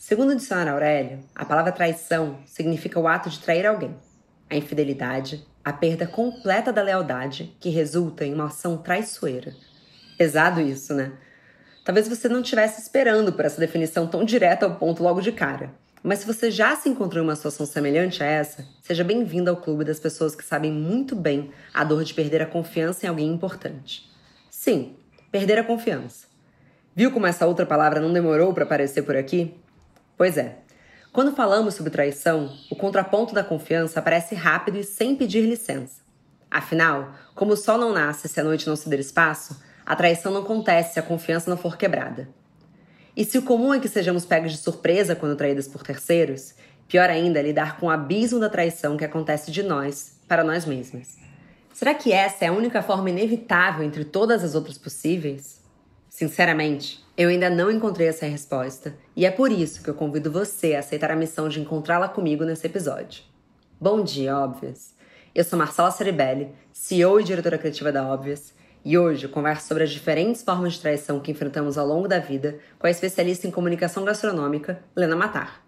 Segundo 0.00 0.30
o 0.30 0.34
dicionário 0.34 0.72
Aurélio, 0.72 1.20
a 1.34 1.44
palavra 1.44 1.70
traição 1.70 2.38
significa 2.46 2.98
o 2.98 3.06
ato 3.06 3.28
de 3.28 3.38
trair 3.38 3.66
alguém. 3.66 3.94
A 4.48 4.56
infidelidade, 4.56 5.46
a 5.62 5.74
perda 5.74 6.06
completa 6.06 6.72
da 6.72 6.82
lealdade 6.82 7.54
que 7.60 7.68
resulta 7.68 8.24
em 8.24 8.32
uma 8.32 8.46
ação 8.46 8.78
traiçoeira. 8.78 9.52
Pesado 10.16 10.58
isso, 10.58 10.94
né? 10.94 11.12
Talvez 11.84 12.08
você 12.08 12.30
não 12.30 12.40
estivesse 12.40 12.80
esperando 12.80 13.30
por 13.30 13.44
essa 13.44 13.60
definição 13.60 14.06
tão 14.06 14.24
direta 14.24 14.64
ao 14.64 14.76
ponto 14.76 15.02
logo 15.02 15.20
de 15.20 15.32
cara. 15.32 15.70
Mas 16.02 16.20
se 16.20 16.26
você 16.26 16.50
já 16.50 16.74
se 16.76 16.88
encontrou 16.88 17.22
em 17.22 17.26
uma 17.26 17.36
situação 17.36 17.66
semelhante 17.66 18.22
a 18.22 18.26
essa, 18.26 18.66
seja 18.80 19.04
bem-vindo 19.04 19.50
ao 19.50 19.58
clube 19.58 19.84
das 19.84 20.00
pessoas 20.00 20.34
que 20.34 20.42
sabem 20.42 20.72
muito 20.72 21.14
bem 21.14 21.50
a 21.74 21.84
dor 21.84 22.04
de 22.04 22.14
perder 22.14 22.40
a 22.40 22.46
confiança 22.46 23.04
em 23.04 23.08
alguém 23.10 23.30
importante. 23.30 24.10
Sim, 24.50 24.96
perder 25.30 25.58
a 25.58 25.64
confiança. 25.64 26.26
Viu 26.96 27.12
como 27.12 27.26
essa 27.26 27.46
outra 27.46 27.66
palavra 27.66 28.00
não 28.00 28.10
demorou 28.10 28.54
para 28.54 28.64
aparecer 28.64 29.02
por 29.02 29.14
aqui? 29.14 29.60
Pois 30.20 30.36
é. 30.36 30.58
Quando 31.14 31.34
falamos 31.34 31.72
sobre 31.72 31.90
traição, 31.90 32.54
o 32.70 32.76
contraponto 32.76 33.34
da 33.34 33.42
confiança 33.42 34.00
aparece 34.00 34.34
rápido 34.34 34.76
e 34.76 34.84
sem 34.84 35.16
pedir 35.16 35.40
licença. 35.40 36.02
Afinal, 36.50 37.14
como 37.34 37.54
o 37.54 37.56
sol 37.56 37.78
não 37.78 37.94
nasce 37.94 38.28
se 38.28 38.38
a 38.38 38.44
noite 38.44 38.66
não 38.66 38.76
se 38.76 38.86
der 38.90 39.00
espaço, 39.00 39.58
a 39.86 39.96
traição 39.96 40.30
não 40.30 40.42
acontece 40.42 40.92
se 40.92 41.00
a 41.00 41.02
confiança 41.02 41.48
não 41.48 41.56
for 41.56 41.78
quebrada. 41.78 42.28
E 43.16 43.24
se 43.24 43.38
o 43.38 43.42
comum 43.42 43.72
é 43.72 43.80
que 43.80 43.88
sejamos 43.88 44.26
pegos 44.26 44.52
de 44.52 44.58
surpresa 44.58 45.16
quando 45.16 45.36
traídas 45.36 45.66
por 45.66 45.82
terceiros, 45.82 46.52
pior 46.86 47.08
ainda 47.08 47.38
é 47.38 47.42
lidar 47.42 47.80
com 47.80 47.86
o 47.86 47.90
abismo 47.90 48.38
da 48.38 48.50
traição 48.50 48.98
que 48.98 49.06
acontece 49.06 49.50
de 49.50 49.62
nós 49.62 50.20
para 50.28 50.44
nós 50.44 50.66
mesmas. 50.66 51.16
Será 51.72 51.94
que 51.94 52.12
essa 52.12 52.44
é 52.44 52.48
a 52.48 52.52
única 52.52 52.82
forma 52.82 53.08
inevitável 53.08 53.82
entre 53.82 54.04
todas 54.04 54.44
as 54.44 54.54
outras 54.54 54.76
possíveis? 54.76 55.59
Sinceramente, 56.10 57.02
eu 57.16 57.28
ainda 57.28 57.48
não 57.48 57.70
encontrei 57.70 58.08
essa 58.08 58.26
resposta 58.26 58.96
e 59.14 59.24
é 59.24 59.30
por 59.30 59.52
isso 59.52 59.80
que 59.80 59.88
eu 59.88 59.94
convido 59.94 60.30
você 60.30 60.74
a 60.74 60.80
aceitar 60.80 61.08
a 61.12 61.16
missão 61.16 61.48
de 61.48 61.60
encontrá-la 61.60 62.08
comigo 62.08 62.44
nesse 62.44 62.66
episódio. 62.66 63.22
Bom 63.80 64.02
dia, 64.02 64.36
óbvias! 64.36 64.92
Eu 65.32 65.44
sou 65.44 65.56
Marcela 65.56 65.92
Ceribelli, 65.92 66.50
CEO 66.72 67.20
e 67.20 67.24
diretora 67.24 67.56
criativa 67.56 67.92
da 67.92 68.04
Óbvias, 68.04 68.52
e 68.84 68.98
hoje 68.98 69.26
eu 69.26 69.30
converso 69.30 69.68
sobre 69.68 69.84
as 69.84 69.90
diferentes 69.90 70.42
formas 70.42 70.72
de 70.72 70.80
traição 70.80 71.20
que 71.20 71.30
enfrentamos 71.30 71.78
ao 71.78 71.86
longo 71.86 72.08
da 72.08 72.18
vida 72.18 72.58
com 72.76 72.88
a 72.88 72.90
especialista 72.90 73.46
em 73.46 73.50
comunicação 73.52 74.04
gastronômica, 74.04 74.82
Lena 74.96 75.14
Matar. 75.14 75.62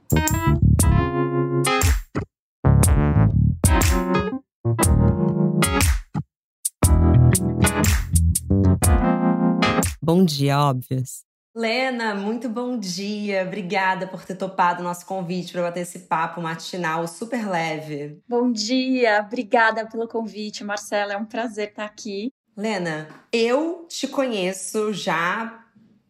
Bom 10.05 10.25
dia, 10.25 10.59
óbvias. 10.59 11.23
Lena, 11.55 12.13
muito 12.13 12.49
bom 12.49 12.77
dia. 12.77 13.45
Obrigada 13.47 14.05
por 14.09 14.25
ter 14.25 14.35
topado 14.35 14.81
o 14.81 14.85
nosso 14.85 15.07
convite 15.07 15.53
para 15.53 15.63
bater 15.63 15.83
esse 15.83 16.01
papo 16.01 16.43
matinal 16.43 17.07
super 17.07 17.49
leve. 17.49 18.21
Bom 18.29 18.51
dia, 18.51 19.23
obrigada 19.25 19.87
pelo 19.87 20.09
convite, 20.09 20.65
Marcela. 20.65 21.13
É 21.13 21.17
um 21.17 21.25
prazer 21.25 21.69
estar 21.69 21.85
aqui. 21.85 22.33
Lena, 22.57 23.09
eu 23.33 23.87
te 23.89 24.09
conheço 24.09 24.93
já 24.93 25.67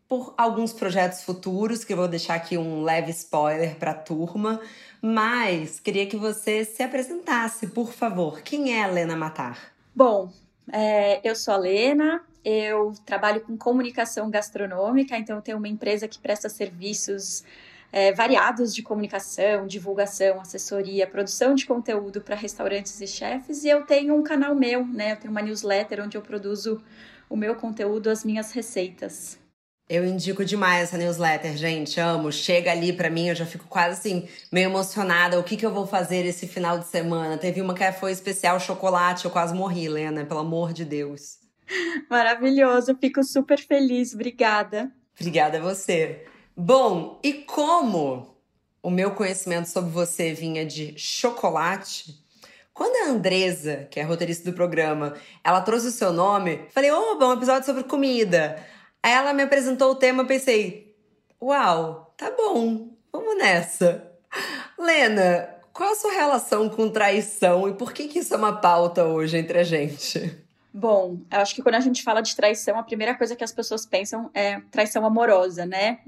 por 0.09 0.33
alguns 0.39 0.73
projetos 0.73 1.23
futuros, 1.23 1.85
que 1.85 1.93
eu 1.93 1.97
vou 1.99 2.09
deixar 2.09 2.37
aqui 2.37 2.57
um 2.57 2.83
leve 2.83 3.11
spoiler 3.11 3.77
para 3.77 3.91
a 3.91 3.95
turma, 3.95 4.59
mas 5.03 5.79
queria 5.79 6.07
que 6.07 6.17
você 6.17 6.65
se 6.65 6.83
apresentasse, 6.83 7.67
por 7.67 7.93
favor. 7.93 8.41
Quem 8.41 8.73
é 8.73 8.85
a 8.85 8.87
Lena 8.87 9.17
Matar? 9.17 9.59
Bom, 9.95 10.33
é, 10.73 11.21
eu 11.29 11.37
sou 11.37 11.53
a 11.53 11.59
Lena, 11.59 12.25
eu 12.45 12.93
trabalho 13.07 13.41
com 13.41 13.57
comunicação 13.57 14.31
gastronômica, 14.31 15.17
então 15.17 15.37
eu 15.37 15.43
tenho 15.43 15.59
uma 15.59 15.69
empresa 15.69 16.09
que 16.09 16.19
presta 16.19 16.49
serviços 16.49 17.45
é, 17.93 18.11
variados 18.13 18.75
de 18.75 18.83
comunicação, 18.83 19.67
divulgação, 19.67 20.41
assessoria, 20.41 21.07
produção 21.07 21.55
de 21.55 21.67
conteúdo 21.67 22.23
para 22.23 22.35
restaurantes 22.35 23.01
e 23.01 23.07
chefes. 23.07 23.65
E 23.65 23.69
eu 23.69 23.83
tenho 23.85 24.17
um 24.17 24.23
canal 24.23 24.55
meu, 24.55 24.87
né? 24.87 25.13
Eu 25.13 25.17
tenho 25.17 25.31
uma 25.31 25.43
newsletter 25.43 26.03
onde 26.03 26.17
eu 26.17 26.23
produzo 26.23 26.83
o 27.29 27.37
meu 27.37 27.55
conteúdo, 27.55 28.09
as 28.09 28.25
minhas 28.25 28.51
receitas. 28.53 29.39
Eu 29.89 30.07
indico 30.07 30.43
demais 30.43 30.85
essa 30.85 30.97
newsletter, 30.97 31.55
gente. 31.55 32.01
Amo. 32.01 32.33
Chega 32.33 32.73
ali 32.73 32.95
para 32.95 33.11
mim, 33.11 33.29
eu 33.29 33.35
já 33.35 33.45
fico 33.45 33.67
quase 33.69 33.99
assim, 33.99 34.27
meio 34.51 34.71
emocionada. 34.71 35.39
O 35.39 35.45
que, 35.45 35.55
que 35.55 35.67
eu 35.67 35.73
vou 35.73 35.87
fazer 35.87 36.25
esse 36.25 36.49
final 36.49 36.79
de 36.79 36.87
semana? 36.87 37.37
Teve 37.37 37.61
uma 37.61 37.75
que 37.75 37.93
foi 37.93 38.11
especial 38.11 38.59
chocolate, 38.59 39.27
eu 39.27 39.31
quase 39.31 39.55
morri, 39.55 39.89
Lena, 39.89 40.25
pelo 40.25 40.41
amor 40.41 40.73
de 40.73 40.87
Deus. 40.87 41.42
Maravilhoso, 42.09 42.97
fico 43.01 43.23
super 43.23 43.59
feliz. 43.59 44.15
Obrigada. 44.15 44.93
Obrigada 45.19 45.59
a 45.59 45.61
você. 45.61 46.25
Bom, 46.57 47.21
e 47.23 47.33
como 47.33 48.37
o 48.83 48.91
meu 48.91 49.13
conhecimento 49.13 49.69
sobre 49.69 49.91
você 49.91 50.33
vinha 50.33 50.67
de 50.67 50.99
chocolate, 50.99 52.23
quando 52.75 53.07
a 53.07 53.13
Andresa, 53.13 53.87
que 53.91 54.01
é 54.01 54.03
roteirista 54.03 54.51
do 54.51 54.57
programa, 54.57 55.15
ela 55.45 55.61
trouxe 55.61 55.89
o 55.89 55.93
seu 55.93 56.13
nome, 56.13 56.67
falei, 56.71 56.91
oba, 56.91 57.29
um 57.29 57.33
episódio 57.35 57.67
sobre 57.67 57.85
comida. 57.85 58.63
Aí 59.03 59.13
ela 59.13 59.33
me 59.33 59.43
apresentou 59.43 59.91
o 59.91 59.95
tema, 59.95 60.25
pensei, 60.25 60.97
uau, 61.41 62.15
tá 62.17 62.31
bom, 62.31 62.97
vamos 63.13 63.37
nessa. 63.37 64.11
Lena, 64.79 65.49
qual 65.73 65.93
a 65.93 65.95
sua 65.95 66.13
relação 66.13 66.69
com 66.69 66.89
traição 66.89 67.69
e 67.69 67.75
por 67.75 67.93
que, 67.93 68.09
que 68.09 68.21
isso 68.21 68.35
é 68.35 68.37
uma 68.37 68.61
pauta 68.61 69.05
hoje 69.05 69.37
entre 69.39 69.59
a 69.59 69.65
gente? 69.65 70.43
Bom, 70.75 71.19
acho 71.31 71.55
que 71.55 71.63
quando 71.63 71.75
a 71.75 71.81
gente 71.81 72.03
fala 72.03 72.23
de 72.23 72.35
traição, 72.35 72.79
a 72.79 72.83
primeira 72.83 73.15
coisa 73.15 73.37
que 73.37 73.45
as 73.45 73.53
pessoas 73.53 73.85
pensam 73.85 74.31
é 74.33 74.59
traição 74.71 75.05
amorosa, 75.05 75.67
né? 75.67 75.99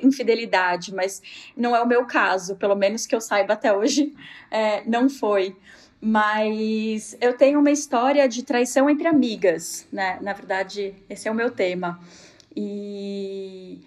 Infidelidade, 0.00 0.94
mas 0.94 1.20
não 1.56 1.74
é 1.74 1.82
o 1.82 1.86
meu 1.86 2.06
caso, 2.06 2.54
pelo 2.54 2.76
menos 2.76 3.04
que 3.04 3.16
eu 3.16 3.20
saiba 3.20 3.54
até 3.54 3.72
hoje, 3.72 4.14
é, 4.48 4.84
não 4.84 5.08
foi. 5.08 5.56
Mas 6.00 7.16
eu 7.20 7.36
tenho 7.36 7.58
uma 7.58 7.70
história 7.70 8.28
de 8.28 8.44
traição 8.44 8.88
entre 8.88 9.08
amigas, 9.08 9.88
né? 9.90 10.18
Na 10.20 10.32
verdade, 10.32 10.94
esse 11.10 11.26
é 11.26 11.30
o 11.30 11.34
meu 11.34 11.50
tema. 11.50 11.98
E 12.54 13.80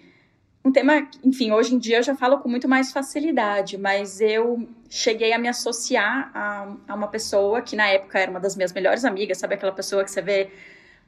um 0.64 0.70
tema, 0.70 1.08
enfim, 1.24 1.52
hoje 1.52 1.74
em 1.74 1.78
dia 1.78 1.98
eu 1.98 2.02
já 2.02 2.14
falo 2.14 2.38
com 2.38 2.48
muito 2.48 2.68
mais 2.68 2.92
facilidade, 2.92 3.78
mas 3.78 4.20
eu 4.20 4.68
cheguei 4.90 5.32
a 5.32 5.38
me 5.38 5.48
associar 5.48 6.30
a, 6.34 6.76
a, 6.86 6.94
uma 6.94 7.08
pessoa 7.08 7.62
que 7.62 7.74
na 7.74 7.88
época 7.88 8.18
era 8.18 8.30
uma 8.30 8.40
das 8.40 8.54
minhas 8.56 8.72
melhores 8.72 9.04
amigas, 9.04 9.38
sabe 9.38 9.54
aquela 9.54 9.72
pessoa 9.72 10.04
que 10.04 10.10
você 10.10 10.20
vê 10.20 10.50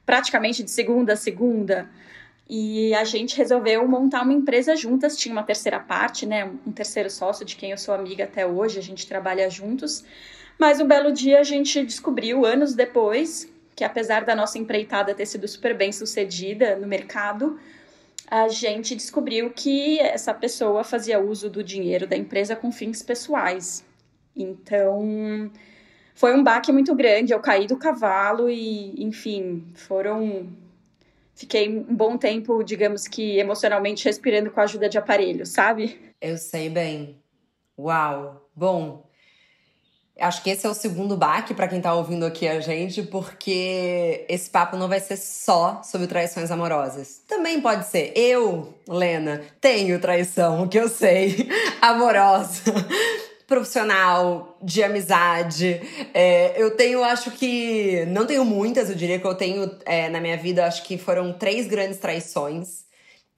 praticamente 0.05 0.63
de 0.63 0.71
segunda 0.71 1.13
a 1.13 1.15
segunda? 1.15 1.89
E 2.49 2.93
a 2.95 3.03
gente 3.03 3.37
resolveu 3.37 3.87
montar 3.87 4.23
uma 4.23 4.33
empresa 4.33 4.75
juntas, 4.75 5.15
tinha 5.15 5.31
uma 5.31 5.43
terceira 5.43 5.79
parte, 5.79 6.25
né, 6.25 6.51
um 6.65 6.71
terceiro 6.71 7.09
sócio 7.09 7.45
de 7.45 7.55
quem 7.55 7.71
eu 7.71 7.77
sou 7.77 7.93
amiga 7.93 8.23
até 8.23 8.45
hoje, 8.45 8.79
a 8.79 8.83
gente 8.83 9.07
trabalha 9.07 9.49
juntos. 9.49 10.03
Mas 10.59 10.79
um 10.79 10.87
belo 10.87 11.11
dia 11.11 11.39
a 11.39 11.43
gente 11.43 11.85
descobriu, 11.85 12.45
anos 12.45 12.73
depois, 12.73 13.47
que 13.75 13.83
apesar 13.83 14.25
da 14.25 14.35
nossa 14.35 14.57
empreitada 14.57 15.13
ter 15.13 15.25
sido 15.25 15.47
super 15.47 15.75
bem 15.75 15.91
sucedida 15.91 16.75
no 16.75 16.87
mercado, 16.87 17.59
a 18.33 18.47
gente 18.47 18.95
descobriu 18.95 19.51
que 19.51 19.99
essa 19.99 20.33
pessoa 20.33 20.83
fazia 20.83 21.19
uso 21.19 21.51
do 21.51 21.63
dinheiro 21.63 22.07
da 22.07 22.17
empresa 22.17 22.55
com 22.55 22.71
fins 22.71 23.03
pessoais. 23.03 23.85
Então, 24.35 25.51
foi 26.15 26.33
um 26.35 26.43
baque 26.43 26.71
muito 26.71 26.95
grande. 26.95 27.31
Eu 27.31 27.39
caí 27.39 27.67
do 27.67 27.77
cavalo 27.77 28.49
e, 28.49 28.95
enfim, 29.03 29.67
foram. 29.75 30.51
Fiquei 31.35 31.69
um 31.69 31.95
bom 31.95 32.17
tempo, 32.17 32.63
digamos 32.63 33.07
que 33.07 33.37
emocionalmente 33.37 34.03
respirando 34.03 34.49
com 34.49 34.59
a 34.59 34.63
ajuda 34.63 34.89
de 34.89 34.97
aparelhos, 34.97 35.49
sabe? 35.49 35.99
Eu 36.19 36.35
sei 36.39 36.69
bem. 36.69 37.21
Uau! 37.77 38.49
Bom, 38.55 39.07
Acho 40.19 40.43
que 40.43 40.51
esse 40.51 40.65
é 40.65 40.69
o 40.69 40.75
segundo 40.75 41.17
baque 41.17 41.55
para 41.55 41.67
quem 41.67 41.81
tá 41.81 41.93
ouvindo 41.93 42.23
aqui 42.23 42.47
a 42.47 42.59
gente, 42.59 43.01
porque 43.01 44.25
esse 44.29 44.47
papo 44.47 44.77
não 44.77 44.87
vai 44.87 44.99
ser 44.99 45.17
só 45.17 45.81
sobre 45.83 46.05
traições 46.05 46.51
amorosas. 46.51 47.21
Também 47.27 47.59
pode 47.59 47.87
ser. 47.87 48.13
Eu, 48.15 48.75
Lena, 48.87 49.41
tenho 49.59 49.99
traição, 49.99 50.67
que 50.67 50.79
eu 50.79 50.87
sei, 50.87 51.49
amorosa, 51.81 52.61
profissional, 53.47 54.55
de 54.61 54.83
amizade. 54.83 55.81
É, 56.13 56.61
eu 56.61 56.75
tenho, 56.77 57.03
acho 57.03 57.31
que. 57.31 58.05
Não 58.05 58.27
tenho 58.27 58.45
muitas, 58.45 58.89
eu 58.89 58.95
diria 58.95 59.19
que 59.19 59.25
eu 59.25 59.35
tenho 59.35 59.79
é, 59.83 60.09
na 60.09 60.21
minha 60.21 60.37
vida, 60.37 60.67
acho 60.67 60.83
que 60.83 60.95
foram 60.95 61.33
três 61.33 61.65
grandes 61.65 61.97
traições 61.97 62.83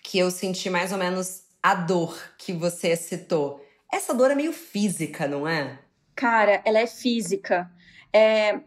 que 0.03 0.19
eu 0.19 0.29
senti 0.29 0.69
mais 0.69 0.91
ou 0.91 0.97
menos 0.97 1.43
a 1.63 1.73
dor 1.73 2.15
que 2.37 2.51
você 2.51 2.97
citou. 2.97 3.65
Essa 3.91 4.13
dor 4.13 4.29
é 4.29 4.35
meio 4.35 4.51
física, 4.51 5.25
não 5.25 5.47
é? 5.47 5.79
Cara, 6.15 6.61
ela 6.63 6.79
é 6.79 6.87
física. 6.87 7.69
É... 8.13 8.59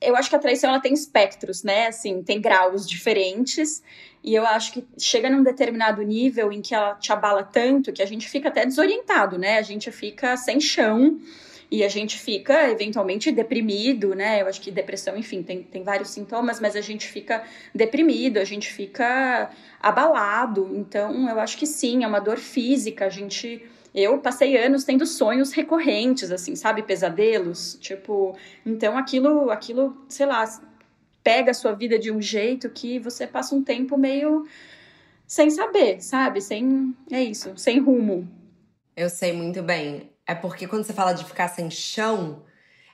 Eu 0.00 0.16
acho 0.16 0.30
que 0.30 0.36
a 0.36 0.38
traição 0.38 0.70
ela 0.70 0.80
tem 0.80 0.94
espectros, 0.94 1.62
né? 1.62 1.88
Assim, 1.88 2.22
tem 2.22 2.40
graus 2.40 2.88
diferentes. 2.88 3.82
E 4.24 4.34
eu 4.34 4.46
acho 4.46 4.72
que 4.72 4.84
chega 4.98 5.28
num 5.28 5.42
determinado 5.42 6.02
nível 6.02 6.50
em 6.50 6.62
que 6.62 6.74
ela 6.74 6.94
te 6.94 7.12
abala 7.12 7.42
tanto 7.42 7.92
que 7.92 8.02
a 8.02 8.06
gente 8.06 8.28
fica 8.28 8.48
até 8.48 8.64
desorientado, 8.64 9.36
né? 9.38 9.58
A 9.58 9.62
gente 9.62 9.90
fica 9.92 10.36
sem 10.38 10.58
chão. 10.58 11.20
E 11.70 11.84
a 11.84 11.88
gente 11.88 12.18
fica, 12.18 12.68
eventualmente, 12.68 13.30
deprimido, 13.30 14.12
né? 14.12 14.42
Eu 14.42 14.48
acho 14.48 14.60
que 14.60 14.72
depressão, 14.72 15.16
enfim, 15.16 15.40
tem, 15.40 15.62
tem 15.62 15.84
vários 15.84 16.10
sintomas, 16.10 16.58
mas 16.58 16.74
a 16.74 16.80
gente 16.80 17.06
fica 17.06 17.44
deprimido, 17.72 18.38
a 18.38 18.44
gente 18.44 18.72
fica 18.72 19.50
abalado. 19.80 20.68
Então, 20.74 21.28
eu 21.28 21.38
acho 21.38 21.56
que 21.56 21.66
sim, 21.66 22.02
é 22.02 22.06
uma 22.08 22.18
dor 22.18 22.38
física. 22.38 23.06
A 23.06 23.08
gente. 23.08 23.62
Eu 23.94 24.18
passei 24.18 24.56
anos 24.56 24.84
tendo 24.84 25.04
sonhos 25.04 25.52
recorrentes, 25.52 26.30
assim, 26.30 26.54
sabe? 26.54 26.82
Pesadelos. 26.82 27.76
Tipo, 27.80 28.36
então 28.64 28.96
aquilo, 28.96 29.50
aquilo, 29.50 29.96
sei 30.08 30.26
lá, 30.26 30.44
pega 31.22 31.50
a 31.50 31.54
sua 31.54 31.72
vida 31.72 31.98
de 31.98 32.10
um 32.10 32.20
jeito 32.20 32.70
que 32.70 32.98
você 32.98 33.26
passa 33.26 33.54
um 33.54 33.62
tempo 33.62 33.96
meio 33.98 34.46
sem 35.26 35.50
saber, 35.50 36.02
sabe? 36.02 36.40
Sem. 36.40 36.94
É 37.10 37.22
isso, 37.22 37.52
sem 37.56 37.78
rumo. 37.78 38.28
Eu 38.96 39.08
sei 39.08 39.32
muito 39.32 39.62
bem. 39.62 40.10
É 40.26 40.34
porque 40.34 40.66
quando 40.66 40.84
você 40.84 40.92
fala 40.92 41.12
de 41.12 41.24
ficar 41.24 41.48
sem 41.48 41.70
chão, 41.70 42.42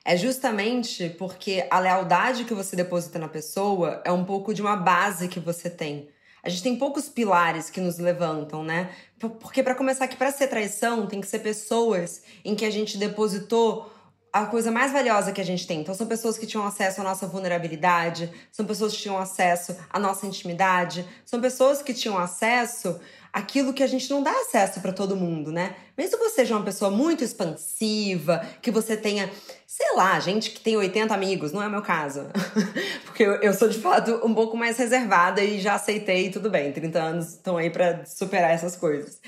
é 0.03 0.15
justamente 0.15 1.09
porque 1.17 1.67
a 1.69 1.79
lealdade 1.79 2.45
que 2.45 2.53
você 2.53 2.75
deposita 2.75 3.19
na 3.19 3.27
pessoa 3.27 4.01
é 4.05 4.11
um 4.11 4.23
pouco 4.23 4.53
de 4.53 4.61
uma 4.61 4.75
base 4.75 5.27
que 5.27 5.39
você 5.39 5.69
tem. 5.69 6.09
A 6.41 6.49
gente 6.49 6.63
tem 6.63 6.77
poucos 6.77 7.09
pilares 7.09 7.69
que 7.69 7.81
nos 7.81 7.97
levantam, 7.97 8.63
né? 8.63 8.89
Porque 9.19 9.63
para 9.63 9.73
começar 9.73 10.05
aqui, 10.05 10.15
para 10.15 10.31
ser 10.31 10.47
traição, 10.47 11.07
tem 11.07 11.19
que 11.19 11.27
ser 11.27 11.39
pessoas 11.39 12.21
em 12.45 12.55
que 12.55 12.65
a 12.65 12.69
gente 12.69 12.97
depositou 12.97 13.91
a 14.43 14.45
coisa 14.47 14.71
mais 14.71 14.91
valiosa 14.91 15.31
que 15.31 15.41
a 15.41 15.45
gente 15.45 15.65
tem. 15.65 15.81
Então, 15.81 15.93
são 15.93 16.07
pessoas 16.07 16.37
que 16.37 16.45
tinham 16.45 16.65
acesso 16.65 17.01
à 17.01 17.03
nossa 17.03 17.27
vulnerabilidade, 17.27 18.31
são 18.51 18.65
pessoas 18.65 18.93
que 18.93 18.99
tinham 18.99 19.17
acesso 19.17 19.75
à 19.89 19.99
nossa 19.99 20.25
intimidade, 20.25 21.05
são 21.25 21.39
pessoas 21.39 21.81
que 21.81 21.93
tinham 21.93 22.17
acesso 22.17 22.99
àquilo 23.31 23.73
que 23.73 23.83
a 23.83 23.87
gente 23.87 24.09
não 24.09 24.23
dá 24.23 24.31
acesso 24.31 24.79
para 24.81 24.91
todo 24.91 25.15
mundo, 25.15 25.51
né? 25.51 25.75
Mesmo 25.97 26.17
que 26.17 26.23
você 26.23 26.35
seja 26.35 26.55
uma 26.55 26.63
pessoa 26.63 26.89
muito 26.89 27.23
expansiva, 27.23 28.45
que 28.61 28.71
você 28.71 28.97
tenha, 28.97 29.29
sei 29.65 29.95
lá, 29.95 30.19
gente 30.19 30.51
que 30.51 30.59
tem 30.59 30.75
80 30.75 31.13
amigos, 31.13 31.51
não 31.51 31.61
é 31.61 31.69
meu 31.69 31.81
caso. 31.81 32.25
Porque 33.05 33.23
eu, 33.23 33.33
eu 33.35 33.53
sou 33.53 33.67
de 33.67 33.79
fato 33.79 34.21
um 34.23 34.33
pouco 34.33 34.57
mais 34.57 34.77
reservada 34.77 35.43
e 35.43 35.59
já 35.59 35.75
aceitei, 35.75 36.29
tudo 36.29 36.49
bem, 36.49 36.71
30 36.71 36.99
anos 36.99 37.27
estão 37.33 37.57
aí 37.57 37.69
para 37.69 38.05
superar 38.05 38.51
essas 38.51 38.75
coisas. 38.75 39.19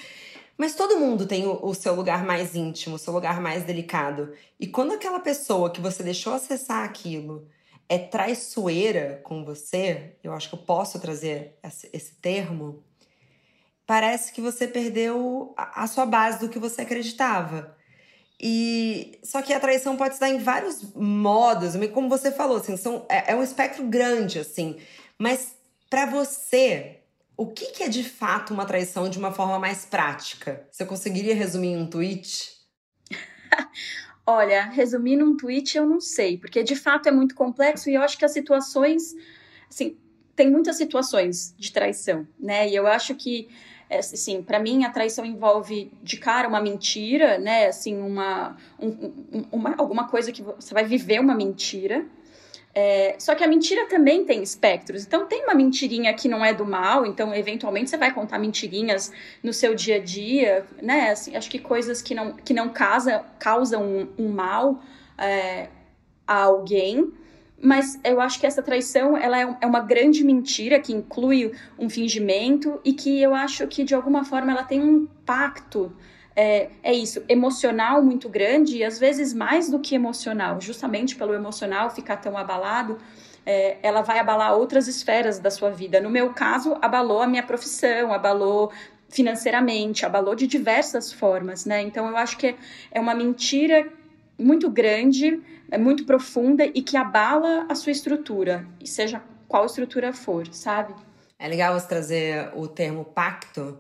Mas 0.59 0.75
todo 0.75 0.99
mundo 0.99 1.25
tem 1.25 1.47
o, 1.47 1.57
o, 1.63 1.73
seu 1.73 1.95
lugar 1.95 2.25
mais 2.25 2.53
íntimo, 2.53 2.97
o 2.97 2.99
seu 2.99 3.13
lugar 3.13 3.39
mais 3.39 3.63
delicado. 3.63 4.33
E 4.59 4.67
quando 4.67 4.91
aquela 4.91 5.21
pessoa 5.21 5.71
que 5.71 5.79
você 5.79 6.03
deixou 6.03 6.33
acessar 6.33 6.83
aquilo 6.83 7.47
é 7.87 7.97
traiçoeira 7.97 9.21
com 9.23 9.45
você, 9.45 10.17
eu 10.21 10.33
acho 10.33 10.49
que 10.49 10.55
eu 10.55 10.59
posso 10.59 10.99
trazer 10.99 11.57
esse, 11.93 12.15
termo, 12.15 12.83
parece 13.87 14.33
que 14.33 14.41
você 14.41 14.67
perdeu 14.67 15.53
a, 15.55 15.83
a 15.83 15.87
sua 15.87 16.05
base 16.05 16.41
do 16.41 16.49
que 16.49 16.59
você 16.59 16.81
acreditava. 16.81 17.77
E 18.37 19.17
só 19.23 19.41
que 19.41 19.53
a 19.53 19.61
traição 19.61 19.95
pode 19.95 20.15
se 20.15 20.19
dar 20.19 20.29
em 20.29 20.39
vários 20.39 20.93
modos, 20.93 21.75
como 21.93 22.09
você 22.09 22.33
falou, 22.33 22.57
assim, 22.57 22.75
são, 22.75 23.05
é, 23.07 23.31
é 23.31 23.35
um 23.35 23.43
espectro 23.43 23.85
grande, 23.85 24.39
assim. 24.39 24.77
Mas 25.17 25.55
para 25.89 26.05
você, 26.05 26.98
o 27.39 27.47
que, 27.47 27.67
que 27.67 27.83
é 27.83 27.87
de 27.87 28.03
fato 28.03 28.53
uma 28.53 28.65
traição 28.65 29.09
de 29.09 29.17
uma 29.17 29.31
forma 29.31 29.57
mais 29.57 29.85
prática? 29.85 30.67
Você 30.69 30.85
conseguiria 30.85 31.33
resumir 31.33 31.69
em 31.69 31.77
um 31.77 31.89
tweet? 31.89 32.51
Olha, 34.27 34.65
resumir 34.65 35.15
num 35.15 35.37
tweet 35.37 35.77
eu 35.77 35.85
não 35.85 36.01
sei, 36.01 36.37
porque 36.37 36.61
de 36.61 36.75
fato 36.75 37.07
é 37.07 37.11
muito 37.13 37.33
complexo 37.33 37.89
e 37.89 37.95
eu 37.95 38.01
acho 38.01 38.17
que 38.17 38.25
as 38.25 38.33
situações, 38.33 39.15
assim, 39.69 39.97
tem 40.35 40.51
muitas 40.51 40.75
situações 40.75 41.55
de 41.57 41.71
traição, 41.71 42.27
né? 42.37 42.67
E 42.67 42.75
eu 42.75 42.85
acho 42.85 43.15
que, 43.15 43.47
é, 43.89 43.99
assim, 43.99 44.43
para 44.43 44.59
mim 44.59 44.83
a 44.83 44.89
traição 44.89 45.25
envolve 45.25 45.93
de 46.03 46.17
cara 46.17 46.45
uma 46.45 46.59
mentira, 46.59 47.37
né? 47.37 47.67
Assim, 47.67 48.01
uma, 48.01 48.57
um, 48.77 49.45
uma 49.49 49.75
alguma 49.77 50.09
coisa 50.09 50.33
que 50.33 50.41
você 50.41 50.73
vai 50.73 50.83
viver 50.83 51.21
uma 51.21 51.35
mentira, 51.35 52.05
é, 52.73 53.15
só 53.17 53.33
que 53.33 53.43
a 53.43 53.47
mentira 53.47 53.87
também 53.87 54.23
tem 54.25 54.43
espectros. 54.43 55.05
Então, 55.05 55.25
tem 55.25 55.43
uma 55.43 55.55
mentirinha 55.55 56.13
que 56.13 56.27
não 56.27 56.45
é 56.45 56.53
do 56.53 56.65
mal, 56.65 57.05
então, 57.05 57.33
eventualmente, 57.33 57.89
você 57.89 57.97
vai 57.97 58.13
contar 58.13 58.37
mentirinhas 58.37 59.11
no 59.43 59.51
seu 59.51 59.73
dia 59.73 59.95
a 59.95 59.99
dia, 59.99 60.65
né? 60.81 61.11
Assim, 61.11 61.35
acho 61.35 61.49
que 61.49 61.59
coisas 61.59 62.01
que 62.01 62.13
não, 62.13 62.33
que 62.33 62.53
não 62.53 62.69
casa, 62.69 63.25
causam 63.39 63.83
um, 63.83 64.07
um 64.17 64.29
mal 64.29 64.81
é, 65.17 65.67
a 66.27 66.43
alguém. 66.43 67.11
Mas 67.61 67.99
eu 68.05 68.21
acho 68.21 68.39
que 68.39 68.45
essa 68.45 68.61
traição 68.61 69.17
ela 69.17 69.37
é, 69.37 69.57
é 69.61 69.65
uma 69.65 69.81
grande 69.81 70.23
mentira 70.23 70.79
que 70.79 70.93
inclui 70.93 71.51
um 71.77 71.89
fingimento 71.89 72.79
e 72.85 72.93
que 72.93 73.21
eu 73.21 73.33
acho 73.33 73.67
que, 73.67 73.83
de 73.83 73.93
alguma 73.93 74.23
forma, 74.23 74.51
ela 74.51 74.63
tem 74.63 74.79
um 74.79 75.03
impacto 75.03 75.91
é, 76.41 76.69
é 76.81 76.93
isso, 76.93 77.21
emocional 77.27 78.01
muito 78.01 78.29
grande 78.29 78.77
e 78.77 78.83
às 78.85 78.97
vezes 78.97 79.33
mais 79.33 79.69
do 79.69 79.77
que 79.77 79.93
emocional, 79.93 80.61
justamente 80.61 81.17
pelo 81.17 81.33
emocional 81.33 81.89
ficar 81.89 82.15
tão 82.15 82.37
abalado, 82.37 82.97
é, 83.45 83.77
ela 83.83 84.01
vai 84.01 84.19
abalar 84.19 84.53
outras 84.53 84.87
esferas 84.87 85.37
da 85.37 85.51
sua 85.51 85.69
vida. 85.69 85.99
No 85.99 86.09
meu 86.09 86.33
caso, 86.33 86.77
abalou 86.81 87.21
a 87.21 87.27
minha 87.27 87.43
profissão, 87.43 88.13
abalou 88.13 88.71
financeiramente, 89.09 90.05
abalou 90.05 90.33
de 90.33 90.47
diversas 90.47 91.11
formas, 91.11 91.65
né? 91.65 91.81
Então 91.81 92.07
eu 92.07 92.15
acho 92.15 92.37
que 92.37 92.47
é, 92.47 92.55
é 92.93 93.01
uma 93.01 93.13
mentira 93.13 93.91
muito 94.37 94.69
grande, 94.69 95.41
é 95.69 95.77
muito 95.77 96.05
profunda 96.05 96.63
e 96.65 96.81
que 96.81 96.95
abala 96.95 97.65
a 97.67 97.75
sua 97.75 97.91
estrutura, 97.91 98.65
seja 98.85 99.21
qual 99.45 99.65
estrutura 99.65 100.13
for, 100.13 100.47
sabe? 100.53 100.95
É 101.37 101.49
legal 101.49 101.77
você 101.77 101.87
trazer 101.87 102.49
o 102.55 102.65
termo 102.65 103.03
pacto, 103.03 103.77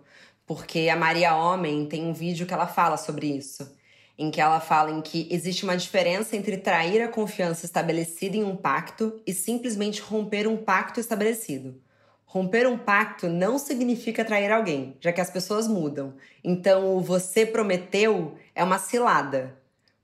porque 0.49 0.89
a 0.89 0.95
Maria 0.95 1.35
Homem 1.35 1.85
tem 1.85 2.07
um 2.07 2.11
vídeo 2.11 2.47
que 2.47 2.53
ela 2.55 2.65
fala 2.65 2.97
sobre 2.97 3.27
isso, 3.27 3.71
em 4.17 4.31
que 4.31 4.41
ela 4.41 4.59
fala 4.59 4.89
em 4.89 4.99
que 4.99 5.27
existe 5.29 5.63
uma 5.63 5.77
diferença 5.77 6.35
entre 6.35 6.57
trair 6.57 7.03
a 7.03 7.07
confiança 7.07 7.67
estabelecida 7.67 8.35
em 8.35 8.43
um 8.43 8.55
pacto 8.55 9.21
e 9.27 9.31
simplesmente 9.31 10.01
romper 10.01 10.47
um 10.47 10.57
pacto 10.57 10.99
estabelecido. 10.99 11.79
Romper 12.25 12.65
um 12.67 12.79
pacto 12.79 13.27
não 13.29 13.59
significa 13.59 14.25
trair 14.25 14.51
alguém, 14.51 14.97
já 14.99 15.13
que 15.13 15.21
as 15.21 15.29
pessoas 15.29 15.67
mudam. 15.67 16.15
Então, 16.43 16.97
o 16.97 16.99
você 16.99 17.45
prometeu 17.45 18.35
é 18.55 18.63
uma 18.63 18.79
cilada. 18.79 19.55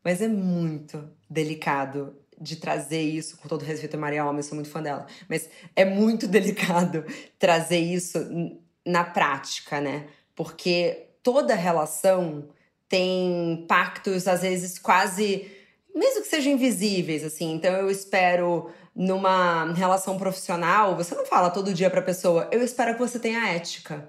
Mas 0.03 0.21
é 0.21 0.27
muito 0.27 1.09
delicado 1.27 2.15
de 2.39 2.57
trazer 2.57 3.01
isso, 3.01 3.37
com 3.37 3.47
todo 3.47 3.65
respeito 3.65 3.95
a 3.95 3.99
Maria 3.99 4.23
Homem, 4.23 4.43
sou 4.43 4.53
muito 4.53 4.69
fã 4.69 4.83
dela, 4.83 5.07
mas 5.27 5.49
é 5.75 5.85
muito 5.85 6.27
delicado 6.29 7.03
trazer 7.39 7.79
isso 7.79 8.19
na 8.85 9.03
prática, 9.03 9.81
né? 9.81 10.05
Porque 10.35 11.07
toda 11.23 11.55
relação 11.55 12.47
tem 12.87 13.65
pactos, 13.67 14.27
às 14.27 14.41
vezes, 14.41 14.77
quase. 14.77 15.51
Mesmo 15.93 16.21
que 16.21 16.27
sejam 16.27 16.53
invisíveis, 16.53 17.23
assim. 17.23 17.53
Então, 17.53 17.73
eu 17.73 17.89
espero 17.89 18.69
numa 18.95 19.73
relação 19.73 20.17
profissional, 20.17 20.95
você 20.95 21.13
não 21.13 21.25
fala 21.25 21.49
todo 21.49 21.73
dia 21.73 21.89
pra 21.89 22.01
pessoa, 22.01 22.47
eu 22.51 22.63
espero 22.63 22.93
que 22.93 22.99
você 22.99 23.19
tenha 23.19 23.49
ética. 23.49 24.07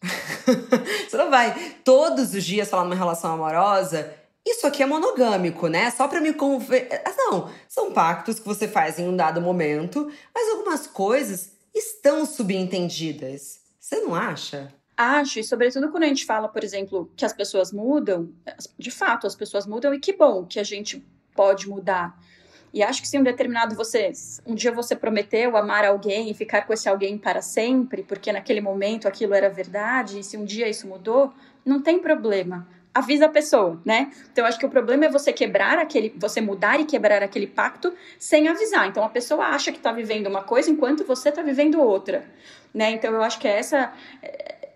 você 1.06 1.16
não 1.16 1.30
vai 1.30 1.54
todos 1.84 2.32
os 2.32 2.44
dias 2.44 2.70
falar 2.70 2.84
numa 2.84 2.94
relação 2.94 3.34
amorosa, 3.34 4.14
isso 4.46 4.66
aqui 4.66 4.82
é 4.82 4.86
monogâmico, 4.86 5.68
né? 5.68 5.90
Só 5.90 6.08
para 6.08 6.20
me 6.20 6.32
conver... 6.32 6.88
Ah, 7.04 7.14
não, 7.16 7.52
são 7.68 7.92
pactos 7.92 8.40
que 8.40 8.46
você 8.46 8.66
faz 8.66 8.98
em 8.98 9.06
um 9.06 9.14
dado 9.14 9.42
momento, 9.42 10.10
mas 10.34 10.48
algumas 10.48 10.86
coisas 10.86 11.52
estão 11.74 12.24
subentendidas. 12.24 13.60
Você 13.78 13.96
não 14.00 14.14
acha? 14.14 14.72
Acho, 15.00 15.38
e 15.38 15.44
sobretudo 15.44 15.92
quando 15.92 16.02
a 16.02 16.08
gente 16.08 16.26
fala, 16.26 16.48
por 16.48 16.64
exemplo, 16.64 17.08
que 17.14 17.24
as 17.24 17.32
pessoas 17.32 17.72
mudam, 17.72 18.32
de 18.76 18.90
fato, 18.90 19.28
as 19.28 19.36
pessoas 19.36 19.64
mudam 19.64 19.94
e 19.94 20.00
que 20.00 20.12
bom 20.12 20.44
que 20.44 20.58
a 20.58 20.64
gente 20.64 21.06
pode 21.36 21.68
mudar. 21.68 22.20
E 22.74 22.82
acho 22.82 23.00
que 23.00 23.06
se 23.06 23.16
um 23.16 23.22
determinado 23.22 23.76
você, 23.76 24.10
um 24.44 24.56
dia 24.56 24.72
você 24.72 24.96
prometeu 24.96 25.56
amar 25.56 25.84
alguém 25.84 26.28
e 26.28 26.34
ficar 26.34 26.66
com 26.66 26.72
esse 26.72 26.88
alguém 26.88 27.16
para 27.16 27.40
sempre, 27.40 28.02
porque 28.02 28.32
naquele 28.32 28.60
momento 28.60 29.06
aquilo 29.06 29.34
era 29.34 29.48
verdade, 29.48 30.18
e 30.18 30.24
se 30.24 30.36
um 30.36 30.44
dia 30.44 30.68
isso 30.68 30.88
mudou, 30.88 31.32
não 31.64 31.80
tem 31.80 32.00
problema. 32.00 32.66
Avisa 32.92 33.26
a 33.26 33.28
pessoa, 33.28 33.80
né? 33.84 34.10
Então 34.32 34.44
acho 34.44 34.58
que 34.58 34.66
o 34.66 34.68
problema 34.68 35.04
é 35.04 35.08
você 35.08 35.32
quebrar 35.32 35.78
aquele, 35.78 36.12
você 36.18 36.40
mudar 36.40 36.80
e 36.80 36.84
quebrar 36.84 37.22
aquele 37.22 37.46
pacto 37.46 37.94
sem 38.18 38.48
avisar. 38.48 38.88
Então 38.88 39.04
a 39.04 39.08
pessoa 39.08 39.44
acha 39.44 39.70
que 39.70 39.78
está 39.78 39.92
vivendo 39.92 40.26
uma 40.26 40.42
coisa 40.42 40.68
enquanto 40.68 41.04
você 41.04 41.28
está 41.28 41.40
vivendo 41.40 41.80
outra, 41.80 42.26
né? 42.74 42.90
Então 42.90 43.14
eu 43.14 43.22
acho 43.22 43.38
que 43.38 43.46
é 43.46 43.56
essa 43.56 43.92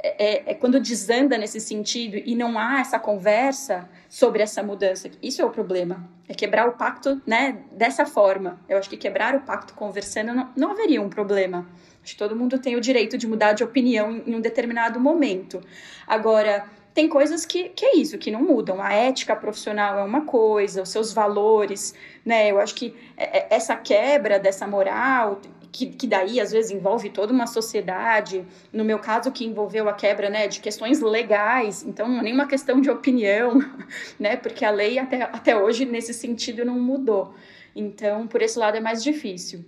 é, 0.03 0.51
é, 0.51 0.55
quando 0.55 0.81
desanda 0.81 1.39
nesse 1.39 1.61
sentido 1.61 2.17
e 2.17 2.35
não 2.35 2.59
há 2.59 2.81
essa 2.81 2.99
conversa 2.99 3.89
sobre 4.09 4.43
essa 4.43 4.63
mudança. 4.63 5.09
Isso 5.23 5.41
é 5.41 5.45
o 5.45 5.51
problema. 5.51 6.03
É 6.29 6.35
quebrar 6.35 6.69
o 6.69 6.73
pacto, 6.73 7.23
né, 7.27 7.59
dessa 7.71 8.05
forma. 8.05 8.61
Eu 8.69 8.79
acho 8.79 8.91
que 8.91 8.97
quebrar 8.97 9.35
o 9.35 9.41
pacto 9.41 9.75
conversando 9.75 10.35
não, 10.35 10.51
não 10.57 10.71
haveria 10.73 11.01
um 11.01 11.09
problema. 11.09 11.67
Acho 12.03 12.15
que 12.15 12.19
todo 12.19 12.35
mundo 12.35 12.59
tem 12.59 12.75
o 12.75 12.81
direito 12.81 13.17
de 13.17 13.29
mudar 13.29 13.53
de 13.53 13.63
opinião 13.63 14.11
em, 14.11 14.31
em 14.31 14.35
um 14.35 14.41
determinado 14.41 14.99
momento. 14.99 15.61
Agora, 16.07 16.69
tem 16.93 17.09
coisas 17.09 17.47
que, 17.47 17.69
que 17.71 17.85
é 17.85 17.97
isso, 17.97 18.19
que 18.19 18.31
não 18.31 18.43
mudam. 18.43 18.83
A 18.83 18.93
ética 18.93 19.37
profissional 19.37 19.99
é 19.99 20.03
uma 20.03 20.23
coisa, 20.23 20.83
os 20.83 20.89
seus 20.89 21.13
valores, 21.13 21.95
né? 22.25 22.51
Eu 22.51 22.59
acho 22.59 22.75
que 22.75 22.95
é, 23.17 23.39
é, 23.39 23.47
essa 23.51 23.77
quebra 23.77 24.39
dessa 24.39 24.67
moral 24.67 25.41
que, 25.73 25.87
que 25.87 26.07
daí 26.07 26.39
às 26.39 26.53
vezes 26.53 26.71
envolve 26.71 27.09
toda 27.09 27.33
uma 27.33 27.47
sociedade, 27.47 28.45
no 28.71 28.85
meu 28.85 28.99
caso 28.99 29.33
que 29.33 29.45
envolveu 29.45 29.89
a 29.89 29.95
quebra, 29.95 30.29
né, 30.29 30.47
de 30.47 30.61
questões 30.61 31.01
legais, 31.01 31.83
então 31.83 32.07
não 32.07 32.19
é 32.19 32.23
nenhuma 32.23 32.47
questão 32.47 32.81
de 32.81 32.91
opinião, 32.91 33.59
né, 34.21 34.37
porque 34.37 34.65
a 34.65 34.71
lei 34.71 34.99
até, 34.99 35.23
até 35.23 35.57
hoje 35.57 35.87
nesse 35.87 36.13
sentido 36.13 36.65
não 36.65 36.79
mudou. 36.79 37.35
Então, 37.75 38.27
por 38.27 38.43
esse 38.43 38.59
lado 38.59 38.77
é 38.77 38.81
mais 38.81 39.03
difícil. 39.03 39.65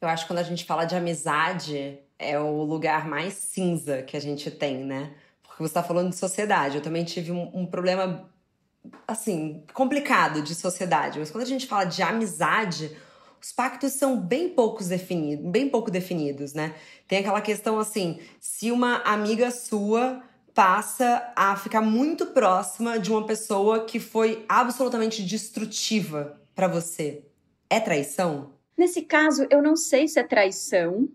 Eu 0.00 0.08
acho 0.08 0.24
que 0.24 0.32
quando 0.32 0.38
a 0.38 0.44
gente 0.44 0.64
fala 0.64 0.86
de 0.86 0.96
amizade, 0.96 1.98
é 2.18 2.38
o 2.38 2.62
lugar 2.62 3.06
mais 3.06 3.34
cinza 3.34 4.02
que 4.02 4.16
a 4.16 4.20
gente 4.20 4.50
tem, 4.50 4.84
né? 4.84 5.12
Porque 5.42 5.62
você 5.62 5.66
está 5.70 5.82
falando 5.82 6.08
de 6.08 6.16
sociedade. 6.16 6.76
Eu 6.76 6.82
também 6.82 7.04
tive 7.04 7.32
um, 7.32 7.50
um 7.52 7.66
problema, 7.66 8.30
assim, 9.06 9.62
complicado 9.74 10.40
de 10.40 10.54
sociedade. 10.54 11.18
Mas 11.18 11.30
quando 11.30 11.42
a 11.42 11.46
gente 11.46 11.66
fala 11.66 11.84
de 11.84 12.00
amizade, 12.00 12.96
os 13.40 13.52
pactos 13.52 13.92
são 13.92 14.18
bem 14.18 14.48
poucos 14.48 14.88
definidos, 14.88 15.44
bem 15.50 15.68
pouco 15.68 15.90
definidos, 15.90 16.54
né? 16.54 16.74
Tem 17.06 17.18
aquela 17.18 17.40
questão 17.40 17.78
assim, 17.78 18.20
se 18.40 18.70
uma 18.70 18.96
amiga 19.02 19.50
sua 19.50 20.22
passa 20.54 21.32
a 21.36 21.56
ficar 21.56 21.80
muito 21.80 22.26
próxima 22.26 22.98
de 22.98 23.12
uma 23.12 23.24
pessoa 23.24 23.84
que 23.84 24.00
foi 24.00 24.44
absolutamente 24.48 25.22
destrutiva 25.22 26.40
para 26.54 26.66
você, 26.66 27.22
é 27.70 27.78
traição? 27.78 28.52
Nesse 28.76 29.02
caso, 29.02 29.46
eu 29.50 29.62
não 29.62 29.76
sei 29.76 30.08
se 30.08 30.18
é 30.18 30.24
traição. 30.24 31.08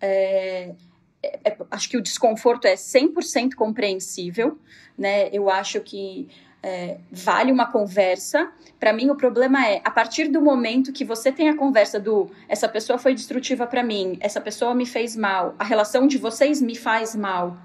É, 0.00 0.74
é, 1.22 1.40
é 1.44 1.56
acho 1.70 1.88
que 1.88 1.96
o 1.96 2.02
desconforto 2.02 2.66
é 2.66 2.74
100% 2.74 3.54
compreensível, 3.54 4.58
né? 4.96 5.28
Eu 5.32 5.48
acho 5.48 5.80
que 5.80 6.28
é, 6.62 6.98
vale 7.10 7.50
uma 7.50 7.66
conversa. 7.66 8.50
Para 8.78 8.92
mim, 8.92 9.10
o 9.10 9.16
problema 9.16 9.66
é 9.66 9.80
a 9.84 9.90
partir 9.90 10.28
do 10.28 10.40
momento 10.40 10.92
que 10.92 11.04
você 11.04 11.32
tem 11.32 11.48
a 11.48 11.56
conversa 11.56 11.98
do 11.98 12.30
essa 12.48 12.68
pessoa 12.68 12.98
foi 12.98 13.14
destrutiva 13.14 13.66
para 13.66 13.82
mim, 13.82 14.16
essa 14.20 14.40
pessoa 14.40 14.74
me 14.74 14.86
fez 14.86 15.16
mal, 15.16 15.54
a 15.58 15.64
relação 15.64 16.06
de 16.06 16.18
vocês 16.18 16.60
me 16.60 16.76
faz 16.76 17.14
mal. 17.16 17.56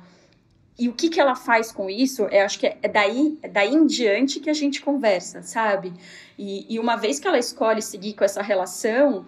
E 0.80 0.88
o 0.88 0.94
que, 0.94 1.10
que 1.10 1.20
ela 1.20 1.36
faz 1.36 1.72
com 1.72 1.89
isso? 1.89 2.24
Eu 2.25 2.46
acho 2.46 2.60
que 2.60 2.68
é 2.68 2.88
daí, 2.88 3.39
é 3.42 3.48
daí 3.48 3.74
em 3.74 3.88
diante 3.88 4.39
que 4.39 4.50
a 4.50 4.54
gente 4.54 4.80
conversa, 4.80 5.42
sabe? 5.42 5.92
E, 6.38 6.72
e 6.72 6.80
uma 6.80 6.96
vez 6.96 7.20
que 7.20 7.27
ela 7.27 7.39
escolhe 7.39 7.82
seguir 7.82 8.13
com 8.13 8.24
essa 8.24 8.44
relação, 8.44 9.25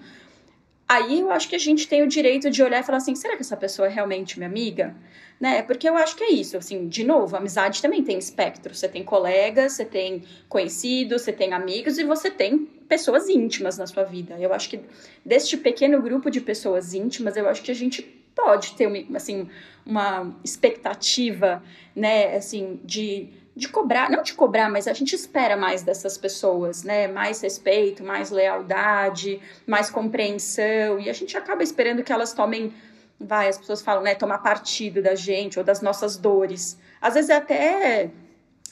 aí 0.89 1.21
eu 1.21 1.31
acho 1.31 1.47
que 1.47 1.55
a 1.55 1.59
gente 1.59 1.87
tem 1.87 2.03
o 2.03 2.07
direito 2.07 2.49
de 2.49 2.61
olhar 2.61 2.81
e 2.81 2.83
falar 2.83 2.97
assim: 2.97 3.15
será 3.15 3.35
que 3.35 3.41
essa 3.41 3.55
pessoa 3.55 3.87
é 3.87 3.91
realmente 3.91 4.37
minha 4.37 4.49
amiga? 4.49 4.95
né? 5.39 5.61
Porque 5.61 5.87
eu 5.87 5.95
acho 5.95 6.15
que 6.15 6.23
é 6.23 6.31
isso, 6.31 6.57
assim, 6.57 6.87
de 6.87 7.03
novo, 7.03 7.35
amizade 7.35 7.81
também 7.81 8.03
tem 8.03 8.17
espectro. 8.17 8.75
Você 8.75 8.89
tem 8.89 9.03
colegas, 9.03 9.73
você 9.73 9.85
tem 9.85 10.23
conhecidos, 10.49 11.21
você 11.21 11.31
tem 11.31 11.53
amigos 11.53 11.97
e 11.97 12.03
você 12.03 12.29
tem 12.29 12.65
pessoas 12.89 13.29
íntimas 13.29 13.77
na 13.77 13.87
sua 13.87 14.03
vida. 14.03 14.37
Eu 14.37 14.53
acho 14.53 14.69
que 14.69 14.81
deste 15.25 15.55
pequeno 15.55 16.01
grupo 16.01 16.29
de 16.29 16.41
pessoas 16.41 16.93
íntimas, 16.93 17.37
eu 17.37 17.47
acho 17.47 17.61
que 17.61 17.71
a 17.71 17.75
gente 17.75 18.01
pode 18.35 18.73
ter, 18.73 18.87
assim, 19.15 19.49
uma 19.85 20.35
expectativa, 20.43 21.63
né, 21.95 22.35
assim, 22.35 22.79
de 22.83 23.29
de 23.59 23.69
cobrar, 23.69 24.09
não 24.09 24.23
de 24.23 24.33
cobrar, 24.33 24.69
mas 24.69 24.87
a 24.87 24.93
gente 24.93 25.13
espera 25.13 25.55
mais 25.55 25.83
dessas 25.83 26.17
pessoas, 26.17 26.83
né? 26.83 27.07
Mais 27.07 27.41
respeito, 27.41 28.03
mais 28.03 28.31
lealdade, 28.31 29.39
mais 29.67 29.89
compreensão, 29.89 30.99
e 30.99 31.09
a 31.09 31.13
gente 31.13 31.37
acaba 31.37 31.61
esperando 31.61 32.03
que 32.03 32.11
elas 32.11 32.33
tomem 32.33 32.73
vai, 33.19 33.49
as 33.49 33.57
pessoas 33.57 33.81
falam, 33.81 34.01
né, 34.01 34.15
tomar 34.15 34.37
partido 34.37 35.01
da 35.01 35.13
gente 35.13 35.59
ou 35.59 35.65
das 35.65 35.81
nossas 35.81 36.15
dores. 36.15 36.79
Às 37.01 37.15
vezes 37.15 37.29
é 37.29 37.35
até 37.35 38.11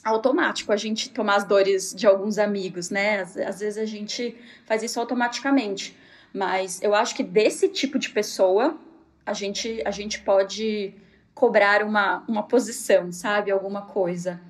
automático 0.02 0.72
a 0.72 0.76
gente 0.76 1.10
tomar 1.10 1.36
as 1.36 1.44
dores 1.44 1.94
de 1.94 2.06
alguns 2.06 2.38
amigos, 2.38 2.88
né? 2.88 3.20
Às, 3.20 3.36
às 3.36 3.60
vezes 3.60 3.78
a 3.78 3.84
gente 3.84 4.36
faz 4.64 4.82
isso 4.82 4.98
automaticamente. 4.98 5.96
Mas 6.32 6.80
eu 6.82 6.94
acho 6.94 7.14
que 7.14 7.22
desse 7.22 7.68
tipo 7.68 7.98
de 7.98 8.10
pessoa 8.10 8.78
a 9.26 9.34
gente, 9.34 9.82
a 9.84 9.90
gente 9.90 10.20
pode 10.20 10.94
cobrar 11.34 11.82
uma, 11.82 12.24
uma 12.26 12.42
posição, 12.42 13.12
sabe? 13.12 13.50
Alguma 13.50 13.82
coisa. 13.82 14.40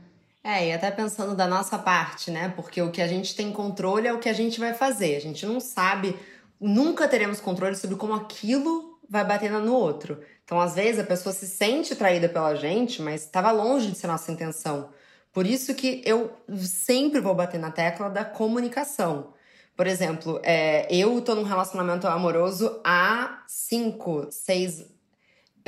É, 0.43 0.69
e 0.69 0.73
até 0.73 0.91
pensando 0.91 1.35
da 1.35 1.47
nossa 1.47 1.79
parte, 1.79 2.31
né? 2.31 2.53
Porque 2.55 2.81
o 2.81 2.91
que 2.91 3.03
a 3.03 3.07
gente 3.07 3.35
tem 3.35 3.53
controle 3.53 4.07
é 4.07 4.13
o 4.13 4.19
que 4.19 4.29
a 4.29 4.33
gente 4.33 4.59
vai 4.59 4.73
fazer. 4.73 5.17
A 5.17 5.21
gente 5.21 5.45
não 5.45 5.61
sabe, 5.61 6.19
nunca 6.61 7.09
teremos 7.09 7.41
controle 7.41 7.77
sobre 7.77 7.97
como 7.97 8.15
aquilo 8.15 8.99
vai 9.09 9.25
batendo 9.25 9.61
no 9.61 9.75
outro. 9.75 10.21
Então, 10.45 10.61
às 10.61 10.75
vezes, 10.75 11.01
a 11.01 11.05
pessoa 11.05 11.33
se 11.33 11.47
sente 11.47 11.95
traída 11.97 12.29
pela 12.29 12.55
gente, 12.55 13.03
mas 13.03 13.25
estava 13.25 13.51
longe 13.51 13.91
de 13.91 13.99
ser 13.99 14.07
nossa 14.07 14.33
intenção. 14.33 14.91
Por 15.33 15.47
isso 15.47 15.75
que 15.75 16.03
eu 16.05 16.33
sempre 16.57 17.21
vou 17.21 17.35
bater 17.35 17.61
na 17.61 17.71
tecla 17.71 18.09
da 18.09 18.25
comunicação. 18.25 19.35
Por 19.77 19.87
exemplo, 19.87 20.41
é, 20.43 20.93
eu 20.93 21.21
tô 21.21 21.35
num 21.35 21.45
relacionamento 21.45 22.07
amoroso 22.07 22.81
há 22.85 23.45
cinco, 23.47 24.27
seis. 24.31 24.85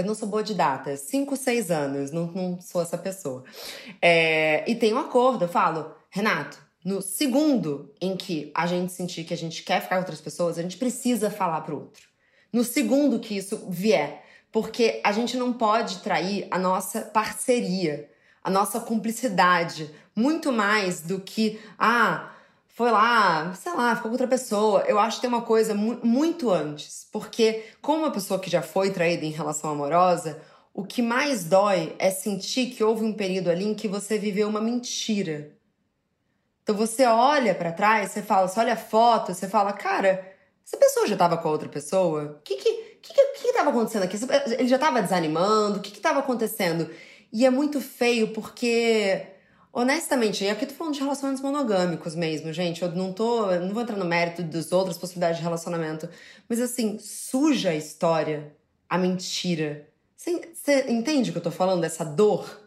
Eu 0.01 0.07
não 0.07 0.15
sou 0.15 0.29
boa 0.29 0.43
de 0.43 0.55
data, 0.55 0.97
cinco, 0.97 1.37
seis 1.37 1.71
anos, 1.71 2.11
não, 2.11 2.27
não 2.27 2.61
sou 2.61 2.83
essa 2.83 2.99
pessoa. 2.99 3.45
É, 4.01 4.65
e 4.71 4.75
tem 4.75 4.93
um 4.93 4.99
acordo, 4.99 5.45
eu 5.45 5.49
falo, 5.49 5.95
Renato, 6.11 6.59
no 6.85 7.01
segundo 7.01 7.93
em 8.01 8.17
que 8.17 8.51
a 8.55 8.67
gente 8.67 8.93
sentir 8.93 9.25
que 9.25 9.35
a 9.35 9.37
gente 9.37 9.63
quer 9.63 9.81
ficar 9.83 9.97
com 9.97 10.03
outras 10.03 10.21
pessoas, 10.21 10.59
a 10.59 10.63
gente 10.63 10.77
precisa 10.77 11.31
falar 11.31 11.61
pro 11.61 11.77
outro 11.79 12.11
no 12.53 12.65
segundo 12.65 13.19
que 13.19 13.37
isso 13.37 13.67
vier. 13.69 14.25
Porque 14.53 15.01
a 15.05 15.13
gente 15.13 15.37
não 15.37 15.53
pode 15.53 15.99
trair 15.99 16.49
a 16.51 16.59
nossa 16.59 17.03
parceria, 17.03 18.11
a 18.43 18.51
nossa 18.51 18.81
cumplicidade, 18.81 19.91
muito 20.15 20.51
mais 20.51 21.01
do 21.03 21.21
que, 21.21 21.61
ah, 21.79 22.33
foi 22.81 22.91
lá, 22.91 23.53
sei 23.53 23.75
lá, 23.75 23.95
ficou 23.95 24.09
com 24.09 24.15
outra 24.15 24.27
pessoa. 24.27 24.83
Eu 24.89 24.99
acho 24.99 25.17
que 25.19 25.21
tem 25.21 25.29
uma 25.29 25.43
coisa 25.43 25.75
mu 25.75 26.01
muito 26.03 26.49
antes. 26.51 27.07
Porque, 27.13 27.63
como 27.83 28.05
uma 28.05 28.11
pessoa 28.11 28.41
que 28.41 28.49
já 28.49 28.63
foi 28.63 28.91
traída 28.91 29.23
em 29.23 29.31
relação 29.31 29.69
amorosa, 29.69 30.41
o 30.73 30.83
que 30.83 31.03
mais 31.03 31.45
dói 31.45 31.95
é 31.99 32.11
sentir 32.11 32.71
que 32.71 32.83
houve 32.83 33.05
um 33.05 33.13
período 33.13 33.51
ali 33.51 33.67
em 33.67 33.75
que 33.75 33.87
você 33.87 34.17
viveu 34.17 34.49
uma 34.49 34.63
mentira. 34.63 35.55
Então 36.63 36.75
você 36.75 37.05
olha 37.05 37.55
para 37.55 37.71
trás, 37.71 38.13
você 38.13 38.23
fala, 38.23 38.49
você 38.49 38.59
olha 38.59 38.73
a 38.73 38.77
foto, 38.77 39.35
você 39.35 39.47
fala, 39.47 39.75
cara, 39.75 40.27
essa 40.67 40.79
pessoa 40.79 41.07
já 41.07 41.17
estava 41.17 41.37
com 41.37 41.49
a 41.49 41.53
outra 41.53 41.69
pessoa? 41.69 42.39
O 42.39 42.43
que 42.43 42.57
que, 42.57 42.73
que, 43.03 43.13
que, 43.13 43.43
que 43.43 43.53
tava 43.53 43.69
acontecendo 43.69 44.05
aqui? 44.05 44.17
Ele 44.59 44.69
já 44.69 44.77
estava 44.77 45.03
desanimando? 45.03 45.81
O 45.81 45.83
que 45.83 45.91
que 45.91 46.01
tava 46.01 46.21
acontecendo? 46.21 46.89
E 47.31 47.45
é 47.45 47.51
muito 47.51 47.79
feio 47.79 48.29
porque, 48.29 49.27
honestamente, 49.73 50.47
aqui 50.49 50.67
tô 50.67 50.75
falando 50.75 50.95
de 50.95 51.01
relacionamentos 51.01 51.43
monogâmicos 51.43 52.15
mesmo, 52.15 52.53
gente. 52.53 52.83
Eu 52.83 52.93
não 52.93 53.13
tô. 53.13 53.47
Não 53.59 53.73
vou 53.73 53.83
entrar 53.83 53.97
no 53.97 54.05
mérito 54.05 54.43
das 54.43 54.73
outras 54.73 54.99
possibilidades 54.99 55.39
de 55.39 55.43
relacionamento. 55.43 56.09
Mas 56.49 56.61
assim, 56.61 56.99
suja 56.99 57.71
a 57.71 57.77
história, 57.77 58.55
a 58.89 58.99
mentira. 58.99 59.89
Você 60.17 60.87
entende 60.89 61.31
o 61.31 61.33
que 61.33 61.39
eu 61.39 61.43
tô 61.43 61.51
falando? 61.51 61.85
Essa 61.85 62.05
dor? 62.05 62.61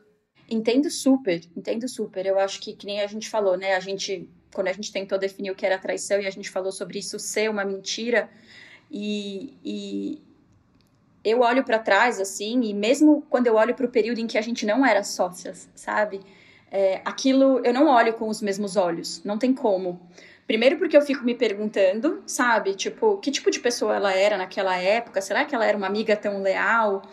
Entendo 0.49 0.89
super, 0.89 1.41
entendo 1.55 1.87
super. 1.87 2.25
Eu 2.25 2.39
acho 2.39 2.59
que, 2.59 2.73
que 2.73 2.85
nem 2.85 3.01
a 3.01 3.07
gente 3.07 3.29
falou, 3.29 3.57
né? 3.57 3.75
A 3.75 3.79
gente 3.79 4.29
quando 4.53 4.67
a 4.67 4.73
gente 4.73 4.91
tentou 4.91 5.17
definir 5.17 5.51
o 5.51 5.55
que 5.55 5.65
era 5.65 5.77
traição 5.77 6.21
e 6.21 6.27
a 6.27 6.31
gente 6.31 6.49
falou 6.49 6.71
sobre 6.71 6.99
isso 6.99 7.19
ser 7.19 7.49
uma 7.49 7.65
mentira. 7.65 8.29
E, 8.89 9.57
e 9.63 10.21
eu 11.23 11.41
olho 11.41 11.63
para 11.63 11.79
trás, 11.79 12.19
assim, 12.19 12.61
e 12.63 12.73
mesmo 12.73 13.25
quando 13.29 13.47
eu 13.47 13.55
olho 13.55 13.73
para 13.73 13.85
o 13.85 13.89
período 13.89 14.19
em 14.19 14.27
que 14.27 14.37
a 14.37 14.41
gente 14.41 14.65
não 14.65 14.85
era 14.85 15.03
sócias, 15.03 15.67
sabe? 15.73 16.21
É, 16.73 17.01
aquilo 17.05 17.61
eu 17.63 17.71
não 17.71 17.87
olho 17.87 18.13
com 18.13 18.27
os 18.27 18.41
mesmos 18.41 18.75
olhos, 18.75 19.21
não 19.23 19.37
tem 19.37 19.53
como. 19.53 20.01
Primeiro 20.47 20.77
porque 20.77 20.97
eu 20.97 21.01
fico 21.01 21.23
me 21.23 21.35
perguntando, 21.35 22.23
sabe? 22.25 22.73
Tipo, 22.73 23.17
que 23.17 23.31
tipo 23.31 23.51
de 23.51 23.59
pessoa 23.59 23.95
ela 23.95 24.13
era 24.13 24.37
naquela 24.37 24.75
época? 24.75 25.21
Será 25.21 25.45
que 25.45 25.53
ela 25.53 25.65
era 25.65 25.77
uma 25.77 25.87
amiga 25.87 26.15
tão 26.17 26.41
leal? 26.41 27.03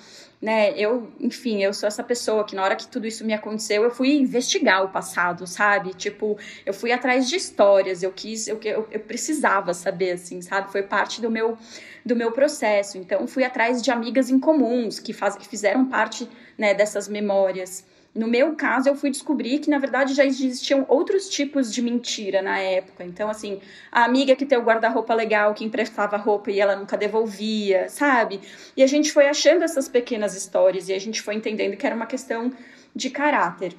né? 0.41 0.73
Eu, 0.77 1.13
enfim, 1.21 1.63
eu 1.63 1.75
sou 1.75 1.87
essa 1.87 2.03
pessoa 2.03 2.45
que 2.45 2.57
na 2.57 2.63
hora 2.65 2.75
que 2.75 2.89
tudo 2.89 3.07
isso 3.07 3.25
me 3.25 3.35
aconteceu, 3.35 3.83
eu 3.83 3.91
fui 3.91 4.17
investigar 4.17 4.83
o 4.85 4.89
passado, 4.89 5.47
sabe? 5.47 5.93
Tipo, 5.93 6.39
eu 6.65 6.73
fui 6.73 6.93
atrás 6.93 7.29
de 7.29 7.37
histórias, 7.37 8.03
eu 8.03 8.11
quis, 8.11 8.49
eu, 8.49 8.59
eu, 8.65 8.89
eu 8.91 9.01
precisava 9.01 9.75
saber, 9.75 10.13
assim, 10.13 10.41
sabe? 10.41 10.73
Foi 10.73 10.83
parte 10.83 11.21
do 11.21 11.31
meu 11.31 11.59
do 12.03 12.17
meu 12.17 12.33
processo. 12.33 12.97
Então, 12.97 13.27
fui 13.27 13.45
atrás 13.45 13.83
de 13.83 13.91
amigas 13.91 14.31
em 14.31 14.41
comuns 14.41 14.99
que, 14.99 15.13
faz, 15.13 15.37
que 15.37 15.47
fizeram 15.47 15.85
parte 15.85 16.27
né, 16.57 16.73
dessas 16.73 17.07
memórias. 17.07 17.85
No 18.13 18.27
meu 18.27 18.57
caso, 18.57 18.89
eu 18.89 18.97
fui 18.97 19.09
descobrir 19.09 19.61
que, 19.61 19.71
na 19.71 19.79
verdade, 19.79 20.15
já 20.15 20.25
existiam 20.25 20.85
outros 20.89 21.29
tipos 21.29 21.73
de 21.73 21.81
mentira 21.81 22.43
na 22.43 22.59
época. 22.59 23.05
Então, 23.05 23.31
assim, 23.31 23.61
a 23.91 24.05
amiga 24.05 24.35
que 24.35 24.45
tem 24.45 24.59
o 24.59 24.63
guarda-roupa 24.63 25.15
legal, 25.15 25.55
que 25.55 25.65
emprestava 25.65 26.17
roupa 26.17 26.51
e 26.51 26.59
ela 26.59 26.75
nunca 26.75 26.97
devolvia, 26.97 27.89
sabe? 27.89 28.41
E 28.77 28.83
a 28.83 28.87
gente 28.89 29.13
foi 29.13 29.29
achando 29.29 29.63
essas 29.63 29.89
pequenas 29.89 30.35
histórias 30.35 30.89
e 30.89 30.93
a 30.93 30.99
gente 30.99 31.23
foi 31.23 31.37
entendendo 31.37 31.77
que 31.77 31.87
era 31.87 31.95
uma 31.95 32.07
questão 32.07 32.53
de 32.95 33.11
caráter. 33.11 33.77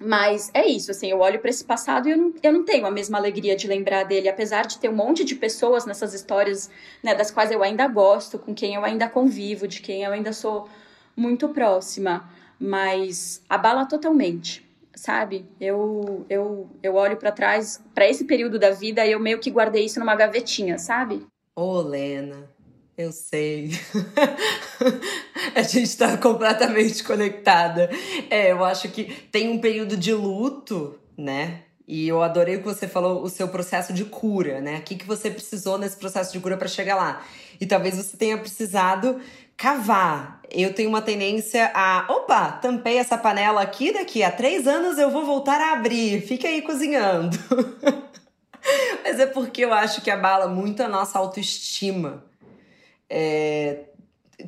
Mas 0.00 0.50
é 0.52 0.66
isso, 0.66 0.90
assim, 0.90 1.08
eu 1.12 1.20
olho 1.20 1.38
para 1.38 1.50
esse 1.50 1.64
passado 1.64 2.08
e 2.08 2.10
eu 2.10 2.18
não, 2.18 2.34
eu 2.42 2.52
não 2.52 2.64
tenho 2.64 2.84
a 2.84 2.90
mesma 2.90 3.16
alegria 3.16 3.54
de 3.54 3.68
lembrar 3.68 4.02
dele, 4.02 4.28
apesar 4.28 4.66
de 4.66 4.78
ter 4.78 4.88
um 4.88 4.96
monte 4.96 5.22
de 5.22 5.36
pessoas 5.36 5.86
nessas 5.86 6.12
histórias, 6.12 6.68
né, 7.00 7.14
das 7.14 7.30
quais 7.30 7.52
eu 7.52 7.62
ainda 7.62 7.86
gosto, 7.86 8.36
com 8.36 8.52
quem 8.52 8.74
eu 8.74 8.84
ainda 8.84 9.08
convivo, 9.08 9.68
de 9.68 9.80
quem 9.80 10.02
eu 10.02 10.10
ainda 10.10 10.32
sou 10.32 10.68
muito 11.16 11.48
próxima 11.50 12.28
mas 12.62 13.42
abala 13.48 13.84
totalmente, 13.86 14.64
sabe? 14.94 15.44
Eu 15.60 16.24
eu 16.30 16.70
eu 16.80 16.94
olho 16.94 17.16
para 17.16 17.32
trás, 17.32 17.82
para 17.92 18.08
esse 18.08 18.24
período 18.24 18.58
da 18.58 18.70
vida, 18.70 19.04
e 19.04 19.12
eu 19.12 19.18
meio 19.18 19.40
que 19.40 19.50
guardei 19.50 19.84
isso 19.84 19.98
numa 19.98 20.14
gavetinha, 20.14 20.78
sabe? 20.78 21.26
Ô, 21.56 21.62
oh, 21.62 21.82
Lena, 21.82 22.48
Eu 22.96 23.10
sei. 23.10 23.70
a 25.56 25.62
gente 25.62 25.84
está 25.84 26.16
completamente 26.18 27.02
conectada. 27.02 27.90
É, 28.30 28.52
eu 28.52 28.62
acho 28.64 28.90
que 28.90 29.04
tem 29.04 29.48
um 29.48 29.58
período 29.58 29.96
de 29.96 30.12
luto, 30.12 30.98
né? 31.16 31.62
E 31.94 32.08
eu 32.08 32.22
adorei 32.22 32.56
o 32.56 32.60
que 32.60 32.64
você 32.64 32.88
falou, 32.88 33.22
o 33.22 33.28
seu 33.28 33.46
processo 33.48 33.92
de 33.92 34.06
cura, 34.06 34.62
né? 34.62 34.78
O 34.78 34.80
que, 34.80 34.94
que 34.94 35.06
você 35.06 35.30
precisou 35.30 35.76
nesse 35.76 35.94
processo 35.94 36.32
de 36.32 36.40
cura 36.40 36.56
para 36.56 36.66
chegar 36.66 36.96
lá? 36.96 37.22
E 37.60 37.66
talvez 37.66 37.98
você 37.98 38.16
tenha 38.16 38.38
precisado 38.38 39.20
cavar. 39.58 40.40
Eu 40.50 40.72
tenho 40.72 40.88
uma 40.88 41.02
tendência 41.02 41.70
a, 41.74 42.06
opa, 42.08 42.50
tampei 42.52 42.96
essa 42.96 43.18
panela 43.18 43.60
aqui, 43.60 43.92
daqui 43.92 44.22
a 44.22 44.30
três 44.30 44.66
anos 44.66 44.96
eu 44.96 45.10
vou 45.10 45.26
voltar 45.26 45.60
a 45.60 45.74
abrir. 45.74 46.22
Fica 46.22 46.48
aí 46.48 46.62
cozinhando. 46.62 47.36
Mas 49.04 49.20
é 49.20 49.26
porque 49.26 49.62
eu 49.62 49.74
acho 49.74 50.00
que 50.00 50.10
abala 50.10 50.48
muito 50.48 50.82
a 50.82 50.88
nossa 50.88 51.18
autoestima. 51.18 52.24
É, 53.06 53.80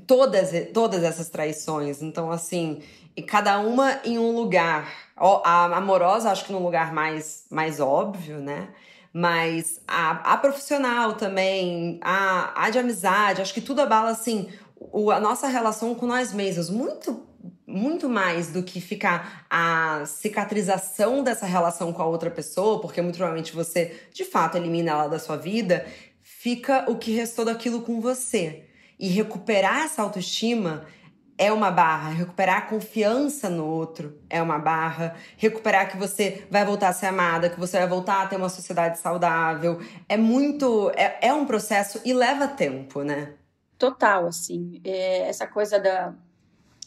todas, 0.06 0.48
todas 0.72 1.04
essas 1.04 1.28
traições. 1.28 2.00
Então, 2.00 2.30
assim, 2.30 2.80
e 3.16 3.22
cada 3.22 3.58
uma 3.58 4.00
em 4.04 4.18
um 4.18 4.30
lugar. 4.32 4.88
A 5.16 5.76
amorosa, 5.76 6.30
acho 6.30 6.44
que 6.44 6.52
num 6.52 6.62
lugar 6.62 6.92
mais, 6.92 7.46
mais 7.50 7.78
óbvio, 7.78 8.38
né? 8.40 8.68
Mas 9.12 9.80
a, 9.86 10.32
a 10.32 10.36
profissional 10.36 11.12
também, 11.12 12.00
a, 12.02 12.64
a 12.64 12.70
de 12.70 12.80
amizade, 12.80 13.40
acho 13.40 13.54
que 13.54 13.60
tudo 13.60 13.80
abala, 13.80 14.10
assim, 14.10 14.48
o, 14.76 15.12
a 15.12 15.20
nossa 15.20 15.46
relação 15.46 15.94
com 15.94 16.06
nós 16.06 16.32
mesmos. 16.32 16.68
Muito 16.68 17.22
muito 17.66 18.08
mais 18.08 18.52
do 18.52 18.62
que 18.62 18.80
ficar 18.80 19.46
a 19.50 20.04
cicatrização 20.06 21.24
dessa 21.24 21.46
relação 21.46 21.92
com 21.92 22.02
a 22.02 22.06
outra 22.06 22.30
pessoa, 22.30 22.80
porque 22.80 23.02
muito 23.02 23.16
provavelmente 23.16 23.54
você 23.54 24.00
de 24.12 24.24
fato 24.24 24.56
elimina 24.56 24.92
ela 24.92 25.08
da 25.08 25.18
sua 25.18 25.36
vida, 25.36 25.84
fica 26.22 26.84
o 26.88 26.96
que 26.96 27.12
restou 27.12 27.44
daquilo 27.44 27.82
com 27.82 28.00
você. 28.00 28.66
E 28.98 29.08
recuperar 29.08 29.84
essa 29.84 30.02
autoestima 30.02 30.86
é 31.36 31.52
uma 31.52 31.70
barra, 31.70 32.10
recuperar 32.10 32.58
a 32.58 32.62
confiança 32.62 33.48
no 33.48 33.66
outro 33.66 34.18
é 34.30 34.40
uma 34.40 34.58
barra, 34.58 35.16
recuperar 35.36 35.90
que 35.90 35.96
você 35.96 36.46
vai 36.50 36.64
voltar 36.64 36.88
a 36.88 36.92
ser 36.92 37.06
amada, 37.06 37.50
que 37.50 37.58
você 37.58 37.78
vai 37.78 37.88
voltar 37.88 38.22
a 38.22 38.26
ter 38.26 38.36
uma 38.36 38.48
sociedade 38.48 38.98
saudável, 38.98 39.80
é 40.08 40.16
muito, 40.16 40.90
é, 40.96 41.28
é 41.28 41.32
um 41.32 41.44
processo 41.44 42.00
e 42.04 42.12
leva 42.12 42.46
tempo, 42.46 43.02
né? 43.02 43.34
Total, 43.76 44.26
assim, 44.26 44.80
é, 44.84 45.28
essa 45.28 45.46
coisa 45.46 45.80
da, 45.80 46.14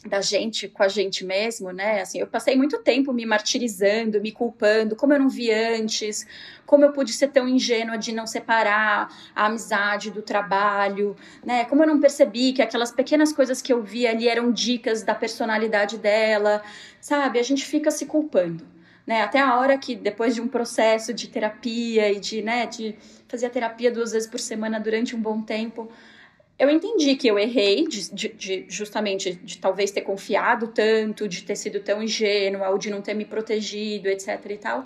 da 0.08 0.20
gente 0.20 0.66
com 0.66 0.82
a 0.82 0.88
gente 0.88 1.24
mesmo, 1.24 1.70
né? 1.70 2.00
Assim, 2.00 2.18
eu 2.18 2.26
passei 2.26 2.56
muito 2.56 2.78
tempo 2.78 3.12
me 3.12 3.26
martirizando, 3.26 4.20
me 4.20 4.32
culpando, 4.32 4.96
como 4.96 5.12
eu 5.12 5.18
não 5.18 5.28
vi 5.28 5.50
antes, 5.50 6.26
como 6.66 6.84
eu 6.84 6.92
pude 6.92 7.12
ser 7.12 7.28
tão 7.28 7.46
ingênua 7.48 7.96
de 7.96 8.12
não 8.12 8.26
separar 8.26 9.14
a 9.34 9.46
amizade 9.46 10.10
do 10.10 10.22
trabalho, 10.22 11.14
né? 11.44 11.64
Como 11.66 11.82
eu 11.82 11.86
não 11.86 12.00
percebi 12.00 12.52
que 12.52 12.62
aquelas 12.62 12.90
pequenas 12.90 13.32
coisas 13.32 13.62
que 13.62 13.72
eu 13.72 13.82
vi 13.82 14.06
ali 14.06 14.28
eram 14.28 14.50
dicas 14.50 15.02
da 15.02 15.14
personalidade 15.14 15.98
dela, 15.98 16.62
sabe? 17.00 17.38
A 17.38 17.42
gente 17.42 17.64
fica 17.64 17.90
se 17.90 18.06
culpando, 18.06 18.66
né? 19.06 19.22
Até 19.22 19.40
a 19.40 19.58
hora 19.58 19.78
que 19.78 19.94
depois 19.94 20.34
de 20.34 20.40
um 20.40 20.48
processo 20.48 21.12
de 21.12 21.28
terapia 21.28 22.10
e 22.10 22.18
de, 22.18 22.42
né, 22.42 22.66
de 22.66 22.96
fazer 23.28 23.46
a 23.46 23.50
terapia 23.50 23.90
duas 23.90 24.12
vezes 24.12 24.28
por 24.28 24.40
semana 24.40 24.80
durante 24.80 25.14
um 25.14 25.20
bom 25.20 25.42
tempo, 25.42 25.90
eu 26.58 26.68
entendi 26.68 27.14
que 27.14 27.28
eu 27.28 27.38
errei, 27.38 27.86
de, 27.86 28.12
de, 28.12 28.28
de, 28.28 28.66
justamente 28.68 29.34
de 29.34 29.58
talvez 29.58 29.90
ter 29.92 30.00
confiado 30.00 30.68
tanto, 30.68 31.28
de 31.28 31.44
ter 31.44 31.54
sido 31.54 31.80
tão 31.80 32.02
ingênua, 32.02 32.68
ou 32.70 32.78
de 32.78 32.90
não 32.90 33.00
ter 33.00 33.14
me 33.14 33.24
protegido, 33.24 34.08
etc 34.08 34.44
e 34.50 34.56
tal. 34.56 34.82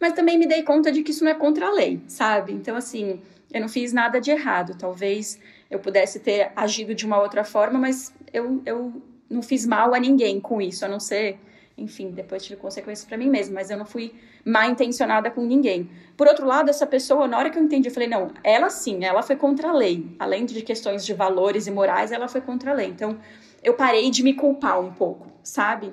Mas 0.00 0.14
também 0.14 0.38
me 0.38 0.46
dei 0.46 0.62
conta 0.62 0.90
de 0.90 1.02
que 1.02 1.10
isso 1.10 1.22
não 1.22 1.30
é 1.30 1.34
contra 1.34 1.66
a 1.66 1.72
lei, 1.72 2.00
sabe? 2.06 2.52
Então, 2.52 2.74
assim, 2.74 3.20
eu 3.52 3.60
não 3.60 3.68
fiz 3.68 3.92
nada 3.92 4.18
de 4.18 4.30
errado. 4.30 4.78
Talvez 4.78 5.38
eu 5.70 5.78
pudesse 5.78 6.20
ter 6.20 6.52
agido 6.56 6.94
de 6.94 7.04
uma 7.04 7.20
outra 7.20 7.44
forma, 7.44 7.78
mas 7.78 8.14
eu, 8.32 8.62
eu 8.64 9.02
não 9.28 9.42
fiz 9.42 9.66
mal 9.66 9.92
a 9.92 10.00
ninguém 10.00 10.40
com 10.40 10.60
isso, 10.60 10.86
a 10.86 10.88
não 10.88 10.98
ser 10.98 11.38
enfim, 11.80 12.10
depois 12.10 12.44
tive 12.44 12.60
consequências 12.60 13.06
para 13.06 13.16
mim 13.16 13.28
mesma, 13.28 13.54
mas 13.54 13.70
eu 13.70 13.78
não 13.78 13.86
fui 13.86 14.14
mal 14.44 14.70
intencionada 14.70 15.30
com 15.30 15.40
ninguém. 15.44 15.90
Por 16.16 16.28
outro 16.28 16.46
lado, 16.46 16.68
essa 16.68 16.86
pessoa, 16.86 17.26
na 17.26 17.38
hora 17.38 17.50
que 17.50 17.58
eu 17.58 17.62
entendi, 17.62 17.88
eu 17.88 17.92
falei, 17.92 18.08
não, 18.08 18.30
ela 18.44 18.70
sim, 18.70 19.04
ela 19.04 19.22
foi 19.22 19.36
contra 19.36 19.70
a 19.70 19.72
lei. 19.72 20.14
Além 20.18 20.44
de 20.44 20.62
questões 20.62 21.04
de 21.04 21.14
valores 21.14 21.66
e 21.66 21.70
morais, 21.70 22.12
ela 22.12 22.28
foi 22.28 22.40
contra 22.40 22.70
a 22.70 22.74
lei. 22.74 22.88
Então, 22.88 23.18
eu 23.62 23.74
parei 23.74 24.10
de 24.10 24.22
me 24.22 24.34
culpar 24.34 24.78
um 24.80 24.92
pouco, 24.92 25.26
sabe? 25.42 25.92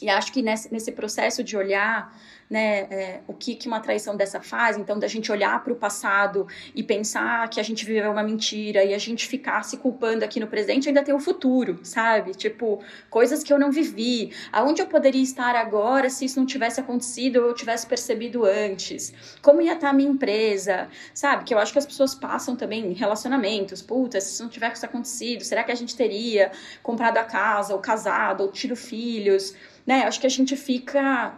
E 0.00 0.08
acho 0.08 0.32
que 0.32 0.42
nesse, 0.42 0.72
nesse 0.72 0.92
processo 0.92 1.42
de 1.42 1.56
olhar 1.56 2.16
né, 2.50 2.80
é, 2.90 3.20
o 3.26 3.34
que, 3.34 3.54
que 3.54 3.68
uma 3.68 3.80
traição 3.80 4.16
dessa 4.16 4.40
faz, 4.40 4.76
então 4.76 4.98
da 4.98 5.06
gente 5.06 5.30
olhar 5.30 5.62
para 5.62 5.72
o 5.72 5.76
passado 5.76 6.46
e 6.74 6.82
pensar 6.82 7.48
que 7.50 7.60
a 7.60 7.62
gente 7.62 7.84
viveu 7.84 8.10
uma 8.10 8.22
mentira 8.22 8.84
e 8.84 8.94
a 8.94 8.98
gente 8.98 9.26
ficar 9.26 9.62
se 9.64 9.76
culpando 9.76 10.24
aqui 10.24 10.40
no 10.40 10.46
presente, 10.46 10.88
ainda 10.88 11.02
tem 11.02 11.14
o 11.14 11.20
futuro, 11.20 11.80
sabe? 11.82 12.32
Tipo, 12.32 12.82
coisas 13.10 13.42
que 13.42 13.52
eu 13.52 13.58
não 13.58 13.70
vivi, 13.70 14.32
aonde 14.50 14.80
eu 14.80 14.86
poderia 14.86 15.22
estar 15.22 15.54
agora 15.54 16.08
se 16.08 16.24
isso 16.24 16.38
não 16.38 16.46
tivesse 16.46 16.80
acontecido 16.80 17.36
ou 17.36 17.48
eu 17.48 17.54
tivesse 17.54 17.86
percebido 17.86 18.44
antes, 18.44 19.12
como 19.42 19.60
ia 19.60 19.74
estar 19.74 19.90
a 19.90 19.92
minha 19.92 20.10
empresa, 20.10 20.88
sabe? 21.12 21.44
Que 21.44 21.52
eu 21.52 21.58
acho 21.58 21.72
que 21.72 21.78
as 21.78 21.86
pessoas 21.86 22.14
passam 22.14 22.56
também 22.56 22.86
em 22.86 22.92
relacionamentos, 22.94 23.82
puta, 23.82 24.20
se 24.20 24.32
isso 24.32 24.42
não 24.42 24.50
tivesse 24.50 24.84
acontecido, 24.84 25.44
será 25.44 25.62
que 25.62 25.72
a 25.72 25.74
gente 25.74 25.94
teria 25.94 26.50
comprado 26.82 27.18
a 27.18 27.24
casa, 27.24 27.74
ou 27.74 27.80
casado, 27.80 28.42
ou 28.42 28.50
tido 28.50 28.74
filhos, 28.74 29.54
né? 29.86 30.02
Acho 30.04 30.20
que 30.20 30.26
a 30.26 30.30
gente 30.30 30.56
fica 30.56 31.34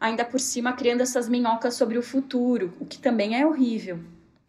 ainda 0.00 0.24
por 0.24 0.40
cima 0.40 0.72
criando 0.72 1.02
essas 1.02 1.28
minhocas 1.28 1.74
sobre 1.74 1.98
o 1.98 2.02
futuro, 2.02 2.72
o 2.80 2.84
que 2.84 2.98
também 2.98 3.40
é 3.40 3.46
horrível. 3.46 3.98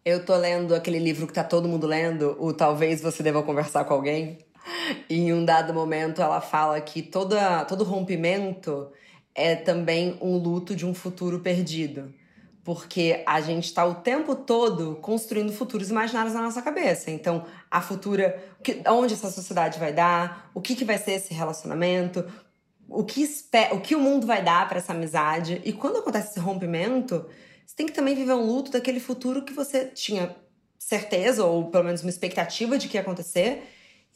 Eu 0.04 0.24
tô 0.24 0.36
lendo 0.36 0.74
aquele 0.74 1.00
livro 1.00 1.26
que 1.26 1.32
tá 1.32 1.42
todo 1.42 1.68
mundo 1.68 1.86
lendo, 1.86 2.36
o 2.38 2.52
Talvez 2.52 3.00
Você 3.00 3.22
Deva 3.22 3.42
Conversar 3.42 3.84
com 3.84 3.94
Alguém. 3.94 4.38
E 5.08 5.16
em 5.16 5.32
um 5.32 5.44
dado 5.44 5.74
momento 5.74 6.22
ela 6.22 6.40
fala 6.40 6.80
que 6.80 7.02
toda, 7.02 7.64
todo 7.64 7.82
rompimento 7.82 8.88
é 9.34 9.54
também 9.54 10.16
um 10.20 10.36
luto 10.36 10.74
de 10.74 10.86
um 10.86 10.94
futuro 10.94 11.40
perdido. 11.40 12.14
Porque 12.64 13.22
a 13.26 13.40
gente 13.40 13.64
está 13.64 13.84
o 13.84 13.96
tempo 13.96 14.34
todo 14.34 14.96
construindo 14.96 15.52
futuros 15.52 15.90
imaginários 15.90 16.34
na 16.34 16.42
nossa 16.42 16.62
cabeça. 16.62 17.10
Então, 17.10 17.44
a 17.70 17.80
futura, 17.80 18.42
onde 18.88 19.14
essa 19.14 19.30
sociedade 19.30 19.78
vai 19.78 19.92
dar, 19.92 20.50
o 20.52 20.60
que, 20.60 20.74
que 20.74 20.84
vai 20.84 20.98
ser 20.98 21.12
esse 21.12 21.32
relacionamento, 21.32 22.24
o 22.88 23.04
que, 23.04 23.22
espera, 23.22 23.74
o 23.74 23.80
que 23.80 23.94
o 23.94 24.00
mundo 24.00 24.26
vai 24.26 24.42
dar 24.42 24.68
para 24.68 24.78
essa 24.78 24.92
amizade. 24.92 25.60
E 25.64 25.72
quando 25.72 25.98
acontece 25.98 26.30
esse 26.30 26.40
rompimento, 26.40 27.26
você 27.66 27.74
tem 27.74 27.86
que 27.86 27.92
também 27.92 28.14
viver 28.14 28.32
um 28.32 28.46
luto 28.46 28.70
daquele 28.70 29.00
futuro 29.00 29.44
que 29.44 29.52
você 29.52 29.86
tinha 29.86 30.34
certeza, 30.78 31.44
ou 31.44 31.70
pelo 31.70 31.84
menos 31.84 32.02
uma 32.02 32.10
expectativa 32.10 32.78
de 32.78 32.88
que 32.88 32.96
ia 32.96 33.00
acontecer, 33.00 33.64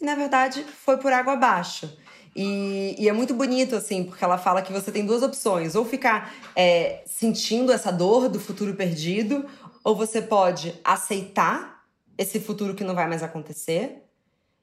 e 0.01 0.05
na 0.05 0.15
verdade 0.15 0.65
foi 0.65 0.97
por 0.99 1.13
água 1.13 1.33
abaixo. 1.33 1.93
E, 2.35 2.95
e, 2.97 3.09
é 3.09 3.13
muito 3.13 3.35
bonito, 3.35 3.75
assim, 3.75 4.05
porque 4.05 4.23
ela 4.23 4.39
fala 4.39 4.63
que 4.63 4.73
você 4.73 4.93
tem 4.93 5.05
duas 5.05 5.23
opções: 5.23 5.75
ou 5.75 5.85
ficar 5.85 6.33
é, 6.55 7.03
sentindo 7.05 7.73
essa 7.73 7.91
dor 7.91 8.29
do 8.29 8.39
futuro 8.39 8.75
perdido, 8.75 9.47
ou 9.83 9.97
você 9.97 10.23
pode 10.23 10.79
aceitar 10.85 11.85
esse 12.17 12.39
futuro 12.39 12.75
que 12.75 12.85
não 12.85 12.95
vai 12.95 13.09
mais 13.09 13.23
acontecer 13.23 14.05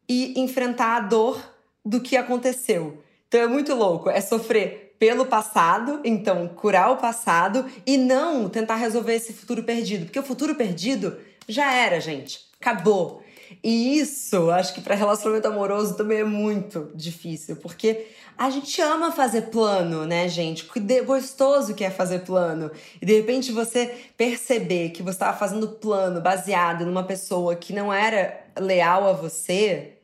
e 0.08 0.40
enfrentar 0.40 0.96
a 0.96 1.00
dor 1.02 1.54
do 1.84 2.00
que 2.00 2.16
aconteceu. 2.16 3.04
Então 3.28 3.42
é 3.42 3.48
muito 3.48 3.76
louco, 3.76 4.10
é 4.10 4.22
sofrer 4.22 4.96
pelo 4.98 5.26
passado, 5.26 6.00
então 6.04 6.48
curar 6.48 6.92
o 6.92 6.98
passado 6.98 7.66
e 7.86 7.98
não 7.98 8.50
tentar 8.50 8.76
resolver 8.76 9.14
esse 9.14 9.34
futuro 9.34 9.64
perdido, 9.64 10.06
porque 10.06 10.20
o 10.20 10.24
futuro 10.24 10.56
perdido 10.56 11.18
já 11.48 11.74
era, 11.74 12.00
gente, 12.00 12.40
acabou. 12.60 13.24
E 13.64 13.98
isso, 14.00 14.50
acho 14.52 14.74
que 14.74 14.82
para 14.82 14.96
relacionamento 14.96 15.48
amoroso 15.48 15.96
também 15.96 16.20
é 16.20 16.24
muito 16.24 16.92
difícil, 16.94 17.56
porque 17.58 18.08
a 18.38 18.50
gente 18.50 18.82
ama 18.82 19.12
fazer 19.12 19.44
plano, 19.44 20.06
né, 20.06 20.28
gente? 20.28 20.66
Que 20.66 21.02
gostoso 21.02 21.74
que 21.74 21.84
é 21.84 21.90
fazer 21.90 22.20
plano. 22.20 22.70
E 23.02 23.06
de 23.06 23.16
repente 23.16 23.52
você 23.52 23.94
perceber 24.16 24.90
que 24.90 25.02
você 25.02 25.16
estava 25.16 25.38
fazendo 25.38 25.70
plano 25.70 26.22
baseado 26.22 26.86
numa 26.86 27.04
pessoa 27.04 27.56
que 27.56 27.74
não 27.74 27.92
era 27.92 28.46
leal 28.60 29.08
a 29.08 29.14
você, 29.14 29.97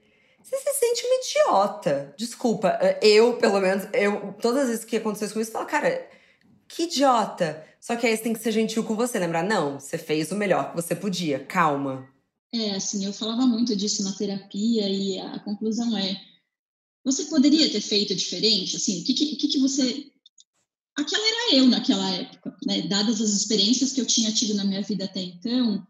você 0.43 0.58
se 0.58 0.73
sente 0.73 1.06
uma 1.06 1.15
idiota. 1.15 2.13
Desculpa, 2.17 2.77
eh, 2.82 2.99
eu, 3.01 3.38
pelo 3.38 3.62
menos, 3.62 3.88
eu, 3.93 4.34
todas 4.41 4.63
as 4.63 4.69
vezes 4.69 4.86
que 4.86 4.97
aconteceu 4.97 5.27
isso 5.27 5.39
eu 5.39 5.45
falo, 5.45 5.65
cara, 5.65 6.10
que 6.67 6.84
idiota. 6.84 7.65
Só 7.79 7.95
que 7.95 8.06
aí 8.06 8.15
você 8.15 8.23
tem 8.23 8.34
que 8.34 8.39
ser 8.39 8.51
gentil 8.51 8.84
com 8.84 8.95
você, 8.95 9.17
lembrar, 9.19 9.43
não, 9.43 9.79
você 9.79 9.97
fez 9.97 10.32
o 10.32 10.36
melhor 10.36 10.69
que 10.69 10.75
você 10.75 10.95
podia, 10.95 11.39
calma. 11.39 12.08
É, 12.53 12.75
assim, 12.75 13.06
eu 13.06 13.13
falava 13.13 13.47
muito 13.47 13.75
disso 13.75 14.03
na 14.03 14.12
terapia 14.13 14.88
e 14.88 15.19
a 15.19 15.39
conclusão 15.39 15.97
é, 15.97 16.21
você 17.03 17.25
poderia 17.25 17.69
ter 17.69 17.82
feito 17.82 18.13
diferente, 18.13 18.75
assim, 18.75 19.01
o 19.01 19.03
que, 19.06 19.13
que, 19.13 19.36
que, 19.38 19.47
que 19.47 19.60
você... 19.60 20.12
Aquela 20.95 21.27
era 21.27 21.56
eu 21.56 21.67
naquela 21.67 22.08
época, 22.12 22.56
né? 22.67 22.84
Dadas 22.84 23.19
as 23.19 23.32
experiências 23.32 23.91
que 23.93 23.99
eu 23.99 24.06
tinha 24.06 24.32
tido 24.32 24.53
na 24.53 24.63
minha 24.63 24.84
vida 24.84 25.06
até 25.06 25.21
então, 25.21 25.86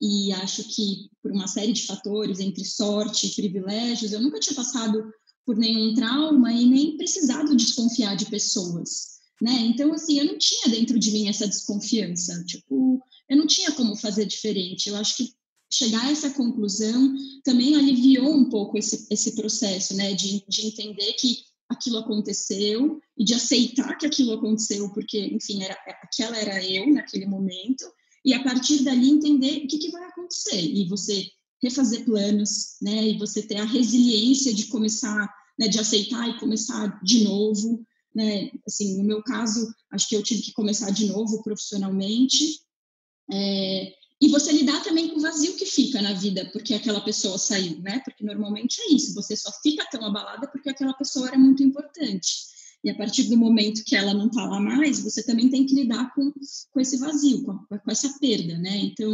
e 0.00 0.32
acho 0.32 0.64
que 0.64 1.10
por 1.22 1.32
uma 1.32 1.46
série 1.46 1.72
de 1.72 1.86
fatores, 1.86 2.40
entre 2.40 2.64
sorte 2.64 3.26
e 3.26 3.34
privilégios, 3.34 4.12
eu 4.12 4.20
nunca 4.20 4.38
tinha 4.38 4.54
passado 4.54 5.02
por 5.44 5.56
nenhum 5.56 5.94
trauma 5.94 6.52
e 6.52 6.66
nem 6.66 6.96
precisado 6.96 7.56
desconfiar 7.56 8.16
de 8.16 8.26
pessoas, 8.26 9.20
né? 9.40 9.52
Então, 9.60 9.92
assim, 9.92 10.18
eu 10.18 10.24
não 10.26 10.38
tinha 10.38 10.68
dentro 10.68 10.98
de 10.98 11.10
mim 11.12 11.28
essa 11.28 11.46
desconfiança, 11.46 12.44
tipo, 12.44 13.00
eu 13.28 13.36
não 13.36 13.46
tinha 13.46 13.72
como 13.72 13.96
fazer 13.96 14.26
diferente. 14.26 14.88
Eu 14.88 14.96
acho 14.96 15.16
que 15.16 15.34
chegar 15.72 16.04
a 16.04 16.10
essa 16.10 16.30
conclusão 16.30 17.14
também 17.44 17.74
aliviou 17.74 18.34
um 18.34 18.48
pouco 18.48 18.78
esse, 18.78 19.06
esse 19.10 19.34
processo, 19.34 19.94
né, 19.96 20.14
de, 20.14 20.44
de 20.48 20.66
entender 20.66 21.12
que 21.14 21.38
aquilo 21.68 21.98
aconteceu 21.98 23.00
e 23.18 23.24
de 23.24 23.34
aceitar 23.34 23.96
que 23.98 24.06
aquilo 24.06 24.34
aconteceu, 24.34 24.88
porque, 24.92 25.18
enfim, 25.18 25.62
era, 25.62 25.76
aquela 26.02 26.36
era 26.36 26.64
eu 26.64 26.92
naquele 26.92 27.26
momento, 27.26 27.84
e 28.26 28.34
a 28.34 28.42
partir 28.42 28.82
dali 28.82 29.08
entender 29.08 29.58
o 29.58 29.68
que, 29.68 29.78
que 29.78 29.90
vai 29.92 30.04
acontecer, 30.04 30.60
e 30.60 30.88
você 30.88 31.30
refazer 31.62 32.04
planos, 32.04 32.76
né, 32.82 33.10
e 33.10 33.18
você 33.18 33.40
ter 33.40 33.56
a 33.56 33.64
resiliência 33.64 34.52
de 34.52 34.66
começar, 34.66 35.32
né, 35.56 35.68
de 35.68 35.78
aceitar 35.78 36.28
e 36.28 36.38
começar 36.40 37.00
de 37.04 37.22
novo, 37.22 37.86
né, 38.12 38.50
assim, 38.66 38.98
no 38.98 39.04
meu 39.04 39.22
caso, 39.22 39.72
acho 39.92 40.08
que 40.08 40.16
eu 40.16 40.22
tive 40.24 40.42
que 40.42 40.52
começar 40.52 40.90
de 40.90 41.06
novo 41.06 41.40
profissionalmente, 41.44 42.60
é, 43.32 43.92
e 44.20 44.28
você 44.28 44.50
lidar 44.50 44.82
também 44.82 45.08
com 45.08 45.18
o 45.18 45.22
vazio 45.22 45.54
que 45.56 45.66
fica 45.66 46.00
na 46.00 46.14
vida 46.14 46.48
porque 46.52 46.74
aquela 46.74 47.02
pessoa 47.02 47.36
saiu, 47.36 47.78
né? 47.80 48.00
Porque 48.02 48.24
normalmente 48.24 48.80
é 48.80 48.94
isso, 48.94 49.14
você 49.14 49.36
só 49.36 49.50
fica 49.62 49.86
tão 49.90 50.02
abalada 50.06 50.48
porque 50.48 50.70
aquela 50.70 50.94
pessoa 50.94 51.28
era 51.28 51.38
muito 51.38 51.62
importante. 51.62 52.55
E 52.86 52.90
a 52.90 52.94
partir 52.94 53.24
do 53.24 53.36
momento 53.36 53.82
que 53.84 53.96
ela 53.96 54.14
não 54.14 54.28
está 54.28 54.46
lá 54.46 54.60
mais, 54.60 55.00
você 55.00 55.20
também 55.20 55.50
tem 55.50 55.66
que 55.66 55.74
lidar 55.74 56.14
com, 56.14 56.32
com 56.70 56.80
esse 56.80 56.96
vazio, 56.98 57.42
com, 57.42 57.58
com 57.58 57.90
essa 57.90 58.16
perda, 58.20 58.56
né? 58.58 58.76
Então, 58.76 59.12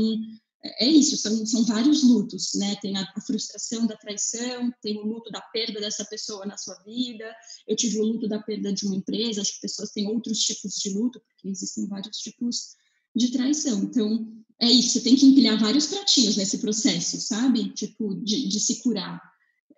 é, 0.63 0.85
é 0.85 0.89
isso, 0.91 1.17
são, 1.17 1.47
são 1.47 1.65
vários 1.65 2.03
lutos, 2.03 2.51
né? 2.57 2.77
Tem 2.83 2.95
a, 2.99 3.01
a, 3.01 3.21
frustração 3.23 3.87
da 3.87 3.97
traição, 3.97 4.71
tem 4.83 4.99
o 4.99 5.07
luto 5.07 5.31
da 5.31 5.41
perda 5.41 5.81
dessa 5.81 6.05
pessoa 6.05 6.45
na 6.45 6.59
sua 6.59 6.75
vida, 6.85 7.25
eu 7.67 7.75
tive 7.75 7.99
o 7.99 8.05
luto 8.05 8.29
da 8.29 8.43
perda 8.43 8.75
de 8.75 8.85
uma 8.85 8.97
empresa, 8.97 9.41
acho 9.41 9.55
que 9.55 9.63
pessoas 9.63 9.91
têm 9.91 10.07
outros 10.07 10.41
tipos 10.41 10.75
de 10.75 10.91
luto, 10.91 11.19
porque 11.21 11.49
existem 11.49 11.87
vários 11.87 12.19
tipos 12.19 12.77
de 13.17 13.31
traição. 13.31 13.85
Então, 13.85 14.31
é 14.61 14.71
isso, 14.71 14.91
você 14.91 15.01
tem 15.01 15.17
que 15.17 15.25
empilhar 15.25 15.59
vários 15.59 15.87
pratinhos 15.87 16.37
nesse 16.37 16.59
processo, 16.59 17.19
sabe? 17.23 17.71
Tipo, 17.71 18.17
de, 18.17 18.49
de 18.49 18.61
se 18.61 18.83
curar. 18.83 19.19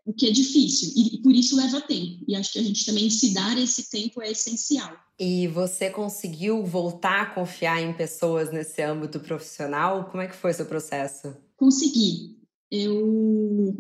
O 0.05 0.13
que 0.13 0.27
é 0.27 0.31
difícil, 0.31 0.93
e, 0.95 1.19
por 1.19 1.35
isso 1.35 1.57
leva 1.57 1.81
tempo. 1.81 2.25
E 2.29 2.37
acho 2.37 2.53
que 2.53 2.59
a 2.59 2.63
gente 2.63 2.85
também 2.85 3.09
se 3.09 3.33
dar 3.33 3.57
esse 3.59 3.91
tempo 3.91 4.21
é 4.21 4.31
essencial. 4.31 4.95
E 5.19 5.49
você 5.49 5.89
conseguiu 5.89 6.65
voltar 6.65 7.23
a 7.23 7.35
confiar 7.35 7.83
em 7.83 7.95
pessoas 7.95 8.53
nesse 8.53 8.83
âmbito 8.83 9.19
profissional? 9.21 10.11
Como 10.11 10.23
é 10.23 10.27
que 10.27 10.37
foi 10.37 10.53
seu 10.53 10.67
processo? 10.67 11.35
Consegui. 11.57 12.37
Eu, 12.71 13.77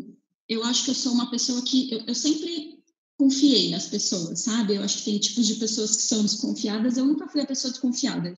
eu 0.49 0.65
acho 0.65 0.85
que 0.85 0.91
eu 0.91 0.95
sou 0.95 1.13
uma 1.13 1.31
pessoa 1.31 1.61
que 1.63 1.93
eu, 1.93 2.01
eu 2.07 2.15
sempre 2.15 2.79
confiei 3.19 3.71
nas 3.71 3.87
pessoas, 3.87 4.41
sabe? 4.41 4.77
Eu 4.77 4.83
acho 4.83 4.99
que 4.99 5.05
tem 5.05 5.19
tipos 5.19 5.47
de 5.47 5.57
pessoas 5.57 5.97
que 5.97 6.03
são 6.03 6.23
desconfiadas. 6.23 6.97
Eu 6.97 7.05
nunca 7.05 7.29
fui 7.29 7.43
a 7.43 7.47
pessoa 7.47 7.71
desconfiada 7.71 8.35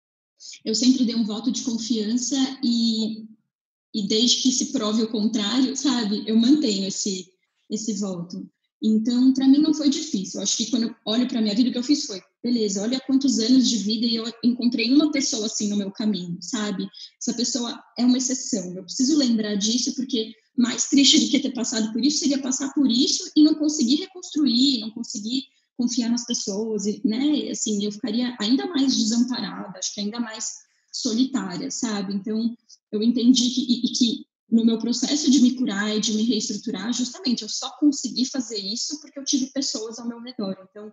eu 0.64 0.75
sempre 0.75 1.05
dei 1.05 1.14
um 1.14 1.25
voto 1.25 1.51
de 1.51 1.62
confiança 1.62 2.37
e, 2.62 3.25
e 3.94 4.07
desde 4.07 4.42
que 4.42 4.53
se 4.53 4.66
prove 4.66 5.03
o 5.03 5.09
contrário, 5.09 5.77
sabe, 5.77 6.25
eu 6.27 6.37
mantenho 6.37 6.87
esse, 6.87 7.33
esse 7.70 7.94
voto. 7.94 8.48
Então, 8.83 9.33
para 9.33 9.48
mim 9.48 9.59
não 9.59 9.72
foi 9.72 9.88
difícil. 9.88 10.38
Eu 10.38 10.42
acho 10.42 10.57
que 10.57 10.70
quando 10.70 10.85
eu 10.85 10.94
olho 11.05 11.26
para 11.26 11.40
minha 11.40 11.55
vida, 11.55 11.70
o 11.70 11.72
que 11.72 11.79
eu 11.79 11.83
fiz 11.83 12.05
foi, 12.05 12.20
beleza, 12.42 12.83
olha 12.83 13.00
quantos 13.00 13.38
anos 13.38 13.68
de 13.68 13.79
vida 13.79 14.07
e 14.07 14.16
eu 14.16 14.24
encontrei 14.44 14.92
uma 14.92 15.11
pessoa 15.11 15.46
assim 15.46 15.68
no 15.68 15.76
meu 15.76 15.90
caminho, 15.90 16.38
sabe? 16.40 16.87
Essa 17.20 17.35
pessoa 17.35 17.83
é 17.98 18.05
uma 18.05 18.18
exceção. 18.18 18.74
Eu 18.74 18.85
preciso 18.85 19.16
lembrar 19.16 19.55
disso 19.57 19.94
porque 19.94 20.33
mais 20.57 20.88
triste 20.88 21.20
do 21.20 21.29
que 21.31 21.40
ter 21.40 21.52
passado 21.52 21.92
por 21.92 22.02
isso 22.05 22.18
seria 22.18 22.38
passar 22.38 22.72
por 22.72 22.90
isso 22.90 23.31
e 23.37 23.42
não 23.42 23.55
conseguir 23.55 23.96
reconstruir, 23.96 24.81
não 24.81 24.90
conseguir 24.90 25.44
confiar 25.76 26.11
nas 26.11 26.24
pessoas, 26.24 26.85
né? 27.05 27.50
Assim, 27.50 27.85
eu 27.85 27.92
ficaria 27.92 28.35
ainda 28.40 28.66
mais 28.66 28.96
desamparada, 28.96 29.79
acho 29.79 29.92
que 29.94 30.00
ainda 30.00 30.18
mais 30.20 30.55
solitária, 30.92 31.70
sabe? 31.70 32.14
Então, 32.14 32.57
eu 32.90 33.02
entendi 33.02 33.50
que, 33.50 33.61
e 33.61 33.88
que 33.92 34.26
no 34.50 34.64
meu 34.64 34.78
processo 34.78 35.30
de 35.30 35.40
me 35.40 35.54
curar 35.56 35.96
e 35.96 36.00
de 36.00 36.12
me 36.12 36.22
reestruturar, 36.22 36.92
justamente, 36.92 37.42
eu 37.42 37.48
só 37.48 37.70
consegui 37.78 38.24
fazer 38.24 38.59
isso 38.59 39.00
porque 39.00 39.18
eu 39.18 39.24
tive 39.24 39.46
pessoas 39.46 39.98
ao 39.98 40.09
meu 40.09 40.20
redor. 40.20 40.56
Então, 40.70 40.92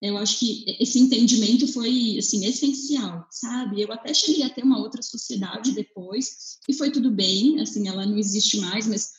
eu 0.00 0.16
acho 0.16 0.38
que 0.38 0.64
esse 0.78 0.98
entendimento 0.98 1.66
foi, 1.72 2.16
assim, 2.18 2.46
essencial, 2.46 3.26
sabe? 3.30 3.82
Eu 3.82 3.92
até 3.92 4.14
cheguei 4.14 4.44
a 4.44 4.50
ter 4.50 4.62
uma 4.62 4.78
outra 4.78 5.02
sociedade 5.02 5.72
depois, 5.72 6.58
e 6.68 6.72
foi 6.72 6.90
tudo 6.90 7.10
bem, 7.10 7.60
assim, 7.60 7.88
ela 7.88 8.06
não 8.06 8.16
existe 8.16 8.58
mais, 8.58 8.86
mas 8.86 9.10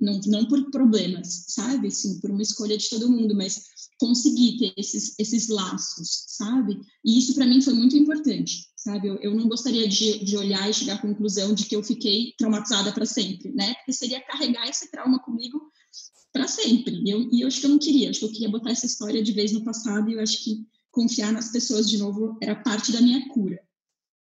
não, 0.00 0.20
não 0.26 0.46
por 0.46 0.70
problemas, 0.70 1.44
sabe? 1.48 1.88
Assim, 1.88 2.20
por 2.20 2.30
uma 2.30 2.42
escolha 2.42 2.78
de 2.78 2.88
todo 2.88 3.10
mundo, 3.10 3.34
mas 3.34 3.64
conseguir 3.98 4.58
ter 4.58 4.72
esses, 4.76 5.18
esses 5.18 5.48
laços, 5.48 6.24
sabe? 6.28 6.78
E 7.04 7.18
isso 7.18 7.34
para 7.34 7.46
mim 7.46 7.60
foi 7.60 7.74
muito 7.74 7.96
importante, 7.96 8.68
sabe? 8.88 9.08
Eu, 9.08 9.16
eu 9.16 9.34
não 9.34 9.48
gostaria 9.48 9.86
de, 9.86 10.24
de 10.24 10.36
olhar 10.36 10.68
e 10.68 10.72
chegar 10.72 10.94
à 10.94 10.98
conclusão 10.98 11.54
de 11.54 11.66
que 11.66 11.76
eu 11.76 11.82
fiquei 11.82 12.32
traumatizada 12.38 12.90
para 12.92 13.04
sempre, 13.04 13.52
né? 13.52 13.74
Porque 13.74 13.92
seria 13.92 14.20
carregar 14.22 14.66
esse 14.66 14.90
trauma 14.90 15.18
comigo 15.22 15.70
para 16.32 16.48
sempre. 16.48 16.94
E 17.04 17.10
eu, 17.10 17.28
e 17.30 17.42
eu 17.42 17.48
acho 17.48 17.60
que 17.60 17.66
eu 17.66 17.70
não 17.70 17.78
queria, 17.78 18.08
acho 18.08 18.20
que 18.20 18.24
eu 18.24 18.32
queria 18.32 18.48
botar 18.48 18.70
essa 18.70 18.86
história 18.86 19.22
de 19.22 19.32
vez 19.32 19.52
no 19.52 19.62
passado 19.62 20.08
e 20.08 20.14
eu 20.14 20.20
acho 20.20 20.42
que 20.42 20.66
confiar 20.90 21.32
nas 21.32 21.50
pessoas 21.50 21.88
de 21.88 21.98
novo 21.98 22.38
era 22.40 22.56
parte 22.56 22.90
da 22.90 23.00
minha 23.00 23.28
cura. 23.28 23.60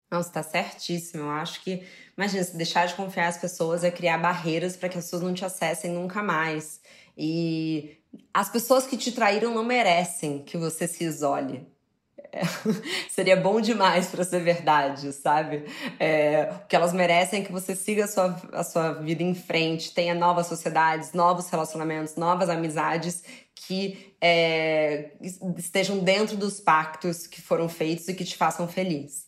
Nossa, 0.09 0.31
tá 0.31 0.41
certíssimo. 0.43 1.23
Eu 1.23 1.29
acho 1.29 1.61
que, 1.61 1.83
imagina, 2.17 2.43
se 2.43 2.57
deixar 2.57 2.87
de 2.87 2.95
confiar 2.95 3.25
nas 3.25 3.37
pessoas 3.37 3.83
é 3.83 3.91
criar 3.91 4.17
barreiras 4.17 4.75
para 4.75 4.89
que 4.89 4.97
as 4.97 5.03
pessoas 5.03 5.21
não 5.21 5.33
te 5.33 5.45
acessem 5.45 5.91
nunca 5.91 6.23
mais. 6.23 6.79
E 7.17 7.97
as 8.33 8.49
pessoas 8.49 8.87
que 8.87 8.97
te 8.97 9.11
traíram 9.11 9.53
não 9.53 9.63
merecem 9.63 10.43
que 10.43 10.57
você 10.57 10.87
se 10.87 11.03
isole. 11.03 11.67
Seria 13.09 13.35
bom 13.35 13.59
demais 13.61 14.07
para 14.07 14.23
ser 14.23 14.41
verdade, 14.41 15.11
sabe? 15.13 15.65
É, 15.99 16.51
o 16.63 16.67
que 16.67 16.75
elas 16.75 16.93
merecem 16.93 17.41
é 17.41 17.45
que 17.45 17.51
você 17.51 17.75
siga 17.75 18.05
a 18.05 18.07
sua, 18.07 18.41
a 18.53 18.63
sua 18.63 18.93
vida 18.93 19.23
em 19.23 19.33
frente, 19.33 19.93
tenha 19.93 20.13
novas 20.13 20.47
sociedades, 20.47 21.13
novos 21.13 21.49
relacionamentos, 21.49 22.15
novas 22.15 22.49
amizades 22.49 23.23
que 23.55 24.15
é, 24.21 25.11
estejam 25.57 25.99
dentro 25.99 26.37
dos 26.37 26.59
pactos 26.59 27.27
que 27.27 27.41
foram 27.41 27.67
feitos 27.67 28.07
e 28.07 28.13
que 28.13 28.23
te 28.23 28.35
façam 28.35 28.67
feliz. 28.67 29.27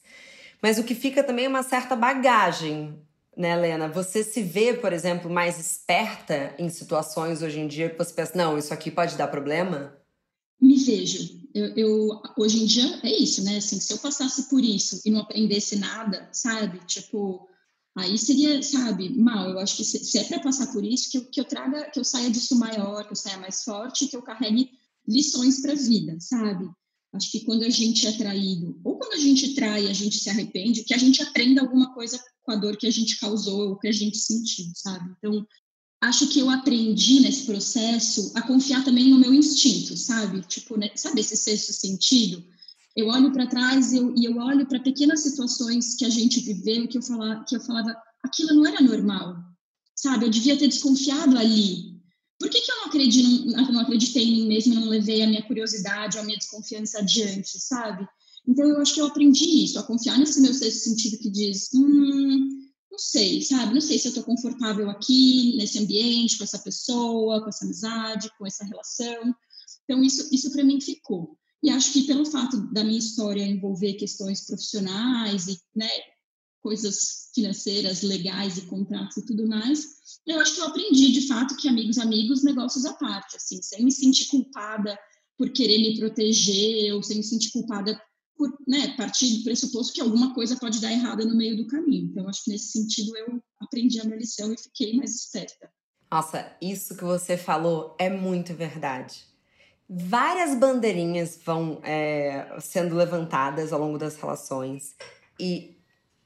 Mas 0.62 0.78
o 0.78 0.84
que 0.84 0.95
fica 0.95 1.24
também 1.24 1.45
é 1.45 1.50
uma 1.50 1.63
certa 1.63 1.95
bagagem 1.95 3.00
né, 3.39 3.54
Helena? 3.54 3.88
Você 3.88 4.22
se 4.22 4.43
vê, 4.43 4.74
por 4.74 4.91
exemplo, 4.91 5.32
mais 5.32 5.58
esperta 5.58 6.54
em 6.60 6.67
situações 6.67 7.41
hoje 7.41 7.62
em 7.62 7.67
dia 7.67 7.89
que 7.89 7.98
você 7.98 8.13
pensa, 8.13 8.34
não, 8.36 8.58
isso 8.58 8.74
aqui 8.74 8.91
pode 8.91 9.15
dar 9.15 9.30
problema? 9.30 9.98
Me 10.62 10.76
vejo. 10.84 11.38
Eu, 11.54 11.66
eu, 11.76 12.22
hoje 12.38 12.62
em 12.62 12.66
dia 12.66 13.00
é 13.04 13.12
isso, 13.12 13.44
né? 13.44 13.58
Assim, 13.58 13.80
se 13.80 13.92
eu 13.92 13.98
passasse 13.98 14.50
por 14.50 14.64
isso 14.64 15.02
e 15.04 15.12
não 15.12 15.22
aprendesse 15.22 15.78
nada, 15.78 16.30
sabe? 16.32 16.80
Tipo, 16.86 17.48
aí 17.98 18.18
seria, 18.18 18.62
sabe, 18.62 19.10
mal. 19.10 19.50
Eu 19.50 19.60
acho 19.60 19.76
que 19.78 19.84
se, 19.84 20.04
se 20.04 20.18
é 20.20 20.24
para 20.26 20.40
passar 20.40 20.72
por 20.72 20.84
isso, 20.84 21.10
que 21.10 21.18
eu, 21.18 21.26
que 21.26 21.40
eu 21.40 21.46
traga, 21.46 21.90
que 21.90 22.00
eu 22.00 22.04
saia 22.04 22.30
disso 22.30 22.56
maior, 22.58 23.06
que 23.06 23.12
eu 23.12 23.16
saia 23.16 23.38
mais 23.38 23.64
forte, 23.64 24.08
que 24.08 24.16
eu 24.16 24.22
carregue 24.22 24.70
lições 25.08 25.62
para 25.62 25.74
a 25.74 25.76
vida, 25.76 26.18
sabe? 26.20 26.70
Acho 27.12 27.32
que 27.32 27.40
quando 27.44 27.64
a 27.64 27.70
gente 27.70 28.06
é 28.06 28.12
traído, 28.12 28.80
ou 28.84 29.00
quando 29.00 29.14
a 29.14 29.18
gente 29.18 29.56
trai, 29.56 29.88
a 29.88 29.94
gente 29.94 30.20
se 30.20 30.30
arrepende, 30.30 30.84
que 30.84 30.94
a 30.94 30.98
gente 30.98 31.24
aprenda 31.24 31.62
alguma 31.62 31.92
coisa 31.94 32.24
com 32.44 32.52
a 32.52 32.56
dor 32.56 32.78
que 32.78 32.86
a 32.86 32.92
gente 32.92 33.20
causou, 33.20 33.70
ou 33.70 33.80
que 33.80 33.88
a 33.88 33.92
gente 33.92 34.18
sentiu, 34.18 34.68
sabe? 34.76 35.12
Então, 35.18 35.46
acho 36.02 36.28
que 36.30 36.40
eu 36.40 36.50
aprendi 36.50 37.20
nesse 37.20 37.46
processo 37.46 38.32
a 38.36 38.42
confiar 38.42 38.84
também 38.84 39.10
no 39.10 39.20
meu 39.20 39.34
instinto, 39.34 39.98
sabe? 39.98 40.42
Tipo, 40.42 40.78
né? 40.78 40.90
sabe 40.96 41.22
esse 41.22 41.36
sexto 41.36 41.74
sentido? 41.74 42.44
Eu 42.96 43.08
olho 43.08 43.32
para 43.32 43.48
trás 43.48 43.94
eu, 43.94 44.14
e 44.16 44.26
eu 44.26 44.38
olho 44.38 44.66
para 44.66 44.80
pequenas 44.80 45.22
situações 45.22 45.96
que 45.96 46.06
a 46.06 46.10
gente 46.10 46.40
viveu 46.40 46.88
que 46.88 46.98
eu 46.98 47.02
falava, 47.02 47.44
que 47.46 47.56
eu 47.56 47.62
falava, 47.62 47.96
aquilo 48.24 48.54
não 48.54 48.66
era 48.66 48.82
normal, 48.82 49.38
sabe? 49.96 50.26
Eu 50.26 50.30
devia 50.30 50.58
ter 50.58 50.68
desconfiado 50.68 51.38
ali, 51.38 52.00
por 52.40 52.50
que, 52.50 52.62
que 52.62 52.72
eu 52.72 52.76
não, 52.78 52.86
acredito, 52.86 53.46
não 53.72 53.82
acreditei 53.82 54.24
em 54.24 54.32
mim 54.32 54.48
mesma 54.48 54.74
e 54.74 54.78
não 54.78 54.88
levei 54.88 55.22
a 55.22 55.28
minha 55.28 55.44
curiosidade, 55.44 56.18
a 56.18 56.24
minha 56.24 56.38
desconfiança 56.38 57.00
adiante, 57.00 57.60
sabe? 57.60 58.08
Então, 58.48 58.66
eu 58.66 58.82
acho 58.82 58.94
que 58.94 59.02
eu 59.02 59.08
aprendi 59.08 59.64
isso, 59.66 59.78
a 59.78 59.84
confiar 59.84 60.18
nesse 60.18 60.40
meu 60.40 60.54
sexto 60.54 60.86
sentido 60.86 61.18
que 61.18 61.30
diz, 61.30 61.70
hum, 61.74 62.59
não 63.00 63.06
sei, 63.06 63.42
sabe? 63.42 63.74
Não 63.74 63.82
sei 63.82 63.98
se 63.98 64.08
eu 64.08 64.10
estou 64.10 64.26
confortável 64.26 64.90
aqui, 64.90 65.56
nesse 65.56 65.80
ambiente, 65.80 66.38
com 66.38 66.44
essa 66.44 66.60
pessoa, 66.60 67.42
com 67.42 67.48
essa 67.48 67.64
amizade, 67.64 68.30
com 68.38 68.46
essa 68.46 68.66
relação. 68.66 69.34
Então, 69.86 70.04
isso, 70.04 70.28
isso 70.34 70.52
para 70.52 70.66
mim 70.66 70.82
ficou. 70.82 71.38
E 71.64 71.70
acho 71.70 71.94
que 71.94 72.04
pelo 72.04 72.26
fato 72.26 72.58
da 72.74 72.84
minha 72.84 73.00
história 73.00 73.44
envolver 73.44 73.94
questões 73.94 74.46
profissionais 74.46 75.48
e 75.48 75.58
né, 75.74 75.90
coisas 76.62 77.30
financeiras, 77.34 78.02
legais 78.02 78.58
e 78.58 78.64
contratos 78.64 79.16
e 79.18 79.26
tudo 79.26 79.48
mais, 79.48 79.86
eu 80.28 80.40
acho 80.40 80.56
que 80.56 80.62
eu 80.62 80.66
aprendi 80.66 81.14
de 81.14 81.26
fato 81.26 81.56
que 81.56 81.70
amigos, 81.70 81.98
amigos, 81.98 82.44
negócios 82.44 82.86
à 82.86 82.94
parte, 82.94 83.38
assim, 83.38 83.62
sem 83.62 83.84
me 83.84 83.92
sentir 83.92 84.28
culpada 84.28 84.98
por 85.38 85.50
querer 85.52 85.78
me 85.78 85.98
proteger, 85.98 86.94
ou 86.94 87.02
sem 87.02 87.18
me 87.18 87.24
sentir 87.24 87.52
culpada 87.52 88.00
por 88.39 88.58
né, 88.65 88.95
partir 88.95 89.36
do 89.36 89.43
pressuposto 89.43 89.91
que 89.91 89.99
alguma 89.99 90.34
coisa 90.34 90.56
pode 90.56 90.80
dar 90.80 90.93
errada 90.93 91.25
no 91.25 91.36
meio 91.36 91.58
do 91.58 91.67
caminho. 91.67 92.06
Então, 92.06 92.30
acho 92.30 92.45
que 92.45 92.52
nesse 92.52 92.71
sentido 92.71 93.15
eu 93.17 93.43
aprendi 93.60 93.99
a 93.99 94.06
minha 94.06 94.15
lição 94.15 94.54
e 94.54 94.58
fiquei 94.58 94.95
mais 94.95 95.13
esperta. 95.13 95.69
Nossa, 96.10 96.49
isso 96.62 96.95
que 96.95 97.04
você 97.04 97.36
falou 97.36 97.97
é 97.99 98.10
muito 98.10 98.54
verdade. 98.54 99.25
Várias 99.89 100.58
bandeirinhas 100.58 101.38
vão 101.43 101.82
é, 101.84 102.56
sendo 102.62 102.95
levantadas 102.95 103.73
ao 103.73 103.80
longo 103.80 103.97
das 103.97 104.15
relações 104.15 104.95
e 105.38 105.78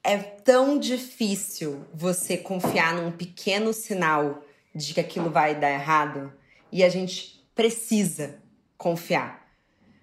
é 0.04 0.18
tão 0.18 0.78
difícil 0.78 1.84
você 1.92 2.36
confiar 2.36 2.94
num 2.94 3.10
pequeno 3.10 3.72
sinal 3.72 4.44
de 4.72 4.94
que 4.94 5.00
aquilo 5.00 5.30
vai 5.30 5.58
dar 5.58 5.70
errado 5.70 6.32
e 6.70 6.84
a 6.84 6.88
gente 6.88 7.44
precisa 7.56 8.40
confiar. 8.78 9.44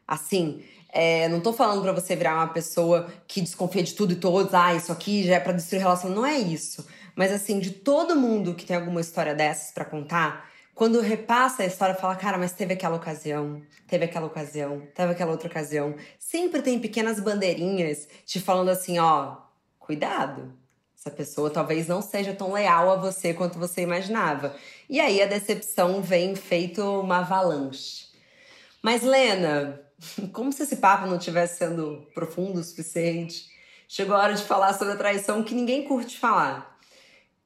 Assim, 0.06 0.62
é, 0.92 1.28
não 1.30 1.40
tô 1.40 1.54
falando 1.54 1.82
para 1.82 1.94
você 1.94 2.16
virar 2.16 2.36
uma 2.36 2.48
pessoa 2.48 3.08
que 3.28 3.42
desconfia 3.42 3.84
de 3.84 3.94
tudo 3.94 4.14
e 4.14 4.18
todos, 4.18 4.54
ah, 4.54 4.74
isso 4.74 4.92
aqui 4.92 5.24
já 5.24 5.36
é 5.36 5.40
para 5.40 5.54
destruir 5.54 5.82
relação, 5.82 6.10
não 6.10 6.26
é 6.26 6.38
isso. 6.38 6.86
Mas 7.16 7.32
assim, 7.32 7.60
de 7.60 7.72
todo 7.72 8.16
mundo 8.16 8.54
que 8.54 8.66
tem 8.66 8.76
alguma 8.76 9.02
história 9.02 9.34
dessas 9.34 9.72
para 9.72 9.86
contar, 9.86 10.50
quando 10.74 11.00
repassa 11.00 11.64
a 11.64 11.66
história, 11.66 11.96
fala, 11.96 12.16
cara, 12.16 12.38
mas 12.38 12.54
teve 12.54 12.74
aquela 12.74 12.96
ocasião, 12.96 13.62
teve 13.88 14.06
aquela 14.06 14.26
ocasião, 14.26 14.82
teve 14.96 15.12
aquela 15.12 15.32
outra 15.32 15.48
ocasião. 15.48 15.96
Sempre 16.18 16.62
tem 16.62 16.80
pequenas 16.80 17.20
bandeirinhas 17.20 18.08
te 18.26 18.40
falando 18.40 18.70
assim, 18.70 18.98
ó, 18.98 19.38
cuidado. 19.78 20.54
Essa 20.98 21.12
pessoa 21.12 21.50
talvez 21.50 21.88
não 21.88 22.02
seja 22.02 22.34
tão 22.34 22.54
leal 22.54 22.92
a 22.92 22.96
você 22.96 23.34
quanto 23.34 23.60
você 23.60 23.82
imaginava. 23.82 24.56
E 24.90 25.00
aí 25.00 25.22
a 25.22 25.26
decepção 25.26 26.02
vem 26.02 26.36
feito 26.36 26.82
uma 26.82 27.20
avalanche. 27.20 28.08
Mas, 28.82 29.04
Lena, 29.04 29.80
como 30.34 30.52
se 30.52 30.64
esse 30.64 30.78
papo 30.78 31.08
não 31.08 31.18
estivesse 31.18 31.60
sendo 31.60 32.08
profundo 32.14 32.60
o 32.60 32.64
suficiente, 32.64 33.50
chegou 33.88 34.16
a 34.16 34.20
hora 34.20 34.34
de 34.34 34.44
falar 34.44 34.74
sobre 34.74 34.94
a 34.94 34.98
traição 34.98 35.44
que 35.44 35.54
ninguém 35.54 35.88
curte 35.88 36.18
falar, 36.18 36.80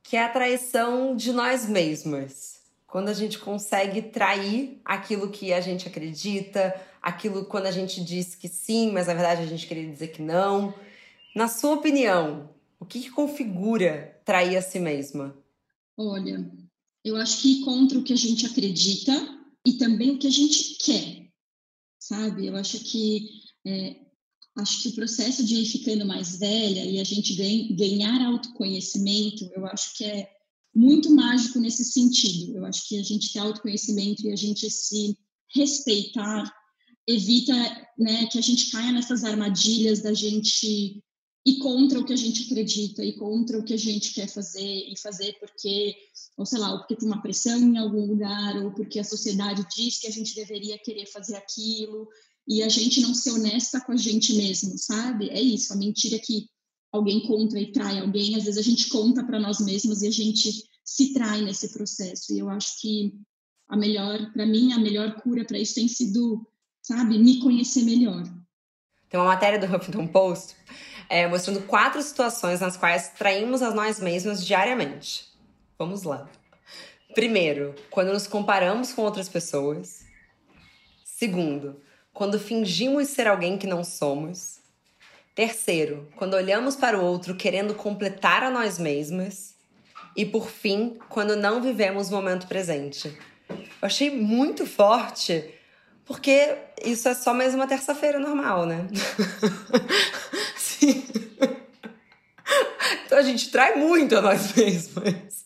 que 0.03 0.15
é 0.15 0.23
a 0.23 0.29
traição 0.29 1.15
de 1.15 1.31
nós 1.31 1.67
mesmas. 1.67 2.55
Quando 2.87 3.09
a 3.09 3.13
gente 3.13 3.39
consegue 3.39 4.01
trair 4.01 4.79
aquilo 4.85 5.29
que 5.29 5.51
a 5.51 5.59
gente 5.59 5.87
acredita, 5.87 6.73
aquilo 7.01 7.45
quando 7.45 7.65
a 7.65 7.71
gente 7.71 8.03
diz 8.03 8.35
que 8.35 8.47
sim, 8.47 8.91
mas 8.91 9.07
na 9.07 9.13
verdade 9.13 9.41
a 9.41 9.45
gente 9.45 9.67
queria 9.67 9.89
dizer 9.89 10.09
que 10.09 10.21
não. 10.21 10.73
Na 11.35 11.47
sua 11.47 11.73
opinião, 11.73 12.49
o 12.79 12.85
que, 12.85 13.01
que 13.01 13.09
configura 13.09 14.17
trair 14.23 14.55
a 14.55 14.61
si 14.61 14.79
mesma? 14.79 15.35
Olha, 15.97 16.49
eu 17.03 17.17
acho 17.17 17.41
que 17.41 17.61
contra 17.65 17.97
o 17.97 18.03
que 18.03 18.13
a 18.13 18.17
gente 18.17 18.45
acredita 18.45 19.11
e 19.65 19.73
também 19.73 20.11
o 20.11 20.17
que 20.17 20.27
a 20.27 20.31
gente 20.31 20.75
quer, 20.75 21.24
sabe? 22.07 22.47
Eu 22.47 22.55
acho 22.55 22.79
que 22.79 23.29
é, 23.65 23.95
acho 24.57 24.83
que 24.83 24.89
o 24.89 24.95
processo 24.95 25.43
de 25.43 25.55
ir 25.55 25.65
ficando 25.65 26.05
mais 26.05 26.37
velha 26.37 26.85
e 26.85 26.99
a 26.99 27.03
gente 27.03 27.35
ganhar 27.75 28.21
autoconhecimento, 28.21 29.49
eu 29.55 29.65
acho 29.65 29.95
que 29.95 30.05
é 30.05 30.29
muito 30.73 31.09
mágico 31.11 31.59
nesse 31.59 31.83
sentido. 31.83 32.57
Eu 32.57 32.65
acho 32.65 32.87
que 32.87 32.99
a 32.99 33.03
gente 33.03 33.33
ter 33.33 33.39
autoconhecimento 33.39 34.25
e 34.25 34.31
a 34.31 34.35
gente 34.35 34.69
se 34.69 35.17
respeitar 35.53 36.51
evita 37.07 37.53
né, 37.97 38.25
que 38.27 38.37
a 38.37 38.41
gente 38.41 38.71
caia 38.71 38.91
nessas 38.91 39.23
armadilhas 39.23 40.01
da 40.01 40.13
gente 40.13 41.03
e 41.45 41.59
contra 41.59 41.99
o 41.99 42.03
que 42.03 42.11
a 42.11 42.17
gente 42.17 42.45
acredita 42.45 43.05
e 43.05 43.13
contra 43.13 43.59
o 43.59 43.63
que 43.63 43.73
a 43.73 43.77
gente 43.77 44.13
quer 44.13 44.27
fazer 44.27 44.89
e 44.91 44.97
fazer 44.97 45.37
porque 45.39 45.95
ou 46.35 46.45
sei 46.45 46.57
lá 46.57 46.71
ou 46.71 46.79
porque 46.79 46.95
tem 46.95 47.07
uma 47.07 47.21
pressão 47.21 47.59
em 47.59 47.77
algum 47.77 48.03
lugar 48.05 48.57
ou 48.63 48.71
porque 48.71 48.99
a 48.99 49.03
sociedade 49.03 49.63
diz 49.75 49.99
que 49.99 50.07
a 50.07 50.11
gente 50.11 50.33
deveria 50.33 50.79
querer 50.79 51.05
fazer 51.05 51.35
aquilo 51.35 52.07
e 52.47 52.63
a 52.63 52.69
gente 52.69 52.99
não 53.01 53.13
ser 53.13 53.31
honesta 53.31 53.79
com 53.79 53.91
a 53.91 53.97
gente 53.97 54.33
mesmo 54.33 54.75
sabe? 54.77 55.29
É 55.29 55.39
isso 55.39 55.71
a 55.71 55.75
mentira 55.75 56.17
que 56.17 56.49
alguém 56.91 57.27
conta 57.27 57.59
e 57.59 57.71
trai 57.71 57.99
alguém 57.99 58.35
às 58.35 58.45
vezes 58.45 58.57
a 58.57 58.67
gente 58.67 58.89
conta 58.89 59.23
para 59.23 59.39
nós 59.39 59.59
mesmos 59.59 60.01
e 60.01 60.07
a 60.07 60.11
gente 60.11 60.63
se 60.83 61.13
trai 61.13 61.43
nesse 61.43 61.71
processo 61.71 62.33
e 62.33 62.39
eu 62.39 62.49
acho 62.49 62.81
que 62.81 63.13
a 63.67 63.77
melhor 63.77 64.31
para 64.33 64.47
mim 64.47 64.73
a 64.73 64.79
melhor 64.79 65.21
cura 65.21 65.45
para 65.45 65.59
isso 65.59 65.75
tem 65.75 65.87
sido 65.87 66.43
sabe 66.81 67.19
me 67.19 67.39
conhecer 67.39 67.83
melhor. 67.83 68.23
Tem 69.09 69.19
uma 69.19 69.27
matéria 69.27 69.59
do 69.59 69.65
Huffington 69.65 70.07
Post 70.07 70.55
é, 71.09 71.27
mostrando 71.27 71.61
quatro 71.61 72.01
situações 72.01 72.59
nas 72.59 72.77
quais 72.77 73.09
traímos 73.09 73.61
a 73.61 73.71
nós 73.71 73.99
mesmos 73.99 74.45
diariamente. 74.45 75.25
Vamos 75.77 76.03
lá. 76.03 76.29
Primeiro, 77.13 77.75
quando 77.89 78.11
nos 78.11 78.27
comparamos 78.27 78.93
com 78.93 79.01
outras 79.01 79.29
pessoas. 79.29 80.05
Segundo, 81.03 81.81
quando 82.13 82.39
fingimos 82.39 83.07
ser 83.09 83.27
alguém 83.27 83.57
que 83.57 83.67
não 83.67 83.83
somos. 83.83 84.59
Terceiro, 85.33 86.09
quando 86.15 86.33
olhamos 86.33 86.75
para 86.75 86.97
o 86.97 87.03
outro 87.03 87.35
querendo 87.35 87.73
completar 87.73 88.43
a 88.43 88.49
nós 88.49 88.79
mesmas. 88.79 89.55
E 90.15 90.25
por 90.25 90.49
fim, 90.49 90.97
quando 91.09 91.35
não 91.35 91.61
vivemos 91.61 92.09
o 92.09 92.13
momento 92.13 92.47
presente. 92.47 93.17
Eu 93.49 93.57
achei 93.81 94.09
muito 94.09 94.65
forte, 94.65 95.53
porque 96.05 96.57
isso 96.83 97.07
é 97.07 97.13
só 97.13 97.33
mais 97.33 97.53
uma 97.53 97.67
terça-feira 97.67 98.17
normal, 98.17 98.65
né? 98.65 98.87
Então 103.05 103.17
a 103.17 103.23
gente 103.23 103.49
trai 103.49 103.75
muito 103.75 104.15
a 104.15 104.21
nós 104.21 104.53
mesmos. 104.55 105.45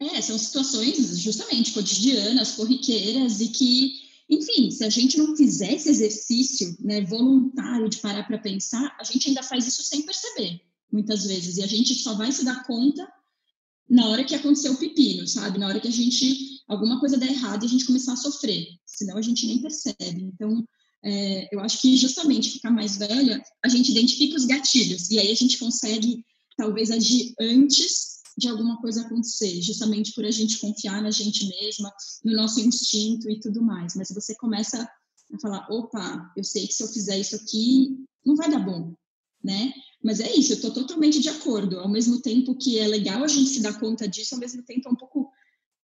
É, 0.00 0.22
são 0.22 0.38
situações 0.38 1.18
justamente 1.18 1.72
cotidianas, 1.72 2.52
corriqueiras 2.52 3.40
e 3.40 3.48
que, 3.48 4.00
enfim, 4.30 4.70
se 4.70 4.82
a 4.82 4.88
gente 4.88 5.18
não 5.18 5.36
fizer 5.36 5.74
esse 5.74 5.90
exercício 5.90 6.74
né, 6.80 7.02
voluntário 7.02 7.88
de 7.88 7.98
parar 7.98 8.26
para 8.26 8.38
pensar, 8.38 8.96
a 8.98 9.04
gente 9.04 9.28
ainda 9.28 9.42
faz 9.42 9.66
isso 9.66 9.82
sem 9.82 10.02
perceber, 10.02 10.62
muitas 10.90 11.26
vezes. 11.26 11.58
E 11.58 11.62
a 11.62 11.66
gente 11.66 11.94
só 11.94 12.14
vai 12.14 12.32
se 12.32 12.44
dar 12.44 12.64
conta 12.64 13.06
na 13.88 14.08
hora 14.08 14.24
que 14.24 14.34
aconteceu 14.34 14.72
o 14.72 14.78
pepino, 14.78 15.26
sabe? 15.26 15.58
Na 15.58 15.66
hora 15.66 15.80
que 15.80 15.88
a 15.88 15.92
gente, 15.92 16.62
alguma 16.66 16.98
coisa 16.98 17.18
der 17.18 17.32
errado 17.32 17.64
e 17.64 17.66
a 17.66 17.68
gente 17.68 17.84
começar 17.84 18.14
a 18.14 18.16
sofrer. 18.16 18.68
Senão 18.86 19.18
a 19.18 19.22
gente 19.22 19.46
nem 19.46 19.60
percebe. 19.60 20.22
Então, 20.22 20.66
é, 21.02 21.48
eu 21.54 21.60
acho 21.60 21.80
que 21.80 21.96
justamente 21.96 22.50
ficar 22.50 22.70
mais 22.70 22.96
velha, 22.96 23.42
a 23.64 23.68
gente 23.68 23.90
identifica 23.90 24.36
os 24.36 24.44
gatilhos 24.44 25.10
e 25.10 25.18
aí 25.18 25.30
a 25.30 25.34
gente 25.34 25.58
consegue 25.58 26.24
talvez 26.56 26.90
agir 26.90 27.34
antes 27.40 28.20
de 28.36 28.48
alguma 28.48 28.80
coisa 28.80 29.02
acontecer, 29.02 29.60
justamente 29.60 30.12
por 30.14 30.24
a 30.24 30.30
gente 30.30 30.58
confiar 30.58 31.02
na 31.02 31.10
gente 31.10 31.46
mesma, 31.46 31.92
no 32.24 32.32
nosso 32.32 32.60
instinto 32.60 33.30
e 33.30 33.40
tudo 33.40 33.62
mais. 33.62 33.94
Mas 33.94 34.10
você 34.10 34.34
começa 34.34 34.82
a 34.82 35.40
falar, 35.40 35.66
opa, 35.70 36.32
eu 36.36 36.44
sei 36.44 36.66
que 36.66 36.74
se 36.74 36.82
eu 36.82 36.88
fizer 36.88 37.18
isso 37.18 37.36
aqui, 37.36 37.98
não 38.24 38.36
vai 38.36 38.50
dar 38.50 38.60
bom, 38.60 38.94
né? 39.42 39.72
Mas 40.02 40.20
é 40.20 40.34
isso, 40.34 40.52
eu 40.52 40.56
estou 40.56 40.72
totalmente 40.72 41.20
de 41.20 41.28
acordo. 41.28 41.78
Ao 41.80 41.88
mesmo 41.88 42.20
tempo 42.20 42.56
que 42.56 42.78
é 42.78 42.86
legal 42.86 43.22
a 43.22 43.28
gente 43.28 43.50
se 43.50 43.60
dar 43.60 43.78
conta 43.78 44.08
disso, 44.08 44.34
ao 44.34 44.40
mesmo 44.40 44.62
tempo 44.62 44.88
é 44.88 44.92
um 44.92 44.96
pouco 44.96 45.30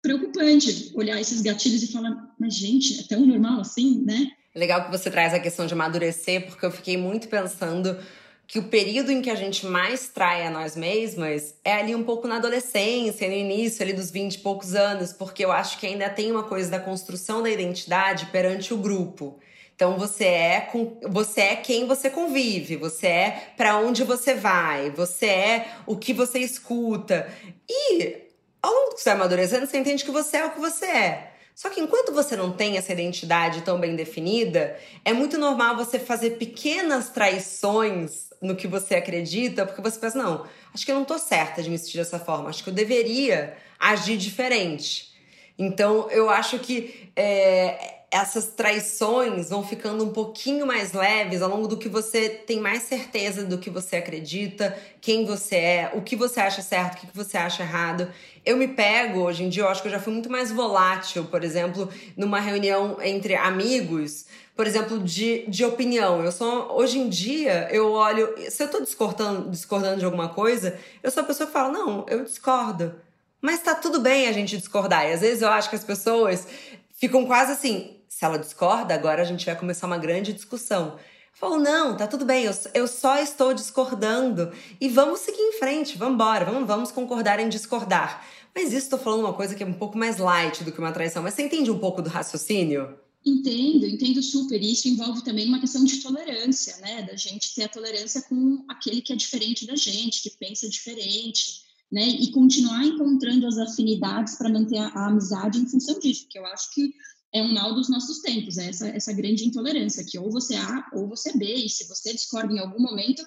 preocupante 0.01 0.91
olhar 0.95 1.21
esses 1.21 1.41
gatilhos 1.41 1.83
e 1.83 1.91
falar, 1.91 2.35
mas 2.39 2.55
gente, 2.55 2.99
é 2.99 3.03
tão 3.03 3.25
normal 3.25 3.61
assim, 3.61 4.01
né? 4.01 4.31
Legal 4.53 4.83
que 4.83 4.91
você 4.91 5.09
traz 5.09 5.33
a 5.33 5.39
questão 5.39 5.65
de 5.65 5.73
amadurecer, 5.73 6.45
porque 6.45 6.65
eu 6.65 6.71
fiquei 6.71 6.97
muito 6.97 7.29
pensando 7.29 7.97
que 8.45 8.59
o 8.59 8.63
período 8.63 9.09
em 9.09 9.21
que 9.21 9.29
a 9.29 9.35
gente 9.35 9.65
mais 9.65 10.09
trai 10.09 10.45
a 10.45 10.51
nós 10.51 10.75
mesmas 10.75 11.55
é 11.63 11.73
ali 11.73 11.95
um 11.95 12.03
pouco 12.03 12.27
na 12.27 12.35
adolescência, 12.35 13.29
no 13.29 13.33
início 13.33 13.81
ali 13.81 13.93
dos 13.93 14.11
20 14.11 14.35
e 14.35 14.39
poucos 14.39 14.75
anos, 14.75 15.13
porque 15.13 15.45
eu 15.45 15.53
acho 15.53 15.79
que 15.79 15.87
ainda 15.87 16.09
tem 16.09 16.29
uma 16.29 16.43
coisa 16.43 16.69
da 16.69 16.79
construção 16.79 17.41
da 17.41 17.49
identidade 17.49 18.25
perante 18.25 18.73
o 18.73 18.77
grupo. 18.77 19.39
Então 19.73 19.97
você 19.97 20.25
é 20.25 20.59
com, 20.59 20.99
você 21.09 21.39
é 21.39 21.55
quem 21.55 21.87
você 21.87 22.09
convive, 22.09 22.75
você 22.75 23.07
é 23.07 23.53
para 23.55 23.77
onde 23.77 24.03
você 24.03 24.33
vai, 24.33 24.89
você 24.89 25.27
é 25.27 25.67
o 25.85 25.95
que 25.95 26.11
você 26.11 26.39
escuta. 26.39 27.31
E 27.69 28.17
ao 28.61 28.73
longo 28.73 28.97
você 28.97 29.05
vai 29.05 29.13
amadurecendo, 29.13 29.65
você 29.65 29.77
entende 29.77 30.03
que 30.03 30.11
você 30.11 30.37
é 30.37 30.45
o 30.45 30.51
que 30.51 30.59
você 30.59 30.85
é. 30.87 31.31
Só 31.55 31.69
que 31.69 31.79
enquanto 31.79 32.11
você 32.11 32.35
não 32.35 32.51
tem 32.51 32.77
essa 32.77 32.91
identidade 32.91 33.61
tão 33.61 33.79
bem 33.79 33.95
definida, 33.95 34.77
é 35.05 35.13
muito 35.13 35.37
normal 35.37 35.75
você 35.75 35.99
fazer 35.99 36.31
pequenas 36.31 37.09
traições 37.09 38.29
no 38.41 38.55
que 38.55 38.67
você 38.67 38.95
acredita, 38.95 39.65
porque 39.65 39.81
você 39.81 39.99
pensa, 39.99 40.17
não, 40.17 40.47
acho 40.73 40.85
que 40.85 40.91
eu 40.91 40.95
não 40.95 41.05
tô 41.05 41.17
certa 41.19 41.61
de 41.61 41.69
me 41.69 41.77
sentir 41.77 41.97
dessa 41.97 42.19
forma, 42.19 42.49
acho 42.49 42.63
que 42.63 42.69
eu 42.69 42.73
deveria 42.73 43.55
agir 43.79 44.17
diferente. 44.17 45.11
Então, 45.57 46.09
eu 46.09 46.29
acho 46.29 46.57
que 46.57 47.11
é, 47.15 48.00
essas 48.11 48.47
traições 48.47 49.49
vão 49.49 49.63
ficando 49.63 50.03
um 50.03 50.11
pouquinho 50.11 50.67
mais 50.67 50.91
leves 50.91 51.41
ao 51.41 51.49
longo 51.49 51.65
do 51.65 51.77
que 51.77 51.87
você 51.87 52.27
tem 52.27 52.59
mais 52.59 52.83
certeza 52.83 53.45
do 53.45 53.57
que 53.57 53.69
você 53.69 53.95
acredita, 53.95 54.77
quem 54.99 55.25
você 55.25 55.55
é, 55.55 55.91
o 55.93 56.01
que 56.01 56.17
você 56.17 56.41
acha 56.41 56.61
certo, 56.61 56.95
o 56.95 57.07
que 57.07 57.15
você 57.15 57.37
acha 57.37 57.63
errado. 57.63 58.11
Eu 58.45 58.57
me 58.57 58.67
pego, 58.67 59.21
hoje 59.21 59.43
em 59.45 59.49
dia, 59.49 59.63
eu 59.63 59.69
acho 59.69 59.81
que 59.81 59.87
eu 59.87 59.91
já 59.91 59.99
fui 59.99 60.11
muito 60.11 60.29
mais 60.29 60.51
volátil, 60.51 61.23
por 61.23 61.41
exemplo, 61.41 61.87
numa 62.17 62.41
reunião 62.41 62.97
entre 63.01 63.33
amigos, 63.33 64.25
por 64.57 64.67
exemplo, 64.67 64.99
de, 64.99 65.45
de 65.47 65.63
opinião. 65.63 66.21
Eu 66.21 66.33
sou, 66.33 66.69
hoje 66.77 66.99
em 66.99 67.07
dia, 67.07 67.69
eu 67.71 67.93
olho, 67.93 68.35
se 68.49 68.61
eu 68.61 68.67
tô 68.67 68.81
discordando, 68.81 69.49
discordando 69.49 69.99
de 69.99 70.05
alguma 70.05 70.27
coisa, 70.27 70.77
eu 71.01 71.09
sou 71.09 71.23
a 71.23 71.25
pessoa 71.25 71.47
que 71.47 71.53
fala, 71.53 71.71
não, 71.71 72.05
eu 72.09 72.25
discordo. 72.25 72.93
Mas 73.39 73.61
tá 73.61 73.73
tudo 73.73 74.01
bem 74.01 74.27
a 74.27 74.33
gente 74.33 74.57
discordar. 74.57 75.07
E 75.07 75.13
às 75.13 75.21
vezes 75.21 75.41
eu 75.41 75.49
acho 75.49 75.69
que 75.69 75.77
as 75.77 75.83
pessoas 75.83 76.45
ficam 76.93 77.25
quase 77.25 77.53
assim, 77.53 78.00
se 78.21 78.25
ela 78.25 78.37
discorda, 78.37 78.93
agora 78.93 79.23
a 79.23 79.25
gente 79.25 79.47
vai 79.47 79.55
começar 79.57 79.87
uma 79.87 79.97
grande 79.97 80.31
discussão. 80.31 80.89
Eu 80.89 80.99
falo, 81.33 81.57
não, 81.57 81.97
tá 81.97 82.05
tudo 82.05 82.23
bem, 82.23 82.45
eu, 82.45 82.53
eu 82.75 82.87
só 82.87 83.17
estou 83.17 83.51
discordando. 83.51 84.51
E 84.79 84.87
vamos 84.89 85.21
seguir 85.21 85.41
em 85.41 85.53
frente, 85.53 85.97
vamos 85.97 86.13
embora, 86.13 86.45
vamos, 86.45 86.67
vamos 86.67 86.91
concordar 86.91 87.39
em 87.39 87.49
discordar. 87.49 88.23
Mas 88.53 88.67
isso 88.67 88.83
estou 88.83 88.99
falando 88.99 89.21
uma 89.21 89.33
coisa 89.33 89.55
que 89.55 89.63
é 89.63 89.65
um 89.65 89.73
pouco 89.73 89.97
mais 89.97 90.19
light 90.19 90.63
do 90.63 90.71
que 90.71 90.77
uma 90.77 90.91
traição. 90.91 91.23
Mas 91.23 91.33
você 91.33 91.41
entende 91.41 91.71
um 91.71 91.79
pouco 91.79 91.99
do 91.99 92.11
raciocínio? 92.11 92.95
Entendo, 93.25 93.87
entendo 93.87 94.21
super. 94.21 94.61
Isso 94.61 94.87
envolve 94.87 95.23
também 95.23 95.47
uma 95.47 95.59
questão 95.59 95.83
de 95.83 95.97
tolerância, 95.97 96.77
né? 96.77 97.01
Da 97.01 97.15
gente 97.15 97.55
ter 97.55 97.63
a 97.63 97.69
tolerância 97.69 98.21
com 98.29 98.63
aquele 98.69 99.01
que 99.01 99.13
é 99.13 99.15
diferente 99.15 99.65
da 99.65 99.75
gente, 99.75 100.21
que 100.21 100.29
pensa 100.37 100.69
diferente, 100.69 101.63
né? 101.91 102.07
E 102.07 102.29
continuar 102.31 102.85
encontrando 102.85 103.47
as 103.47 103.57
afinidades 103.57 104.35
para 104.35 104.47
manter 104.47 104.77
a, 104.77 104.89
a, 104.89 105.07
amizade 105.07 105.57
em 105.57 105.67
função 105.67 105.97
disso, 105.97 106.27
que 106.29 106.37
eu 106.37 106.45
acho 106.45 106.71
que 106.71 106.93
é 107.33 107.41
um 107.41 107.53
mal 107.53 107.73
dos 107.73 107.89
nossos 107.89 108.19
tempos, 108.19 108.57
é 108.57 108.67
essa, 108.67 108.89
essa 108.89 109.13
grande 109.13 109.45
intolerância, 109.45 110.03
que 110.03 110.19
ou 110.19 110.29
você 110.29 110.55
é 110.55 110.59
A 110.59 110.89
ou 110.93 111.07
você 111.07 111.29
é 111.29 111.37
B, 111.37 111.45
e 111.53 111.69
se 111.69 111.87
você 111.87 112.13
discorda 112.13 112.53
em 112.53 112.59
algum 112.59 112.81
momento, 112.81 113.23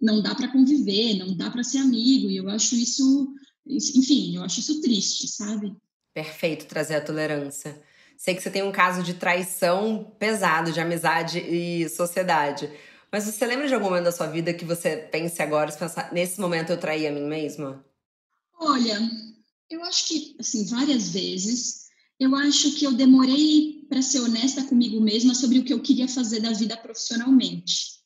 não 0.00 0.22
dá 0.22 0.34
para 0.34 0.50
conviver, 0.52 1.14
não 1.14 1.36
dá 1.36 1.50
para 1.50 1.64
ser 1.64 1.78
amigo, 1.78 2.30
e 2.30 2.36
eu 2.36 2.48
acho 2.48 2.74
isso, 2.74 3.34
enfim, 3.66 4.36
eu 4.36 4.44
acho 4.44 4.60
isso 4.60 4.80
triste, 4.80 5.28
sabe? 5.28 5.76
Perfeito 6.14 6.66
trazer 6.66 6.96
a 6.96 7.04
tolerância. 7.04 7.82
Sei 8.16 8.34
que 8.34 8.42
você 8.42 8.50
tem 8.50 8.62
um 8.62 8.72
caso 8.72 9.02
de 9.02 9.14
traição 9.14 10.14
pesado 10.18 10.72
de 10.72 10.80
amizade 10.80 11.38
e 11.38 11.88
sociedade. 11.88 12.70
Mas 13.10 13.24
você 13.24 13.46
lembra 13.46 13.66
de 13.66 13.74
algum 13.74 13.86
momento 13.86 14.04
da 14.04 14.12
sua 14.12 14.26
vida 14.26 14.54
que 14.54 14.64
você 14.64 14.96
pense 14.96 15.42
agora, 15.42 15.70
se 15.70 15.78
pensar, 15.78 16.12
nesse 16.12 16.40
momento 16.40 16.70
eu 16.70 16.78
traí 16.78 17.06
a 17.06 17.12
mim 17.12 17.24
mesma? 17.24 17.84
Olha, 18.58 19.00
eu 19.70 19.82
acho 19.84 20.06
que, 20.06 20.36
assim, 20.38 20.66
várias 20.66 21.08
vezes, 21.08 21.89
eu 22.20 22.36
acho 22.36 22.72
que 22.72 22.84
eu 22.84 22.92
demorei 22.92 23.86
para 23.88 24.02
ser 24.02 24.20
honesta 24.20 24.62
comigo 24.64 25.00
mesma 25.00 25.34
sobre 25.34 25.58
o 25.58 25.64
que 25.64 25.72
eu 25.72 25.80
queria 25.80 26.06
fazer 26.06 26.40
da 26.40 26.52
vida 26.52 26.76
profissionalmente. 26.76 27.98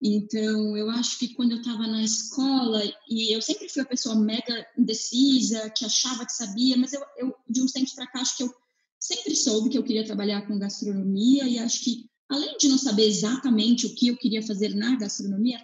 Então, 0.00 0.76
eu 0.76 0.88
acho 0.90 1.18
que 1.18 1.34
quando 1.34 1.52
eu 1.52 1.58
estava 1.58 1.88
na 1.88 2.04
escola, 2.04 2.80
e 3.08 3.34
eu 3.34 3.42
sempre 3.42 3.68
fui 3.68 3.82
a 3.82 3.86
pessoa 3.86 4.14
mega 4.14 4.66
indecisa, 4.78 5.68
que 5.70 5.84
achava 5.84 6.24
que 6.24 6.32
sabia, 6.32 6.76
mas 6.76 6.92
eu, 6.92 7.02
eu 7.16 7.34
de 7.48 7.60
uns 7.60 7.72
tempos 7.72 7.94
para 7.94 8.06
cá, 8.06 8.20
acho 8.20 8.36
que 8.36 8.44
eu 8.44 8.54
sempre 9.00 9.34
soube 9.34 9.70
que 9.70 9.78
eu 9.78 9.82
queria 9.82 10.04
trabalhar 10.04 10.46
com 10.46 10.58
gastronomia, 10.58 11.48
e 11.48 11.58
acho 11.58 11.82
que, 11.82 12.08
além 12.28 12.56
de 12.58 12.68
não 12.68 12.78
saber 12.78 13.06
exatamente 13.06 13.86
o 13.86 13.94
que 13.94 14.06
eu 14.08 14.16
queria 14.16 14.42
fazer 14.42 14.72
na 14.74 14.94
gastronomia, 14.96 15.58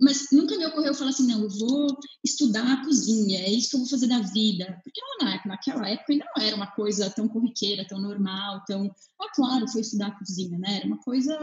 mas 0.00 0.28
nunca 0.30 0.56
me 0.56 0.66
ocorreu 0.66 0.94
falar 0.94 1.10
assim, 1.10 1.26
não, 1.26 1.42
eu 1.42 1.50
vou 1.50 1.98
estudar 2.24 2.72
a 2.72 2.84
cozinha, 2.84 3.40
é 3.40 3.50
isso 3.50 3.70
que 3.70 3.76
eu 3.76 3.80
vou 3.80 3.88
fazer 3.88 4.06
da 4.06 4.20
vida. 4.20 4.80
Porque 4.84 5.00
não, 5.00 5.26
naquela 5.46 5.88
época 5.88 6.12
ainda 6.12 6.24
não 6.36 6.42
era 6.42 6.56
uma 6.56 6.68
coisa 6.68 7.10
tão 7.10 7.28
corriqueira, 7.28 7.86
tão 7.86 8.00
normal, 8.00 8.62
tão... 8.66 8.90
Ah, 9.20 9.30
claro, 9.34 9.66
foi 9.68 9.80
estudar 9.80 10.08
a 10.08 10.18
cozinha, 10.18 10.56
né? 10.58 10.76
Era 10.76 10.86
uma 10.86 10.98
coisa 10.98 11.36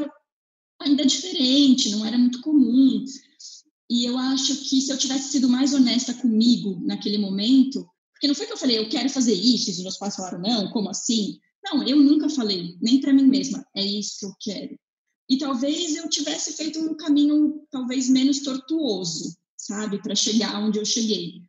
ainda 0.79 1.05
diferente, 1.05 1.89
não 1.89 2.05
era 2.05 2.17
muito 2.17 2.41
comum. 2.41 3.03
E 3.89 4.05
eu 4.05 4.17
acho 4.17 4.55
que 4.55 4.81
se 4.81 4.91
eu 4.91 4.97
tivesse 4.97 5.31
sido 5.31 5.49
mais 5.49 5.73
honesta 5.73 6.13
comigo 6.13 6.79
naquele 6.83 7.17
momento, 7.17 7.85
porque 8.13 8.27
não 8.27 8.35
foi 8.35 8.45
que 8.45 8.53
eu 8.53 8.57
falei, 8.57 8.79
eu 8.79 8.89
quero 8.89 9.09
fazer 9.09 9.33
isso, 9.33 9.69
e 9.69 9.73
os 9.73 9.81
meus 9.81 9.97
pais 9.97 10.15
falaram, 10.15 10.39
não, 10.39 10.71
como 10.71 10.89
assim? 10.89 11.39
Não, 11.63 11.83
eu 11.83 11.97
nunca 11.97 12.29
falei, 12.29 12.77
nem 12.81 13.01
para 13.01 13.13
mim 13.13 13.25
mesma, 13.25 13.65
é 13.75 13.85
isso 13.85 14.19
que 14.19 14.25
eu 14.25 14.35
quero. 14.39 14.79
E 15.29 15.37
talvez 15.37 15.95
eu 15.95 16.07
tivesse 16.09 16.53
feito 16.53 16.79
um 16.79 16.95
caminho 16.95 17.65
talvez 17.71 18.07
menos 18.07 18.39
tortuoso, 18.39 19.35
sabe, 19.57 20.01
para 20.01 20.15
chegar 20.15 20.59
onde 20.59 20.77
eu 20.77 20.85
cheguei. 20.85 21.41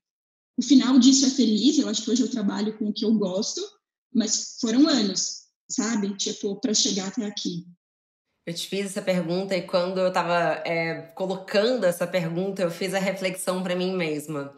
O 0.56 0.62
final 0.62 0.98
disso 0.98 1.26
é 1.26 1.30
feliz, 1.30 1.78
eu 1.78 1.88
acho 1.88 2.02
que 2.02 2.10
hoje 2.10 2.22
eu 2.22 2.30
trabalho 2.30 2.76
com 2.78 2.88
o 2.88 2.92
que 2.92 3.04
eu 3.04 3.12
gosto, 3.14 3.60
mas 4.12 4.56
foram 4.60 4.88
anos, 4.88 5.42
sabe, 5.68 6.16
tipo, 6.16 6.56
para 6.56 6.72
chegar 6.72 7.08
até 7.08 7.26
aqui. 7.26 7.66
Eu 8.46 8.54
te 8.54 8.68
fiz 8.68 8.86
essa 8.86 9.02
pergunta 9.02 9.56
e 9.56 9.62
quando 9.62 9.98
eu 9.98 10.08
estava 10.08 10.62
é, 10.64 11.02
colocando 11.14 11.84
essa 11.84 12.06
pergunta, 12.06 12.62
eu 12.62 12.70
fiz 12.70 12.94
a 12.94 12.98
reflexão 12.98 13.62
para 13.62 13.76
mim 13.76 13.94
mesma. 13.94 14.56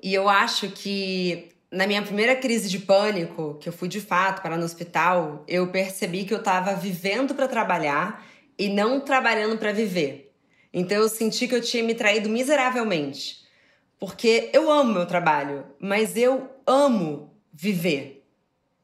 E 0.00 0.12
eu 0.12 0.28
acho 0.28 0.70
que 0.70 1.51
na 1.72 1.86
minha 1.86 2.02
primeira 2.02 2.36
crise 2.36 2.68
de 2.68 2.78
pânico, 2.78 3.56
que 3.58 3.68
eu 3.68 3.72
fui 3.72 3.88
de 3.88 4.00
fato 4.00 4.42
para 4.42 4.58
no 4.58 4.64
hospital, 4.64 5.42
eu 5.48 5.68
percebi 5.68 6.24
que 6.24 6.34
eu 6.34 6.38
estava 6.38 6.74
vivendo 6.74 7.34
para 7.34 7.48
trabalhar 7.48 8.24
e 8.58 8.68
não 8.68 9.00
trabalhando 9.00 9.56
para 9.56 9.72
viver. 9.72 10.34
Então 10.72 10.98
eu 10.98 11.08
senti 11.08 11.48
que 11.48 11.54
eu 11.54 11.62
tinha 11.62 11.82
me 11.82 11.94
traído 11.94 12.28
miseravelmente. 12.28 13.42
Porque 13.98 14.50
eu 14.52 14.70
amo 14.70 14.92
meu 14.92 15.06
trabalho, 15.06 15.64
mas 15.80 16.16
eu 16.16 16.50
amo 16.66 17.32
viver. 17.52 18.22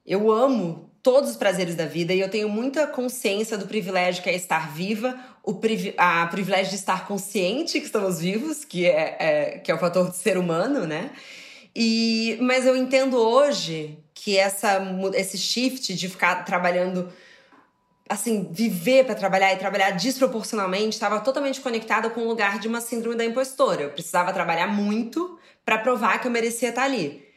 Eu 0.07 0.31
amo 0.31 0.91
todos 1.03 1.31
os 1.31 1.37
prazeres 1.37 1.75
da 1.75 1.85
vida 1.85 2.15
e 2.15 2.21
eu 2.21 2.31
tenho 2.31 2.49
muita 2.49 2.87
consciência 2.87 3.59
do 3.59 3.67
privilégio 3.67 4.23
que 4.23 4.31
é 4.31 4.35
estar 4.35 4.73
viva, 4.73 5.19
o 5.43 5.55
privi 5.55 5.93
a 5.97 6.27
privilégio 6.27 6.71
de 6.71 6.77
estar 6.77 7.07
consciente 7.07 7.81
que 7.81 7.87
estamos 7.87 8.21
vivos, 8.21 8.65
que 8.65 8.87
é, 8.87 9.17
é, 9.19 9.59
que 9.59 9.71
é 9.71 9.75
o 9.75 9.79
fator 9.79 10.09
do 10.09 10.15
ser 10.15 10.39
humano, 10.39 10.87
né? 10.87 11.11
E, 11.81 12.37
mas 12.41 12.67
eu 12.67 12.77
entendo 12.77 13.17
hoje 13.17 13.97
que 14.13 14.37
essa, 14.37 14.83
esse 15.15 15.39
shift 15.39 15.95
de 15.95 16.09
ficar 16.09 16.45
trabalhando 16.45 17.09
assim, 18.09 18.49
viver 18.51 19.05
para 19.05 19.15
trabalhar 19.15 19.53
e 19.53 19.59
trabalhar 19.59 19.91
desproporcionalmente 19.93 20.95
estava 20.97 21.21
totalmente 21.21 21.61
conectada 21.61 22.11
com 22.11 22.23
o 22.23 22.27
lugar 22.27 22.59
de 22.59 22.67
uma 22.67 22.81
síndrome 22.81 23.15
da 23.15 23.25
impostora. 23.25 23.83
Eu 23.83 23.91
precisava 23.91 24.33
trabalhar 24.33 24.67
muito 24.67 25.39
para 25.65 25.79
provar 25.79 26.19
que 26.21 26.27
eu 26.27 26.33
merecia 26.33 26.71
estar 26.71 26.83
ali 26.83 27.29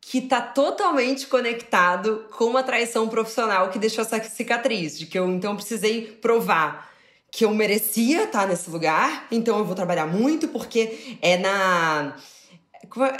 que 0.00 0.20
tá 0.20 0.40
totalmente 0.40 1.26
conectado 1.26 2.26
com 2.36 2.56
a 2.58 2.62
traição 2.62 3.08
profissional 3.08 3.70
que 3.70 3.78
deixou 3.78 4.02
essa 4.02 4.22
cicatriz, 4.22 4.98
de 4.98 5.06
que 5.06 5.18
eu 5.18 5.26
então 5.30 5.56
precisei 5.56 6.02
provar 6.20 6.90
que 7.30 7.44
eu 7.44 7.50
merecia 7.54 8.24
estar 8.24 8.46
nesse 8.46 8.70
lugar, 8.70 9.26
então 9.30 9.58
eu 9.58 9.64
vou 9.64 9.74
trabalhar 9.74 10.06
muito 10.06 10.46
porque 10.48 11.16
é 11.22 11.38
na 11.38 12.16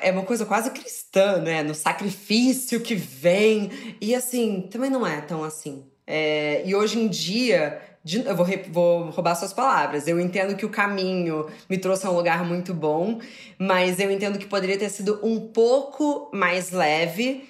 é 0.00 0.10
uma 0.10 0.22
coisa 0.22 0.44
quase 0.44 0.70
cristã, 0.70 1.38
né? 1.38 1.62
No 1.62 1.74
sacrifício 1.74 2.80
que 2.80 2.94
vem. 2.94 3.70
E 4.00 4.14
assim, 4.14 4.68
também 4.70 4.90
não 4.90 5.06
é 5.06 5.20
tão 5.20 5.42
assim. 5.42 5.84
É, 6.06 6.62
e 6.66 6.74
hoje 6.74 6.98
em 6.98 7.08
dia, 7.08 7.80
eu 8.26 8.36
vou, 8.36 8.46
vou 8.70 9.10
roubar 9.10 9.34
suas 9.34 9.52
palavras. 9.52 10.06
Eu 10.06 10.20
entendo 10.20 10.54
que 10.56 10.66
o 10.66 10.70
caminho 10.70 11.46
me 11.68 11.78
trouxe 11.78 12.06
a 12.06 12.10
um 12.10 12.14
lugar 12.14 12.44
muito 12.44 12.74
bom, 12.74 13.18
mas 13.58 13.98
eu 13.98 14.10
entendo 14.10 14.38
que 14.38 14.46
poderia 14.46 14.78
ter 14.78 14.90
sido 14.90 15.18
um 15.22 15.40
pouco 15.40 16.30
mais 16.32 16.70
leve 16.70 17.48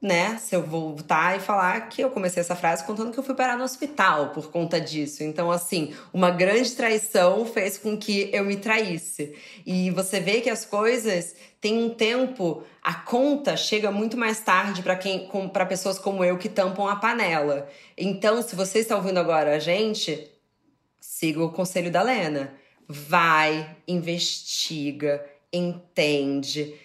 né? 0.00 0.36
Se 0.38 0.54
eu 0.54 0.62
voltar 0.62 1.36
e 1.36 1.40
falar 1.40 1.88
que 1.88 2.02
eu 2.02 2.10
comecei 2.10 2.40
essa 2.40 2.54
frase 2.54 2.84
contando 2.84 3.12
que 3.12 3.18
eu 3.18 3.22
fui 3.24 3.34
parar 3.34 3.56
no 3.56 3.64
hospital 3.64 4.30
por 4.30 4.50
conta 4.50 4.80
disso. 4.80 5.22
Então, 5.22 5.50
assim, 5.50 5.94
uma 6.12 6.30
grande 6.30 6.70
traição 6.72 7.46
fez 7.46 7.78
com 7.78 7.96
que 7.96 8.30
eu 8.32 8.44
me 8.44 8.56
traísse. 8.56 9.34
E 9.64 9.90
você 9.90 10.20
vê 10.20 10.40
que 10.40 10.50
as 10.50 10.64
coisas 10.64 11.34
têm 11.60 11.82
um 11.82 11.90
tempo, 11.90 12.62
a 12.82 12.94
conta 12.94 13.56
chega 13.56 13.90
muito 13.90 14.16
mais 14.16 14.40
tarde 14.40 14.82
para 14.82 14.96
quem 14.96 15.28
para 15.52 15.64
pessoas 15.64 15.98
como 15.98 16.22
eu 16.22 16.36
que 16.36 16.48
tampam 16.48 16.86
a 16.88 16.96
panela. 16.96 17.68
Então, 17.96 18.42
se 18.42 18.54
você 18.54 18.80
está 18.80 18.96
ouvindo 18.96 19.18
agora 19.18 19.56
a 19.56 19.58
gente, 19.58 20.30
siga 21.00 21.42
o 21.42 21.52
conselho 21.52 21.90
da 21.90 22.02
Lena. 22.02 22.54
Vai, 22.86 23.76
investiga, 23.88 25.24
entende 25.52 26.78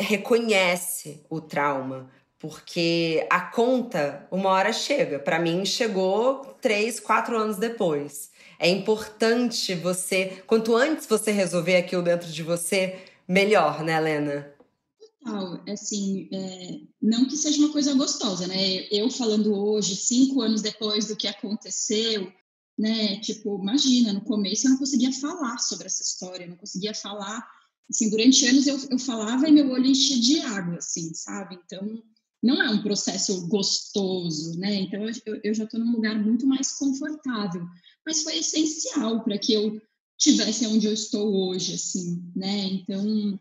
reconhece 0.00 1.24
o 1.28 1.40
trauma. 1.40 2.10
Porque 2.38 3.26
a 3.30 3.40
conta, 3.40 4.26
uma 4.30 4.50
hora 4.50 4.72
chega. 4.72 5.18
Para 5.18 5.38
mim, 5.38 5.64
chegou 5.64 6.56
três, 6.60 7.00
quatro 7.00 7.36
anos 7.36 7.56
depois. 7.56 8.30
É 8.58 8.68
importante 8.68 9.74
você. 9.74 10.42
Quanto 10.46 10.76
antes 10.76 11.06
você 11.06 11.30
resolver 11.32 11.76
aquilo 11.76 12.02
dentro 12.02 12.30
de 12.30 12.42
você, 12.42 12.98
melhor, 13.26 13.82
né, 13.82 13.96
Helena? 13.96 14.54
Total. 15.00 15.62
Assim, 15.68 16.28
é, 16.32 16.80
não 17.00 17.26
que 17.26 17.36
seja 17.36 17.58
uma 17.58 17.72
coisa 17.72 17.94
gostosa, 17.94 18.46
né? 18.46 18.86
Eu 18.90 19.10
falando 19.10 19.54
hoje, 19.54 19.96
cinco 19.96 20.42
anos 20.42 20.62
depois 20.62 21.08
do 21.08 21.16
que 21.16 21.26
aconteceu, 21.26 22.30
né? 22.78 23.18
Tipo, 23.20 23.58
imagina, 23.60 24.12
no 24.12 24.20
começo 24.20 24.66
eu 24.66 24.72
não 24.72 24.78
conseguia 24.78 25.12
falar 25.12 25.58
sobre 25.58 25.86
essa 25.86 26.02
história, 26.02 26.46
não 26.46 26.56
conseguia 26.56 26.94
falar 26.94 27.46
assim, 27.88 28.10
durante 28.10 28.46
anos 28.46 28.66
eu, 28.66 28.78
eu 28.90 28.98
falava 28.98 29.48
e 29.48 29.52
meu 29.52 29.70
olho 29.70 29.86
enchia 29.86 30.18
de 30.18 30.40
água, 30.40 30.78
assim, 30.78 31.14
sabe? 31.14 31.58
Então, 31.64 32.02
não 32.46 32.62
é 32.62 32.70
um 32.70 32.82
processo 32.82 33.48
gostoso, 33.48 34.56
né? 34.58 34.74
Então, 34.74 35.04
eu, 35.26 35.40
eu 35.42 35.52
já 35.52 35.64
estou 35.64 35.80
num 35.80 35.92
lugar 35.92 36.16
muito 36.22 36.46
mais 36.46 36.72
confortável. 36.72 37.66
Mas 38.06 38.22
foi 38.22 38.38
essencial 38.38 39.24
para 39.24 39.36
que 39.36 39.52
eu 39.52 39.82
tivesse 40.16 40.64
onde 40.66 40.86
eu 40.86 40.92
estou 40.92 41.48
hoje, 41.48 41.74
assim, 41.74 42.22
né? 42.36 42.64
Então, 42.66 43.38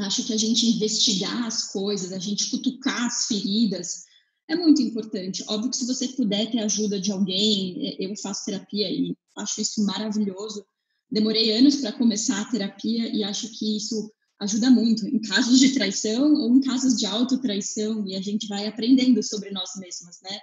acho 0.00 0.24
que 0.24 0.32
a 0.34 0.36
gente 0.36 0.66
investigar 0.66 1.46
as 1.46 1.72
coisas, 1.72 2.12
a 2.12 2.18
gente 2.18 2.50
cutucar 2.50 3.06
as 3.06 3.26
feridas, 3.26 4.04
é 4.46 4.54
muito 4.54 4.82
importante. 4.82 5.42
Óbvio 5.48 5.70
que 5.70 5.78
se 5.78 5.86
você 5.86 6.08
puder 6.08 6.50
ter 6.50 6.58
ajuda 6.58 7.00
de 7.00 7.10
alguém, 7.10 7.96
eu 7.98 8.14
faço 8.16 8.44
terapia 8.44 8.90
e 8.90 9.16
acho 9.38 9.60
isso 9.62 9.84
maravilhoso, 9.86 10.64
demorei 11.10 11.50
anos 11.52 11.76
para 11.76 11.92
começar 11.92 12.42
a 12.42 12.50
terapia 12.50 13.08
e 13.08 13.24
acho 13.24 13.48
que 13.58 13.76
isso 13.78 14.12
ajuda 14.40 14.70
muito 14.70 15.06
em 15.06 15.20
casos 15.20 15.58
de 15.58 15.72
traição 15.72 16.34
ou 16.34 16.56
em 16.56 16.60
casos 16.60 16.96
de 16.96 17.06
autotraição 17.06 18.06
e 18.06 18.14
a 18.14 18.20
gente 18.20 18.46
vai 18.46 18.66
aprendendo 18.66 19.22
sobre 19.22 19.50
nós 19.50 19.70
mesmas, 19.76 20.20
né? 20.22 20.38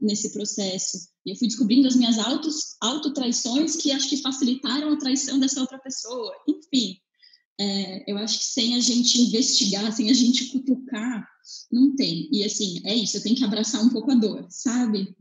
Nesse 0.00 0.32
processo. 0.32 0.98
E 1.24 1.30
eu 1.30 1.36
fui 1.36 1.48
descobrindo 1.48 1.88
as 1.88 1.96
minhas 1.96 2.18
autos, 2.18 2.76
autotraições 2.80 3.76
que 3.76 3.92
acho 3.92 4.08
que 4.08 4.16
facilitaram 4.18 4.92
a 4.92 4.98
traição 4.98 5.38
dessa 5.38 5.60
outra 5.60 5.78
pessoa. 5.78 6.32
Enfim, 6.48 6.96
é, 7.60 8.10
eu 8.10 8.16
acho 8.18 8.38
que 8.38 8.44
sem 8.44 8.74
a 8.74 8.80
gente 8.80 9.20
investigar, 9.20 9.92
sem 9.92 10.10
a 10.10 10.14
gente 10.14 10.46
cutucar, 10.46 11.26
não 11.70 11.94
tem. 11.94 12.28
E 12.32 12.44
assim, 12.44 12.80
é 12.84 12.94
isso, 12.94 13.16
eu 13.16 13.22
tenho 13.22 13.36
que 13.36 13.44
abraçar 13.44 13.82
um 13.82 13.90
pouco 13.90 14.10
a 14.10 14.14
dor, 14.14 14.46
sabe? 14.50 15.14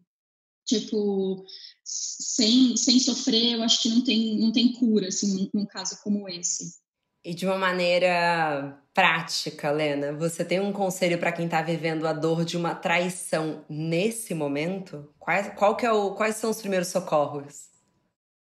Tipo, 0.65 1.43
sem, 1.83 2.77
sem 2.77 2.99
sofrer, 2.99 3.53
eu 3.55 3.63
acho 3.63 3.81
que 3.81 3.89
não 3.89 4.03
tem, 4.03 4.39
não 4.39 4.51
tem 4.51 4.73
cura, 4.73 5.07
assim, 5.07 5.33
num, 5.33 5.49
num 5.53 5.65
caso 5.65 5.97
como 6.03 6.29
esse. 6.29 6.75
E 7.23 7.33
de 7.33 7.45
uma 7.45 7.57
maneira 7.57 8.81
prática, 8.93 9.71
Lena, 9.71 10.13
você 10.13 10.43
tem 10.43 10.59
um 10.59 10.71
conselho 10.71 11.17
para 11.17 11.31
quem 11.31 11.45
está 11.45 11.61
vivendo 11.61 12.07
a 12.07 12.13
dor 12.13 12.45
de 12.45 12.55
uma 12.55 12.73
traição 12.73 13.65
nesse 13.69 14.33
momento? 14.33 15.13
Quais, 15.19 15.53
qual 15.55 15.75
que 15.75 15.85
é 15.85 15.91
o, 15.91 16.15
quais 16.15 16.35
são 16.37 16.49
os 16.49 16.61
primeiros 16.61 16.87
socorros? 16.87 17.67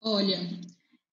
Olha, 0.02 0.38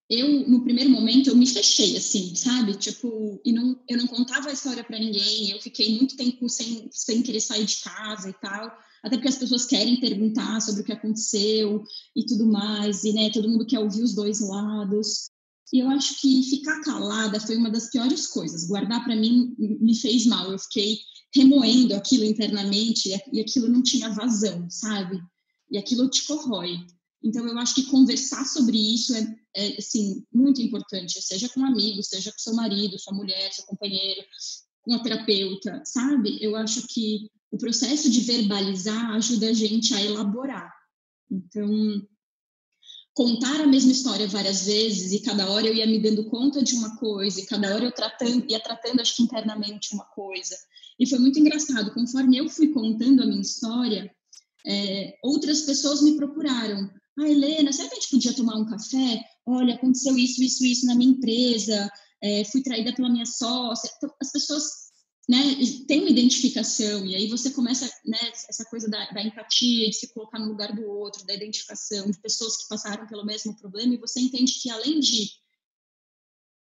eu 0.09 0.47
no 0.47 0.64
primeiro 0.64 0.89
momento 0.89 1.30
eu 1.30 1.36
me 1.36 1.47
fechei 1.47 1.95
assim, 1.97 2.36
sabe? 2.36 2.76
Tipo, 2.76 3.39
e 3.45 3.51
não, 3.51 3.80
eu 3.88 3.97
não 3.97 4.07
contava 4.07 4.49
a 4.49 4.53
história 4.53 4.84
para 4.84 4.99
ninguém. 4.99 5.51
Eu 5.51 5.62
fiquei 5.62 5.95
muito 5.97 6.18
tempo 6.18 6.49
sem, 6.49 6.89
sem 6.91 7.22
querer 7.22 7.41
sair 7.41 7.66
de 7.66 7.78
casa 7.82 8.30
e 8.30 8.34
tal 8.34 8.76
até 9.03 9.16
porque 9.18 9.30
as 9.30 9.38
pessoas 9.38 9.66
querem 9.66 9.99
perguntar 9.99 10.62
sobre 10.62 10.82
o 10.82 10.86
que 10.86 10.91
aconteceu 10.91 11.84
e 12.16 12.26
tudo 12.26 12.45
mais, 12.45 13.03
e 13.03 13.14
né, 13.14 13.32
todo 13.32 13.49
mundo 13.49 13.66
quer 13.66 13.80
ouvir 13.80 14.03
os 14.03 14.14
dois 14.14 14.39
lados. 14.41 15.31
Eu 15.74 15.89
acho 15.89 16.19
que 16.19 16.43
ficar 16.43 16.82
calada 16.82 17.39
foi 17.39 17.55
uma 17.55 17.69
das 17.69 17.89
piores 17.89 18.28
coisas. 18.28 18.67
Guardar 18.67 19.03
para 19.03 19.15
mim 19.15 19.55
me 19.57 19.95
fez 19.95 20.26
mal. 20.26 20.51
Eu 20.51 20.59
fiquei 20.59 20.99
remoendo 21.34 21.95
aquilo 21.95 22.26
internamente 22.26 23.09
e 23.32 23.39
aquilo 23.39 23.69
não 23.69 23.82
tinha 23.82 24.09
vazão, 24.09 24.69
sabe? 24.69 25.22
E 25.69 25.78
aquilo 25.78 26.09
te 26.09 26.26
corrói. 26.26 26.78
Então 27.24 27.47
eu 27.47 27.57
acho 27.59 27.76
que 27.76 27.86
conversar 27.86 28.45
sobre 28.45 28.78
isso 28.78 29.15
é, 29.15 29.38
é 29.55 29.78
assim 29.78 30.26
muito 30.34 30.61
importante, 30.61 31.22
seja 31.22 31.47
com 31.49 31.63
amigos, 31.63 32.07
seja 32.07 32.32
com 32.32 32.39
seu 32.39 32.53
marido, 32.53 32.99
sua 32.99 33.13
mulher, 33.13 33.53
seu 33.53 33.63
companheiro, 33.65 34.22
com 34.82 34.93
a 34.93 34.99
terapeuta, 34.99 35.82
sabe? 35.86 36.38
Eu 36.41 36.55
acho 36.55 36.88
que 36.88 37.30
o 37.51 37.57
processo 37.57 38.09
de 38.09 38.22
verbalizar 38.22 39.11
ajuda 39.11 39.49
a 39.49 39.53
gente 39.53 39.93
a 39.93 40.03
elaborar. 40.03 40.74
Então, 41.30 42.07
contar 43.22 43.61
a 43.61 43.67
mesma 43.67 43.91
história 43.91 44.28
várias 44.28 44.65
vezes 44.65 45.11
e 45.11 45.19
cada 45.19 45.47
hora 45.51 45.67
eu 45.67 45.76
ia 45.76 45.86
me 45.86 45.99
dando 45.99 46.26
conta 46.26 46.63
de 46.63 46.74
uma 46.74 46.97
coisa 46.97 47.39
e 47.39 47.45
cada 47.45 47.72
hora 47.72 47.86
eu 47.86 47.91
tratando, 47.91 48.43
ia 48.49 48.59
tratando, 48.59 48.99
acho 48.99 49.15
que 49.15 49.22
internamente, 49.22 49.93
uma 49.93 50.05
coisa. 50.05 50.57
E 50.99 51.07
foi 51.07 51.19
muito 51.19 51.39
engraçado, 51.39 51.93
conforme 51.93 52.38
eu 52.38 52.49
fui 52.49 52.69
contando 52.69 53.22
a 53.22 53.26
minha 53.28 53.41
história, 53.41 54.11
é, 54.65 55.13
outras 55.24 55.61
pessoas 55.61 56.01
me 56.01 56.15
procuraram. 56.15 56.89
Ah, 57.19 57.30
Helena, 57.30 57.72
será 57.72 57.89
que 57.89 57.95
a 57.95 57.99
gente 57.99 58.09
podia 58.09 58.34
tomar 58.34 58.55
um 58.55 58.65
café? 58.65 59.24
Olha, 59.45 59.76
aconteceu 59.76 60.17
isso, 60.17 60.41
isso, 60.41 60.65
isso 60.65 60.88
na 60.88 60.95
minha 60.95 61.11
empresa, 61.11 61.91
é, 62.24 62.43
fui 62.45 62.63
traída 62.63 62.91
pela 62.91 63.09
minha 63.09 63.28
sócia. 63.28 63.88
Então, 63.97 64.11
as 64.19 64.32
pessoas 64.32 64.63
né, 65.32 65.56
tem 65.88 66.02
uma 66.02 66.10
identificação, 66.10 67.06
e 67.06 67.16
aí 67.16 67.30
você 67.30 67.52
começa, 67.52 67.90
né, 68.06 68.20
essa 68.50 68.66
coisa 68.66 68.90
da, 68.90 69.12
da, 69.12 69.24
empatia, 69.24 69.90
de 69.90 69.96
se 69.96 70.14
colocar 70.14 70.38
no 70.38 70.50
lugar 70.50 70.76
do 70.76 70.86
outro, 70.86 71.26
da 71.26 71.34
identificação, 71.34 72.12
de 72.12 72.20
pessoas 72.20 72.58
que 72.58 72.68
passaram 72.68 73.08
pelo 73.08 73.26
mesmo 73.26 73.56
problema, 73.56 73.94
e 73.94 73.98
você 73.98 74.20
entende 74.20 74.60
que 74.62 74.70
além 74.70 75.00
de 75.00 75.30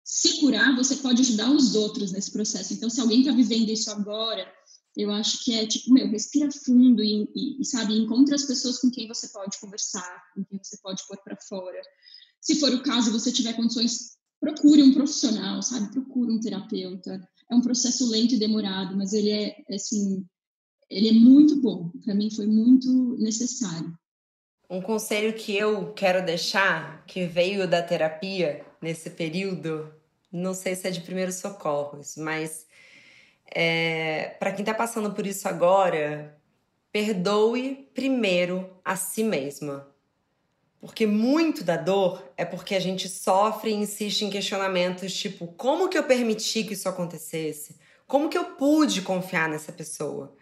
se 0.03 0.39
curar, 0.39 0.75
você 0.75 0.95
pode 0.95 1.21
ajudar 1.21 1.51
os 1.51 1.75
outros 1.75 2.11
nesse 2.11 2.31
processo. 2.31 2.73
Então, 2.73 2.89
se 2.89 2.99
alguém 2.99 3.19
está 3.19 3.31
vivendo 3.31 3.69
isso 3.69 3.91
agora, 3.91 4.51
eu 4.97 5.11
acho 5.11 5.43
que 5.43 5.53
é 5.53 5.67
tipo, 5.67 5.93
meu, 5.93 6.09
respira 6.09 6.49
fundo 6.51 7.03
e, 7.03 7.29
e, 7.35 7.61
e, 7.61 7.65
sabe, 7.65 7.95
encontra 7.95 8.33
as 8.33 8.45
pessoas 8.45 8.79
com 8.79 8.89
quem 8.89 9.07
você 9.07 9.27
pode 9.27 9.59
conversar, 9.59 10.23
com 10.33 10.43
quem 10.43 10.57
você 10.57 10.77
pode 10.81 11.05
pôr 11.07 11.17
para 11.23 11.37
fora. 11.47 11.79
Se 12.41 12.59
for 12.59 12.73
o 12.73 12.81
caso, 12.81 13.11
você 13.11 13.31
tiver 13.31 13.53
condições, 13.53 14.17
procure 14.39 14.81
um 14.81 14.93
profissional, 14.93 15.61
sabe, 15.61 15.91
procure 15.91 16.31
um 16.31 16.39
terapeuta 16.39 17.21
é 17.49 17.55
um 17.55 17.61
processo 17.61 18.09
lento 18.09 18.35
e 18.35 18.39
demorado, 18.39 18.95
mas 18.95 19.13
ele 19.13 19.31
é, 19.31 19.55
assim, 19.73 20.25
ele 20.89 21.09
é 21.09 21.13
muito 21.13 21.61
bom. 21.61 21.91
Para 22.03 22.15
mim 22.15 22.29
foi 22.29 22.47
muito 22.47 23.15
necessário. 23.19 23.97
Um 24.69 24.81
conselho 24.81 25.33
que 25.33 25.55
eu 25.55 25.93
quero 25.93 26.25
deixar, 26.25 27.05
que 27.05 27.25
veio 27.25 27.67
da 27.67 27.83
terapia 27.83 28.65
nesse 28.81 29.11
período, 29.11 29.93
não 30.31 30.53
sei 30.53 30.75
se 30.75 30.87
é 30.87 30.91
de 30.91 31.01
primeiros 31.01 31.35
socorros, 31.35 32.15
mas 32.17 32.65
é, 33.53 34.35
para 34.39 34.51
quem 34.51 34.63
está 34.63 34.73
passando 34.73 35.13
por 35.13 35.25
isso 35.25 35.47
agora, 35.47 36.35
perdoe 36.91 37.89
primeiro 37.93 38.69
a 38.83 38.95
si 38.95 39.23
mesma. 39.23 39.94
Porque 40.85 41.07
muito 41.07 41.63
da 41.63 41.77
dor 41.77 42.23
é 42.37 42.45
porque 42.45 42.75
a 42.75 42.79
gente 42.79 43.09
sofre 43.09 43.71
e 43.71 43.73
insiste 43.73 44.21
em 44.21 44.29
questionamentos 44.29 45.15
tipo: 45.15 45.47
como 45.57 45.89
que 45.89 45.97
eu 45.97 46.03
permiti 46.03 46.63
que 46.63 46.73
isso 46.73 46.87
acontecesse? 46.87 47.75
Como 48.05 48.29
que 48.29 48.37
eu 48.37 48.45
pude 48.51 49.01
confiar 49.01 49.49
nessa 49.49 49.71
pessoa? 49.71 50.35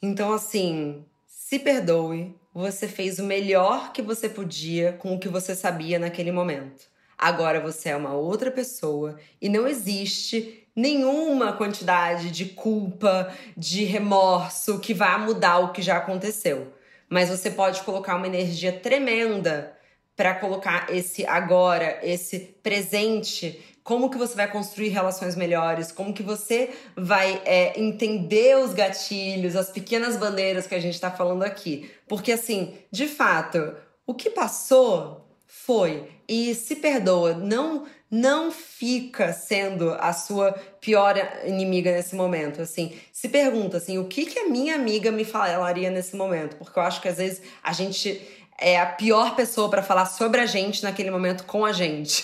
Então, 0.00 0.32
assim, 0.32 1.04
se 1.26 1.58
perdoe, 1.58 2.36
você 2.54 2.86
fez 2.86 3.18
o 3.18 3.24
melhor 3.24 3.92
que 3.92 4.00
você 4.00 4.28
podia 4.28 4.92
com 4.92 5.12
o 5.12 5.18
que 5.18 5.28
você 5.28 5.56
sabia 5.56 5.98
naquele 5.98 6.30
momento. 6.30 6.84
Agora 7.18 7.58
você 7.60 7.88
é 7.88 7.96
uma 7.96 8.14
outra 8.14 8.52
pessoa 8.52 9.18
e 9.42 9.48
não 9.48 9.66
existe 9.66 10.68
nenhuma 10.76 11.52
quantidade 11.52 12.30
de 12.30 12.44
culpa, 12.44 13.34
de 13.56 13.82
remorso 13.82 14.78
que 14.78 14.94
vá 14.94 15.18
mudar 15.18 15.58
o 15.58 15.72
que 15.72 15.82
já 15.82 15.96
aconteceu 15.96 16.72
mas 17.08 17.28
você 17.28 17.50
pode 17.50 17.82
colocar 17.82 18.16
uma 18.16 18.26
energia 18.26 18.72
tremenda 18.72 19.76
para 20.16 20.34
colocar 20.34 20.86
esse 20.94 21.26
agora, 21.26 21.98
esse 22.02 22.38
presente. 22.62 23.60
Como 23.82 24.08
que 24.08 24.16
você 24.16 24.34
vai 24.34 24.50
construir 24.50 24.88
relações 24.88 25.36
melhores? 25.36 25.92
Como 25.92 26.14
que 26.14 26.22
você 26.22 26.70
vai 26.96 27.42
é, 27.44 27.78
entender 27.78 28.56
os 28.56 28.72
gatilhos, 28.72 29.56
as 29.56 29.70
pequenas 29.70 30.16
bandeiras 30.16 30.66
que 30.66 30.74
a 30.74 30.80
gente 30.80 30.94
está 30.94 31.10
falando 31.10 31.42
aqui? 31.42 31.90
Porque 32.08 32.32
assim, 32.32 32.74
de 32.90 33.06
fato, 33.08 33.74
o 34.06 34.14
que 34.14 34.30
passou 34.30 35.24
foi 35.64 36.08
e 36.28 36.54
se 36.54 36.76
perdoa. 36.76 37.34
Não 37.34 37.86
não 38.10 38.52
fica 38.52 39.32
sendo 39.32 39.90
a 39.94 40.12
sua 40.12 40.52
pior 40.80 41.16
inimiga 41.44 41.90
nesse 41.90 42.14
momento, 42.14 42.62
assim. 42.62 42.92
Se 43.12 43.28
pergunta 43.28 43.78
assim, 43.78 43.98
o 43.98 44.04
que 44.04 44.24
que 44.26 44.38
a 44.38 44.48
minha 44.48 44.76
amiga 44.76 45.10
me 45.10 45.24
falaria 45.24 45.90
nesse 45.90 46.14
momento? 46.14 46.56
Porque 46.56 46.78
eu 46.78 46.82
acho 46.82 47.00
que 47.00 47.08
às 47.08 47.16
vezes 47.16 47.42
a 47.60 47.72
gente 47.72 48.20
é 48.56 48.78
a 48.78 48.86
pior 48.86 49.34
pessoa 49.34 49.68
para 49.68 49.82
falar 49.82 50.06
sobre 50.06 50.40
a 50.40 50.46
gente 50.46 50.82
naquele 50.82 51.10
momento 51.10 51.44
com 51.44 51.64
a 51.64 51.72
gente. 51.72 52.22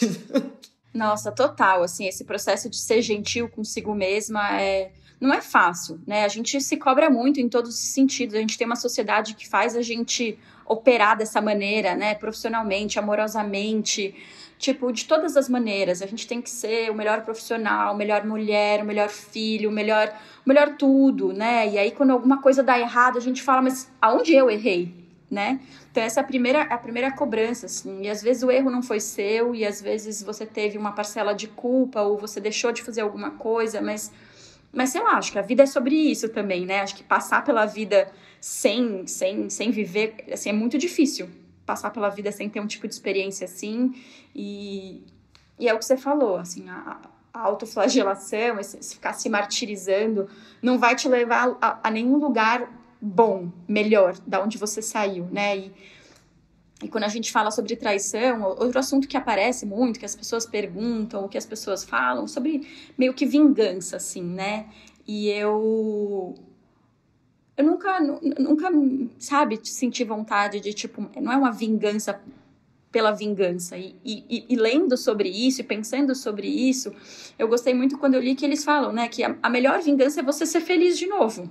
Nossa, 0.95 1.33
total, 1.33 1.83
assim, 1.83 2.07
esse 2.07 2.25
processo 2.25 2.69
de 2.69 2.77
ser 2.77 3.03
gentil 3.03 3.49
consigo 3.49 3.95
mesma 3.95 4.61
é 4.61 4.93
não 5.21 5.35
é 5.35 5.41
fácil, 5.41 6.01
né? 6.07 6.25
A 6.25 6.29
gente 6.29 6.61
se 6.61 6.77
cobra 6.79 7.11
muito 7.11 7.41
em 7.41 7.49
todos 7.49 7.75
os 7.75 7.93
sentidos. 7.93 8.35
A 8.35 8.39
gente 8.39 8.57
tem 8.57 8.67
uma 8.67 8.77
sociedade 8.77 9.35
que 9.35 9.47
faz 9.47 9.77
a 9.77 9.83
gente 9.83 10.39
operar 10.71 11.17
dessa 11.19 11.41
maneira, 11.41 11.97
né? 11.97 12.15
Profissionalmente, 12.15 12.97
amorosamente, 12.97 14.15
tipo, 14.57 14.93
de 14.93 15.05
todas 15.05 15.37
as 15.37 15.49
maneiras. 15.49 16.01
A 16.01 16.07
gente 16.07 16.29
tem 16.29 16.41
que 16.41 16.49
ser 16.49 16.91
o 16.91 16.95
melhor 16.95 17.23
profissional, 17.23 17.97
melhor 17.97 18.25
mulher, 18.25 18.81
o 18.81 18.87
melhor 18.87 19.09
filho, 19.09 19.69
o 19.69 19.73
melhor, 19.73 20.15
melhor 20.47 20.77
tudo, 20.77 21.33
né? 21.33 21.69
E 21.69 21.77
aí, 21.77 21.91
quando 21.91 22.11
alguma 22.11 22.41
coisa 22.41 22.63
dá 22.63 22.79
errado, 22.79 23.19
a 23.19 23.21
gente 23.21 23.43
fala, 23.43 23.63
mas 23.63 23.91
aonde 24.01 24.33
eu 24.33 24.49
errei, 24.49 24.95
né? 25.29 25.59
Então, 25.91 26.05
essa 26.05 26.21
é 26.21 26.23
a 26.23 26.27
primeira, 26.27 26.63
a 26.63 26.79
primeira 26.79 27.11
cobrança, 27.11 27.67
assim. 27.67 28.03
E 28.03 28.09
às 28.09 28.23
vezes 28.23 28.45
o 28.45 28.51
erro 28.51 28.71
não 28.71 28.81
foi 28.83 29.01
seu, 29.01 29.53
e 29.57 29.67
às 29.67 29.83
vezes 29.83 30.23
você 30.23 30.47
teve 30.47 30.79
uma 30.79 30.93
parcela 30.93 31.35
de 31.35 31.49
culpa, 31.49 32.01
ou 32.03 32.17
você 32.17 32.41
deixou 32.41 32.71
de 32.71 32.83
fazer 32.83 33.01
alguma 33.01 33.33
coisa, 33.33 33.81
mas. 33.81 34.13
Mas 34.73 34.91
lá, 34.95 35.17
acho 35.17 35.33
que 35.33 35.39
a 35.39 35.43
vida 35.43 35.65
é 35.65 35.67
sobre 35.67 35.95
isso 35.95 36.29
também, 36.29 36.65
né? 36.65 36.81
Acho 36.81 36.95
que 36.95 37.03
passar 37.03 37.45
pela 37.45 37.67
vida 37.67 38.11
sem, 38.41 39.07
sem, 39.07 39.51
sem 39.51 39.71
viver, 39.71 40.15
assim, 40.33 40.51
é 40.51 40.53
muito 40.53 40.79
difícil 40.79 41.29
passar 41.67 41.91
pela 41.91 42.09
vida 42.09 42.33
sem 42.33 42.49
ter 42.49 42.61
um 42.61 42.67
tipo 42.67 42.89
de 42.89 42.95
experiência 42.95 43.45
assim. 43.45 43.95
E, 44.35 45.05
e 45.59 45.69
é 45.69 45.75
o 45.75 45.79
que 45.79 45.85
você 45.85 45.97
falou, 45.97 46.37
assim, 46.37 46.69
a, 46.69 46.99
a 47.33 47.41
autoflagelação, 47.41 48.59
esse, 48.59 48.95
ficar 48.95 49.13
se 49.13 49.29
martirizando, 49.29 50.29
não 50.63 50.79
vai 50.79 50.97
te 50.97 51.09
levar 51.09 51.57
a, 51.61 51.79
a, 51.85 51.91
nenhum 51.91 52.17
lugar 52.17 52.69
bom, 53.01 53.51
melhor, 53.69 54.17
da 54.27 54.43
onde 54.43 54.59
você 54.59 54.83
saiu, 54.83 55.27
né? 55.31 55.57
E, 55.57 55.73
e 56.83 56.89
quando 56.89 57.05
a 57.05 57.09
gente 57.09 57.31
fala 57.31 57.51
sobre 57.51 57.77
traição, 57.77 58.43
outro 58.43 58.79
assunto 58.79 59.07
que 59.07 59.17
aparece 59.17 59.67
muito, 59.67 60.01
que 60.01 60.07
as 60.07 60.17
pessoas 60.17 60.47
perguntam, 60.47 61.25
o 61.25 61.29
que 61.29 61.37
as 61.37 61.45
pessoas 61.45 61.85
falam, 61.85 62.27
sobre 62.27 62.67
meio 62.97 63.13
que 63.13 63.27
vingança, 63.27 63.97
assim, 63.97 64.23
né? 64.23 64.67
E 65.07 65.29
eu 65.29 66.35
eu 67.57 67.65
nunca, 67.65 68.01
nunca, 68.01 68.71
sabe, 69.19 69.61
senti 69.63 70.03
vontade 70.03 70.61
de, 70.61 70.73
tipo, 70.73 71.07
não 71.21 71.31
é 71.31 71.37
uma 71.37 71.53
vingança 71.53 72.19
pela 72.91 73.11
vingança. 73.11 73.77
E, 73.77 73.97
e, 74.03 74.47
e, 74.49 74.57
lendo 74.57 74.97
sobre 74.97 75.29
isso 75.29 75.61
e 75.61 75.65
pensando 75.65 76.15
sobre 76.15 76.49
isso, 76.49 76.91
eu 77.39 77.47
gostei 77.47 77.75
muito 77.75 77.99
quando 77.99 78.15
eu 78.15 78.21
li 78.21 78.35
que 78.35 78.47
eles 78.47 78.65
falam, 78.65 78.93
né, 78.93 79.09
que 79.09 79.23
a, 79.23 79.37
a 79.43 79.51
melhor 79.51 79.83
vingança 79.83 80.21
é 80.21 80.23
você 80.23 80.47
ser 80.47 80.63
feliz 80.63 80.99
de 80.99 81.07
novo. 81.07 81.51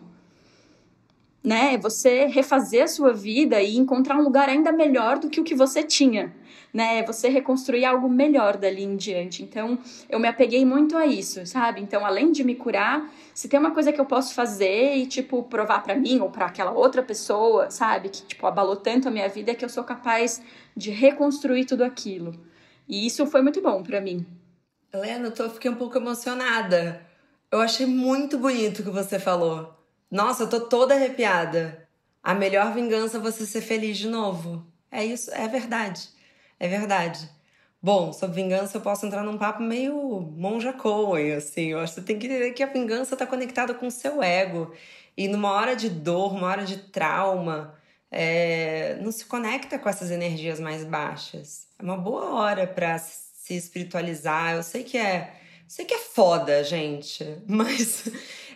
Né? 1.43 1.77
Você 1.77 2.25
refazer 2.25 2.83
a 2.83 2.87
sua 2.87 3.13
vida 3.13 3.61
e 3.61 3.77
encontrar 3.77 4.17
um 4.17 4.23
lugar 4.23 4.49
ainda 4.49 4.71
melhor 4.71 5.19
do 5.19 5.29
que 5.29 5.39
o 5.39 5.43
que 5.43 5.55
você 5.55 5.83
tinha, 5.83 6.35
né? 6.73 7.03
Você 7.03 7.29
reconstruir 7.29 7.85
algo 7.85 8.09
melhor 8.09 8.57
dali 8.57 8.83
em 8.83 8.95
diante. 8.95 9.41
Então, 9.41 9.79
eu 10.09 10.19
me 10.19 10.27
apeguei 10.27 10.65
muito 10.65 10.97
a 10.97 11.05
isso, 11.05 11.45
sabe? 11.45 11.81
Então, 11.81 12.05
além 12.05 12.31
de 12.31 12.43
me 12.43 12.55
curar, 12.55 13.09
se 13.33 13.47
tem 13.47 13.59
uma 13.59 13.71
coisa 13.71 13.91
que 13.91 14.01
eu 14.01 14.05
posso 14.05 14.33
fazer 14.33 14.95
e 14.95 15.05
tipo 15.05 15.43
provar 15.43 15.81
para 15.81 15.95
mim 15.95 16.19
ou 16.19 16.29
para 16.29 16.45
aquela 16.45 16.71
outra 16.71 17.01
pessoa, 17.01 17.71
sabe, 17.71 18.09
que 18.09 18.21
tipo 18.23 18.45
abalou 18.45 18.75
tanto 18.75 19.07
a 19.07 19.11
minha 19.11 19.29
vida 19.29 19.51
é 19.51 19.55
que 19.55 19.63
eu 19.63 19.69
sou 19.69 19.83
capaz 19.83 20.41
de 20.75 20.91
reconstruir 20.91 21.65
tudo 21.65 21.83
aquilo. 21.83 22.33
E 22.87 23.05
isso 23.05 23.25
foi 23.27 23.41
muito 23.41 23.61
bom 23.61 23.81
para 23.81 24.01
mim. 24.01 24.25
Helena, 24.91 25.27
eu 25.27 25.31
tô, 25.31 25.47
fiquei 25.49 25.69
um 25.69 25.75
pouco 25.75 25.97
emocionada. 25.97 27.05
Eu 27.51 27.61
achei 27.61 27.85
muito 27.85 28.37
bonito 28.37 28.79
o 28.79 28.83
que 28.83 28.89
você 28.89 29.19
falou. 29.19 29.78
Nossa, 30.09 30.43
eu 30.43 30.49
tô 30.49 30.61
toda 30.61 30.95
arrepiada. 30.95 31.87
A 32.23 32.33
melhor 32.33 32.73
vingança 32.73 33.17
é 33.17 33.19
você 33.19 33.45
ser 33.45 33.61
feliz 33.61 33.97
de 33.97 34.07
novo. 34.07 34.65
É 34.91 35.05
isso, 35.05 35.31
é 35.33 35.47
verdade. 35.47 36.09
É 36.59 36.67
verdade. 36.67 37.29
Bom, 37.81 38.11
sobre 38.11 38.41
vingança 38.41 38.77
eu 38.77 38.81
posso 38.81 39.05
entrar 39.05 39.23
num 39.23 39.37
papo 39.37 39.63
meio 39.63 40.19
monja 40.35 40.73
Coen, 40.73 41.33
assim. 41.33 41.67
Eu 41.67 41.79
acho 41.79 41.93
que 41.93 42.01
você 42.01 42.05
tem 42.05 42.19
que 42.19 42.27
entender 42.27 42.51
que 42.51 42.63
a 42.63 42.67
vingança 42.67 43.15
está 43.15 43.25
conectada 43.25 43.73
com 43.73 43.87
o 43.87 43.91
seu 43.91 44.21
ego. 44.21 44.73
E 45.15 45.27
numa 45.27 45.51
hora 45.51 45.75
de 45.75 45.89
dor, 45.89 46.33
uma 46.33 46.47
hora 46.47 46.65
de 46.65 46.77
trauma, 46.77 47.75
é, 48.11 48.97
não 49.01 49.11
se 49.11 49.25
conecta 49.25 49.79
com 49.79 49.87
essas 49.87 50.11
energias 50.11 50.59
mais 50.59 50.83
baixas. 50.83 51.67
É 51.77 51.83
uma 51.83 51.97
boa 51.97 52.33
hora 52.33 52.67
para 52.67 52.97
se 52.97 53.55
espiritualizar. 53.55 54.55
Eu 54.55 54.63
sei 54.63 54.83
que 54.83 54.97
é, 54.97 55.33
sei 55.67 55.85
que 55.85 55.93
é 55.93 55.99
foda, 55.99 56.63
gente, 56.63 57.25
mas 57.47 58.03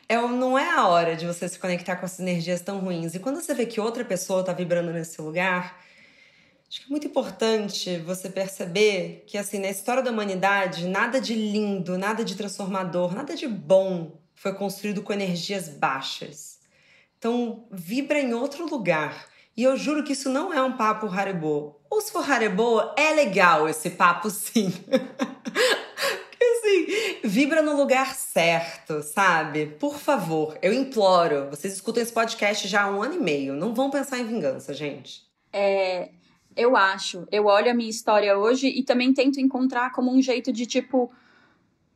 é, 0.08 0.16
não 0.16 0.58
é 0.58 0.70
a 0.70 0.88
hora 0.88 1.16
de 1.16 1.26
você 1.26 1.47
se 1.47 1.58
conectar 1.58 1.95
com 1.95 2.06
essas 2.06 2.20
energias 2.20 2.62
tão 2.62 2.80
ruins. 2.80 3.16
E 3.16 3.20
quando 3.20 3.41
você 3.41 3.54
vê 3.54 3.66
que 3.66 3.80
outra 3.80 4.04
pessoa 4.04 4.41
está 4.41 4.54
vibrando 4.54 4.91
nesse 4.91 5.22
lugar, 5.22 5.82
acho 6.68 6.82
que 6.82 6.88
é 6.88 6.89
muito 6.89 7.08
importante 7.08 7.97
você 7.97 8.30
perceber 8.30 9.24
que, 9.28 9.38
assim, 9.38 9.60
na 9.60 9.70
história 9.70 10.04
da 10.04 10.12
humanidade, 10.12 10.88
nada 10.88 11.20
de 11.22 11.34
lindo, 11.34 11.97
nada 11.97 12.24
de 12.24 12.36
transformador, 12.36 13.16
nada 13.16 13.36
de 13.36 13.47
bom 13.47 14.20
foi 14.36 14.54
construído 14.54 15.01
com 15.01 15.14
energias 15.14 15.70
baixas. 15.70 16.60
Então, 17.18 17.66
vibra 17.72 18.20
em 18.20 18.34
outro 18.34 18.66
lugar. 18.70 19.28
E 19.56 19.64
eu 19.64 19.78
juro 19.78 20.04
que 20.04 20.14
isso 20.14 20.30
não 20.30 20.54
é 20.54 20.62
um 20.62 20.76
papo 20.76 21.08
Haribo. 21.08 21.80
Ou 21.89 22.01
se 22.01 22.12
for 22.12 22.30
Haribo, 22.30 22.82
é 22.97 23.14
legal 23.14 23.70
esse 23.70 23.91
papo 23.91 24.30
sim. 24.30 24.74
assim, 26.42 27.18
vibra 27.24 27.62
no 27.62 27.76
lugar 27.76 28.14
certo, 28.16 29.02
sabe? 29.02 29.68
Por 29.80 29.98
favor, 29.98 30.58
eu 30.62 30.74
imploro. 30.74 31.50
Vocês 31.50 31.74
escutam 31.74 32.02
esse 32.02 32.14
podcast 32.14 32.68
já 32.68 32.84
há 32.84 32.92
um 32.92 33.02
ano 33.02 33.16
e 33.16 33.20
meio. 33.20 33.54
Não 33.56 33.74
vão 33.74 33.90
pensar 33.90 34.20
em 34.20 34.26
vingança, 34.26 34.74
gente. 34.74 35.24
É, 35.52 36.10
eu 36.56 36.76
acho. 36.76 37.28
Eu 37.32 37.46
olho 37.46 37.72
a 37.72 37.74
minha 37.74 37.90
história 37.90 38.38
hoje 38.38 38.68
e 38.68 38.84
também 38.84 39.14
tento 39.14 39.40
encontrar 39.40 39.92
como 39.92 40.12
um 40.12 40.22
jeito 40.22 40.52
de, 40.52 40.66
tipo, 40.66 41.12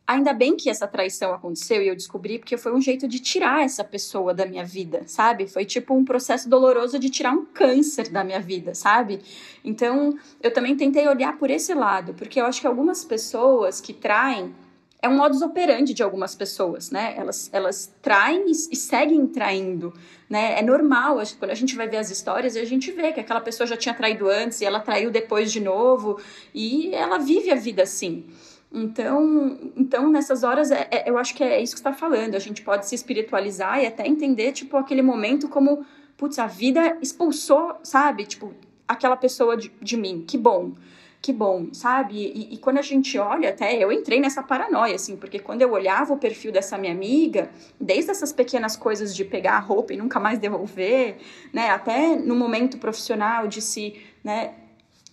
ainda 0.07 0.31
bem 0.31 0.55
que 0.55 0.69
essa 0.69 0.87
traição 0.87 1.33
aconteceu 1.33 1.83
e 1.83 1.89
eu 1.89 1.95
descobri 1.95 2.39
porque 2.39 2.55
foi 2.55 2.73
um 2.73 2.81
jeito 2.81 3.07
de 3.07 3.19
tirar 3.19 3.65
essa 3.65 3.83
pessoa 3.83 4.33
da 4.33 4.45
minha 4.45 4.63
vida, 4.63 5.03
sabe? 5.05 5.47
Foi 5.47 5.65
tipo 5.65 5.93
um 5.93 6.05
processo 6.05 6.49
doloroso 6.49 6.97
de 6.97 7.09
tirar 7.09 7.33
um 7.33 7.45
câncer 7.45 8.09
da 8.09 8.23
minha 8.23 8.39
vida, 8.39 8.73
sabe? 8.73 9.19
Então, 9.65 10.17
eu 10.41 10.51
também 10.51 10.77
tentei 10.77 11.05
olhar 11.07 11.37
por 11.37 11.51
esse 11.51 11.73
lado, 11.73 12.13
porque 12.13 12.39
eu 12.39 12.45
acho 12.45 12.61
que 12.61 12.67
algumas 12.67 13.03
pessoas 13.03 13.81
que 13.81 13.93
traem 13.93 14.55
é 15.01 15.07
um 15.07 15.15
modus 15.15 15.41
operandi 15.41 15.93
de 15.93 16.01
algumas 16.01 16.33
pessoas, 16.33 16.89
né? 16.89 17.13
Elas, 17.15 17.49
elas 17.53 17.93
traem 18.01 18.47
e, 18.47 18.51
e 18.51 18.75
seguem 18.75 19.27
traindo, 19.27 19.93
né? 20.29 20.57
É 20.57 20.63
normal, 20.63 21.17
quando 21.37 21.51
a 21.51 21.55
gente 21.55 21.75
vai 21.75 21.87
ver 21.87 21.97
as 21.97 22.09
histórias, 22.09 22.55
a 22.55 22.65
gente 22.65 22.91
vê 22.91 23.11
que 23.11 23.19
aquela 23.19 23.41
pessoa 23.41 23.67
já 23.67 23.77
tinha 23.77 23.93
traído 23.93 24.27
antes 24.27 24.61
e 24.61 24.65
ela 24.65 24.79
traiu 24.79 25.11
depois 25.11 25.51
de 25.51 25.59
novo 25.59 26.19
e 26.53 26.95
ela 26.95 27.19
vive 27.19 27.51
a 27.51 27.55
vida 27.55 27.83
assim. 27.83 28.25
Então, 28.71 29.57
então 29.75 30.09
nessas 30.09 30.43
horas, 30.43 30.71
é, 30.71 30.87
é, 30.91 31.09
eu 31.09 31.17
acho 31.17 31.33
que 31.33 31.43
é 31.43 31.61
isso 31.61 31.73
que 31.73 31.79
está 31.79 31.93
falando. 31.93 32.35
A 32.35 32.39
gente 32.39 32.61
pode 32.61 32.85
se 32.87 32.95
espiritualizar 32.95 33.81
e 33.81 33.85
até 33.85 34.05
entender, 34.07 34.51
tipo, 34.51 34.77
aquele 34.77 35.01
momento 35.01 35.47
como, 35.47 35.85
putz, 36.17 36.37
a 36.37 36.47
vida 36.47 36.97
expulsou, 37.01 37.75
sabe? 37.83 38.25
Tipo, 38.25 38.53
aquela 38.87 39.15
pessoa 39.15 39.55
de, 39.55 39.71
de 39.81 39.95
mim. 39.97 40.23
Que 40.27 40.37
bom, 40.37 40.73
que 41.21 41.31
bom, 41.33 41.73
sabe? 41.73 42.15
E, 42.17 42.53
e, 42.53 42.57
quando 42.57 42.77
a 42.77 42.81
gente 42.81 43.17
olha, 43.17 43.49
até 43.49 43.75
eu 43.75 43.91
entrei 43.91 44.19
nessa 44.19 44.43
paranoia, 44.43 44.95
assim, 44.95 45.15
porque 45.15 45.39
quando 45.39 45.61
eu 45.61 45.71
olhava 45.71 46.13
o 46.13 46.17
perfil 46.17 46.51
dessa 46.51 46.77
minha 46.77 46.93
amiga, 46.93 47.49
desde 47.79 48.11
essas 48.11 48.31
pequenas 48.31 48.75
coisas 48.75 49.15
de 49.15 49.25
pegar 49.25 49.53
a 49.53 49.59
roupa 49.59 49.93
e 49.93 49.97
nunca 49.97 50.19
mais 50.19 50.39
devolver, 50.39 51.17
né? 51.53 51.69
Até 51.69 52.15
no 52.15 52.35
momento 52.35 52.77
profissional 52.77 53.47
de 53.47 53.61
se, 53.61 53.95
né? 54.23 54.53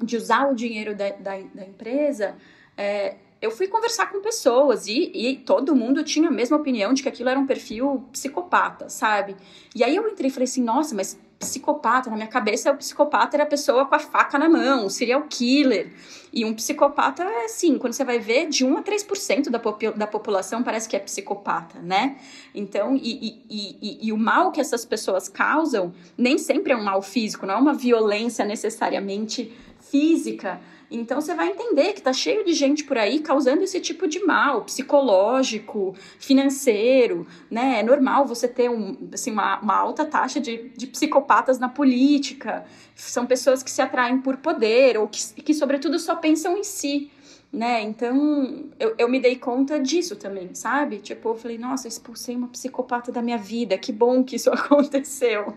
De 0.02 0.16
usar 0.16 0.50
o 0.50 0.54
dinheiro 0.54 0.94
da, 0.94 1.10
da, 1.10 1.38
da 1.54 1.64
empresa, 1.64 2.36
é, 2.76 3.16
eu 3.44 3.50
fui 3.50 3.68
conversar 3.68 4.10
com 4.10 4.20
pessoas 4.20 4.86
e, 4.86 5.10
e 5.14 5.36
todo 5.36 5.76
mundo 5.76 6.02
tinha 6.02 6.28
a 6.28 6.32
mesma 6.32 6.56
opinião 6.56 6.94
de 6.94 7.02
que 7.02 7.08
aquilo 7.08 7.28
era 7.28 7.38
um 7.38 7.46
perfil 7.46 8.04
psicopata, 8.10 8.88
sabe? 8.88 9.36
E 9.74 9.84
aí 9.84 9.94
eu 9.94 10.08
entrei 10.08 10.30
e 10.30 10.32
falei 10.32 10.44
assim, 10.44 10.62
nossa, 10.62 10.94
mas 10.94 11.18
psicopata, 11.38 12.08
na 12.08 12.16
minha 12.16 12.28
cabeça 12.28 12.72
o 12.72 12.76
psicopata 12.76 13.36
era 13.36 13.44
a 13.44 13.46
pessoa 13.46 13.84
com 13.84 13.94
a 13.94 13.98
faca 13.98 14.38
na 14.38 14.48
mão, 14.48 14.86
o 14.86 14.90
serial 14.90 15.22
killer. 15.28 15.92
E 16.32 16.44
um 16.44 16.54
psicopata 16.54 17.22
é 17.22 17.44
assim, 17.44 17.76
quando 17.76 17.92
você 17.92 18.02
vai 18.02 18.18
ver, 18.18 18.48
de 18.48 18.64
1 18.64 18.78
a 18.78 18.82
3% 18.82 19.50
da, 19.50 19.60
da 19.90 20.06
população 20.06 20.62
parece 20.62 20.88
que 20.88 20.96
é 20.96 20.98
psicopata, 20.98 21.80
né? 21.80 22.16
Então, 22.54 22.96
e, 22.96 23.42
e, 23.50 23.78
e, 23.82 24.08
e 24.08 24.12
o 24.12 24.16
mal 24.16 24.52
que 24.52 24.60
essas 24.60 24.86
pessoas 24.86 25.28
causam 25.28 25.92
nem 26.16 26.38
sempre 26.38 26.72
é 26.72 26.76
um 26.76 26.82
mal 26.82 27.02
físico, 27.02 27.44
não 27.46 27.54
é 27.54 27.58
uma 27.58 27.74
violência 27.74 28.44
necessariamente 28.44 29.52
física, 29.80 30.60
então 30.96 31.20
você 31.20 31.34
vai 31.34 31.48
entender 31.48 31.92
que 31.92 32.02
tá 32.02 32.12
cheio 32.12 32.44
de 32.44 32.52
gente 32.52 32.84
por 32.84 32.96
aí 32.96 33.20
causando 33.20 33.62
esse 33.62 33.80
tipo 33.80 34.06
de 34.06 34.24
mal 34.24 34.62
psicológico, 34.62 35.94
financeiro, 36.18 37.26
né? 37.50 37.80
É 37.80 37.82
normal 37.82 38.26
você 38.26 38.46
ter 38.46 38.70
um, 38.70 39.08
assim, 39.12 39.30
uma, 39.30 39.60
uma 39.60 39.76
alta 39.76 40.04
taxa 40.04 40.40
de, 40.40 40.70
de 40.76 40.86
psicopatas 40.86 41.58
na 41.58 41.68
política. 41.68 42.64
São 42.94 43.26
pessoas 43.26 43.62
que 43.62 43.70
se 43.70 43.82
atraem 43.82 44.20
por 44.20 44.36
poder 44.36 44.96
ou 44.98 45.08
que, 45.08 45.42
que 45.42 45.54
sobretudo, 45.54 45.98
só 45.98 46.16
pensam 46.16 46.56
em 46.56 46.64
si. 46.64 47.10
Né? 47.52 47.82
Então, 47.82 48.64
eu, 48.80 48.96
eu 48.98 49.08
me 49.08 49.20
dei 49.20 49.36
conta 49.36 49.78
disso 49.78 50.16
também, 50.16 50.52
sabe? 50.54 50.98
Tipo, 50.98 51.30
eu 51.30 51.34
falei, 51.36 51.56
nossa, 51.56 51.86
expulsei 51.86 52.34
uma 52.34 52.48
psicopata 52.48 53.12
da 53.12 53.22
minha 53.22 53.38
vida, 53.38 53.78
que 53.78 53.92
bom 53.92 54.24
que 54.24 54.34
isso 54.34 54.50
aconteceu. 54.52 55.56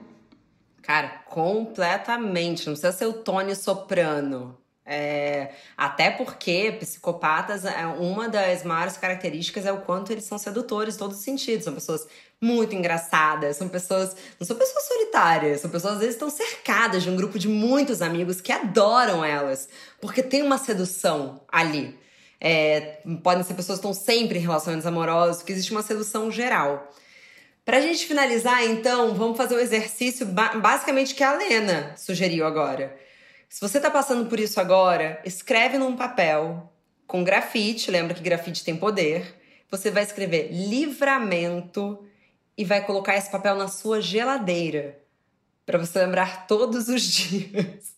Cara, 0.84 1.10
completamente. 1.26 2.66
Não 2.66 2.74
precisa 2.74 2.92
ser 2.92 3.08
o 3.08 3.14
Tony 3.14 3.56
Soprano. 3.56 4.58
É, 4.90 5.50
até 5.76 6.10
porque 6.10 6.78
psicopatas, 6.80 7.66
é, 7.66 7.86
uma 7.86 8.30
das 8.30 8.64
maiores 8.64 8.96
características 8.96 9.66
é 9.66 9.72
o 9.74 9.82
quanto 9.82 10.14
eles 10.14 10.24
são 10.24 10.38
sedutores 10.38 10.96
em 10.96 10.98
todos 10.98 11.18
os 11.18 11.24
sentidos. 11.24 11.66
São 11.66 11.74
pessoas 11.74 12.08
muito 12.40 12.74
engraçadas, 12.74 13.58
são 13.58 13.68
pessoas. 13.68 14.16
Não 14.40 14.48
são 14.48 14.56
pessoas 14.56 14.86
solitárias, 14.86 15.60
são 15.60 15.70
pessoas 15.70 15.96
às 15.96 16.00
vezes 16.00 16.16
estão 16.16 16.30
cercadas 16.30 17.04
de 17.04 17.10
um 17.10 17.18
grupo 17.18 17.38
de 17.38 17.50
muitos 17.50 18.02
amigos 18.02 18.40
que 18.40 18.54
adoram 18.54 19.26
elas, 19.26 19.68
porque 20.00 20.24
tem 20.24 20.42
uma 20.42 20.58
sedução 20.58 21.42
ali. 21.52 22.00
É, 22.40 23.02
podem 23.22 23.44
ser 23.44 23.56
pessoas 23.56 23.80
que 23.80 23.86
estão 23.86 23.94
sempre 23.94 24.40
em 24.40 24.42
relacionamentos 24.42 24.88
amorosos, 24.88 25.44
que 25.44 25.52
existe 25.52 25.72
uma 25.72 25.84
sedução 25.84 26.32
geral. 26.32 26.90
Pra 27.66 27.82
gente 27.82 28.06
finalizar, 28.06 28.64
então, 28.64 29.14
vamos 29.16 29.36
fazer 29.36 29.56
o 29.56 29.58
um 29.58 29.60
exercício 29.60 30.26
basicamente 30.26 31.14
que 31.14 31.24
a 31.24 31.34
Lena 31.34 31.94
sugeriu 31.98 32.46
agora 32.46 33.06
se 33.50 33.62
você 33.62 33.78
está 33.78 33.90
passando 33.90 34.30
por 34.30 34.40
isso 34.40 34.60
agora, 34.60 35.22
escreve 35.26 35.78
num 35.78 35.96
papel 35.96 36.72
com 37.06 37.24
grafite, 37.24 37.90
lembra 37.90 38.14
que 38.14 38.22
grafite 38.22 38.64
tem 38.64 38.76
poder. 38.76 39.36
Você 39.72 39.90
vai 39.90 40.04
escrever 40.04 40.50
livramento 40.52 42.06
e 42.58 42.66
vai 42.66 42.86
colocar 42.86 43.16
esse 43.16 43.32
papel 43.32 43.56
na 43.56 43.68
sua 43.68 44.02
geladeira 44.02 45.00
para 45.66 45.78
você 45.78 46.00
lembrar 46.00 46.48
todos 46.48 46.88
os 46.88 47.02
dias. 47.04 47.98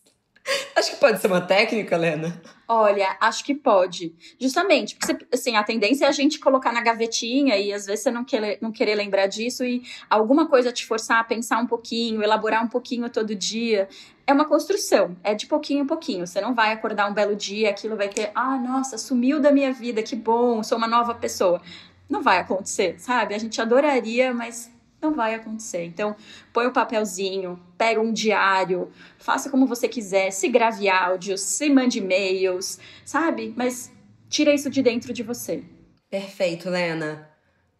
Acho 0.74 0.92
que 0.92 0.96
pode 0.96 1.20
ser 1.20 1.26
uma 1.26 1.40
técnica, 1.40 1.96
Lena. 1.96 2.40
Olha, 2.66 3.16
acho 3.20 3.44
que 3.44 3.54
pode. 3.54 4.14
Justamente, 4.38 4.96
porque 4.96 5.26
assim, 5.32 5.56
a 5.56 5.62
tendência 5.62 6.06
é 6.06 6.08
a 6.08 6.12
gente 6.12 6.38
colocar 6.38 6.72
na 6.72 6.80
gavetinha 6.80 7.56
e 7.56 7.72
às 7.72 7.86
vezes 7.86 8.02
você 8.04 8.10
não 8.10 8.24
não 8.60 8.72
querer 8.72 8.94
lembrar 8.94 9.26
disso 9.26 9.64
e 9.64 9.82
alguma 10.08 10.48
coisa 10.48 10.72
te 10.72 10.86
forçar 10.86 11.18
a 11.20 11.24
pensar 11.24 11.58
um 11.58 11.66
pouquinho, 11.66 12.22
elaborar 12.22 12.64
um 12.64 12.68
pouquinho 12.68 13.10
todo 13.10 13.34
dia. 13.34 13.88
É 14.30 14.32
uma 14.32 14.44
construção, 14.44 15.16
é 15.24 15.34
de 15.34 15.44
pouquinho 15.46 15.82
em 15.82 15.86
pouquinho. 15.88 16.24
Você 16.24 16.40
não 16.40 16.54
vai 16.54 16.70
acordar 16.72 17.10
um 17.10 17.12
belo 17.12 17.34
dia, 17.34 17.68
aquilo 17.68 17.96
vai 17.96 18.08
ter, 18.08 18.30
ah, 18.32 18.56
nossa, 18.56 18.96
sumiu 18.96 19.40
da 19.40 19.50
minha 19.50 19.72
vida, 19.72 20.04
que 20.04 20.14
bom, 20.14 20.62
sou 20.62 20.78
uma 20.78 20.86
nova 20.86 21.16
pessoa. 21.16 21.60
Não 22.08 22.22
vai 22.22 22.38
acontecer, 22.38 22.94
sabe? 23.00 23.34
A 23.34 23.38
gente 23.38 23.60
adoraria, 23.60 24.32
mas 24.32 24.70
não 25.02 25.12
vai 25.12 25.34
acontecer. 25.34 25.84
Então, 25.84 26.14
põe 26.52 26.64
o 26.64 26.68
um 26.68 26.72
papelzinho, 26.72 27.60
pega 27.76 28.00
um 28.00 28.12
diário, 28.12 28.92
faça 29.18 29.50
como 29.50 29.66
você 29.66 29.88
quiser, 29.88 30.30
se 30.30 30.48
grave 30.48 30.88
áudios, 30.88 31.40
se 31.40 31.68
mande 31.68 31.98
e-mails, 31.98 32.78
sabe? 33.04 33.52
Mas 33.56 33.92
tira 34.28 34.54
isso 34.54 34.70
de 34.70 34.80
dentro 34.80 35.12
de 35.12 35.24
você. 35.24 35.64
Perfeito, 36.08 36.70
Lena. 36.70 37.28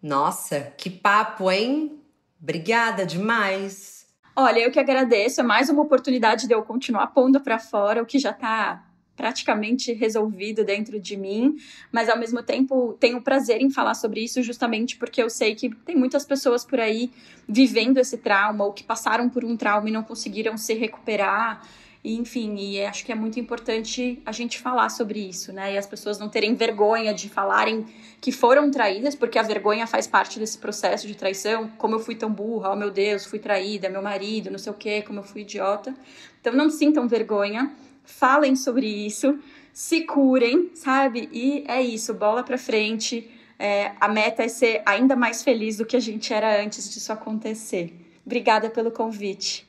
Nossa, 0.03 0.72
que 0.76 0.90
papo, 0.90 1.48
hein? 1.48 2.03
Obrigada 2.42 3.07
demais. 3.07 3.99
Olha, 4.35 4.61
eu 4.61 4.70
que 4.70 4.78
agradeço. 4.78 5.41
É 5.41 5.45
mais 5.45 5.68
uma 5.68 5.83
oportunidade 5.83 6.47
de 6.47 6.55
eu 6.55 6.62
continuar 6.62 7.09
pondo 7.09 7.41
para 7.41 7.59
fora 7.59 8.03
o 8.03 8.07
que 8.07 8.18
já 8.18 8.31
está 8.31 8.85
praticamente 9.16 9.93
resolvido 9.93 10.64
dentro 10.64 10.99
de 10.99 11.14
mim, 11.14 11.57
mas 11.93 12.09
ao 12.09 12.18
mesmo 12.18 12.43
tempo 12.43 12.97
tenho 12.99 13.20
prazer 13.20 13.61
em 13.61 13.68
falar 13.68 13.95
sobre 13.95 14.24
isso 14.24 14.43
justamente 14.43 14.97
porque 14.97 15.22
eu 15.22 15.28
sei 15.28 15.55
que 15.55 15.68
tem 15.68 15.95
muitas 15.95 16.24
pessoas 16.24 16.64
por 16.64 16.81
aí 16.81 17.11
vivendo 17.47 17.99
esse 17.99 18.16
trauma 18.16 18.64
ou 18.64 18.72
que 18.72 18.83
passaram 18.83 19.28
por 19.28 19.45
um 19.45 19.59
trauma 19.59 19.91
e 19.91 19.93
não 19.93 20.03
conseguiram 20.03 20.57
se 20.57 20.72
recuperar. 20.72 21.61
E, 22.03 22.16
enfim, 22.16 22.57
e 22.57 22.82
acho 22.82 23.05
que 23.05 23.12
é 23.12 23.14
muito 23.14 23.38
importante 23.38 24.22
a 24.24 24.32
gente 24.32 24.59
falar 24.59 24.88
sobre 24.88 25.20
isso, 25.20 25.53
né? 25.53 25.74
E 25.74 25.78
as 25.78 25.86
pessoas 25.86 26.18
não 26.18 26.30
terem 26.30 26.55
vergonha 26.55 27.12
de 27.12 27.28
falarem 27.28 27.86
que 28.20 28.32
foram 28.32 28.70
traídas, 28.70 29.14
porque 29.14 29.38
a 29.38 29.42
vergonha 29.42 29.86
faz 29.86 30.07
parte 30.07 30.38
desse 30.38 30.57
processo 30.57 31.07
de 31.07 31.14
traição. 31.14 31.68
Como 31.76 31.94
eu 31.94 32.01
fui 32.01 32.14
tão 32.14 32.32
burra, 32.32 32.72
oh 32.72 32.76
meu 32.76 32.90
Deus, 32.90 33.26
fui 33.26 33.38
traída, 33.38 33.90
meu 33.90 34.01
marido, 34.01 34.51
não 34.51 34.59
sei 34.59 34.72
o 34.72 34.76
quê, 34.76 35.03
como 35.03 35.20
eu 35.20 35.24
fui 35.24 35.42
idiota. 35.42 35.94
Então 36.40 36.55
não 36.55 36.70
sintam 36.70 37.07
vergonha, 37.07 37.70
falem 38.03 38.57
sobre 38.57 38.86
isso, 38.86 39.38
se 39.72 40.03
curem, 40.03 40.70
sabe? 40.74 41.28
E 41.32 41.64
é 41.68 41.82
isso, 41.82 42.14
bola 42.14 42.42
pra 42.42 42.57
frente. 42.57 43.30
É, 43.59 43.92
a 44.01 44.09
meta 44.09 44.42
é 44.42 44.48
ser 44.48 44.82
ainda 44.86 45.14
mais 45.14 45.42
feliz 45.42 45.76
do 45.76 45.84
que 45.84 45.96
a 45.96 46.01
gente 46.01 46.32
era 46.32 46.64
antes 46.64 46.88
disso 46.90 47.12
acontecer. 47.12 47.94
Obrigada 48.24 48.70
pelo 48.70 48.90
convite. 48.90 49.68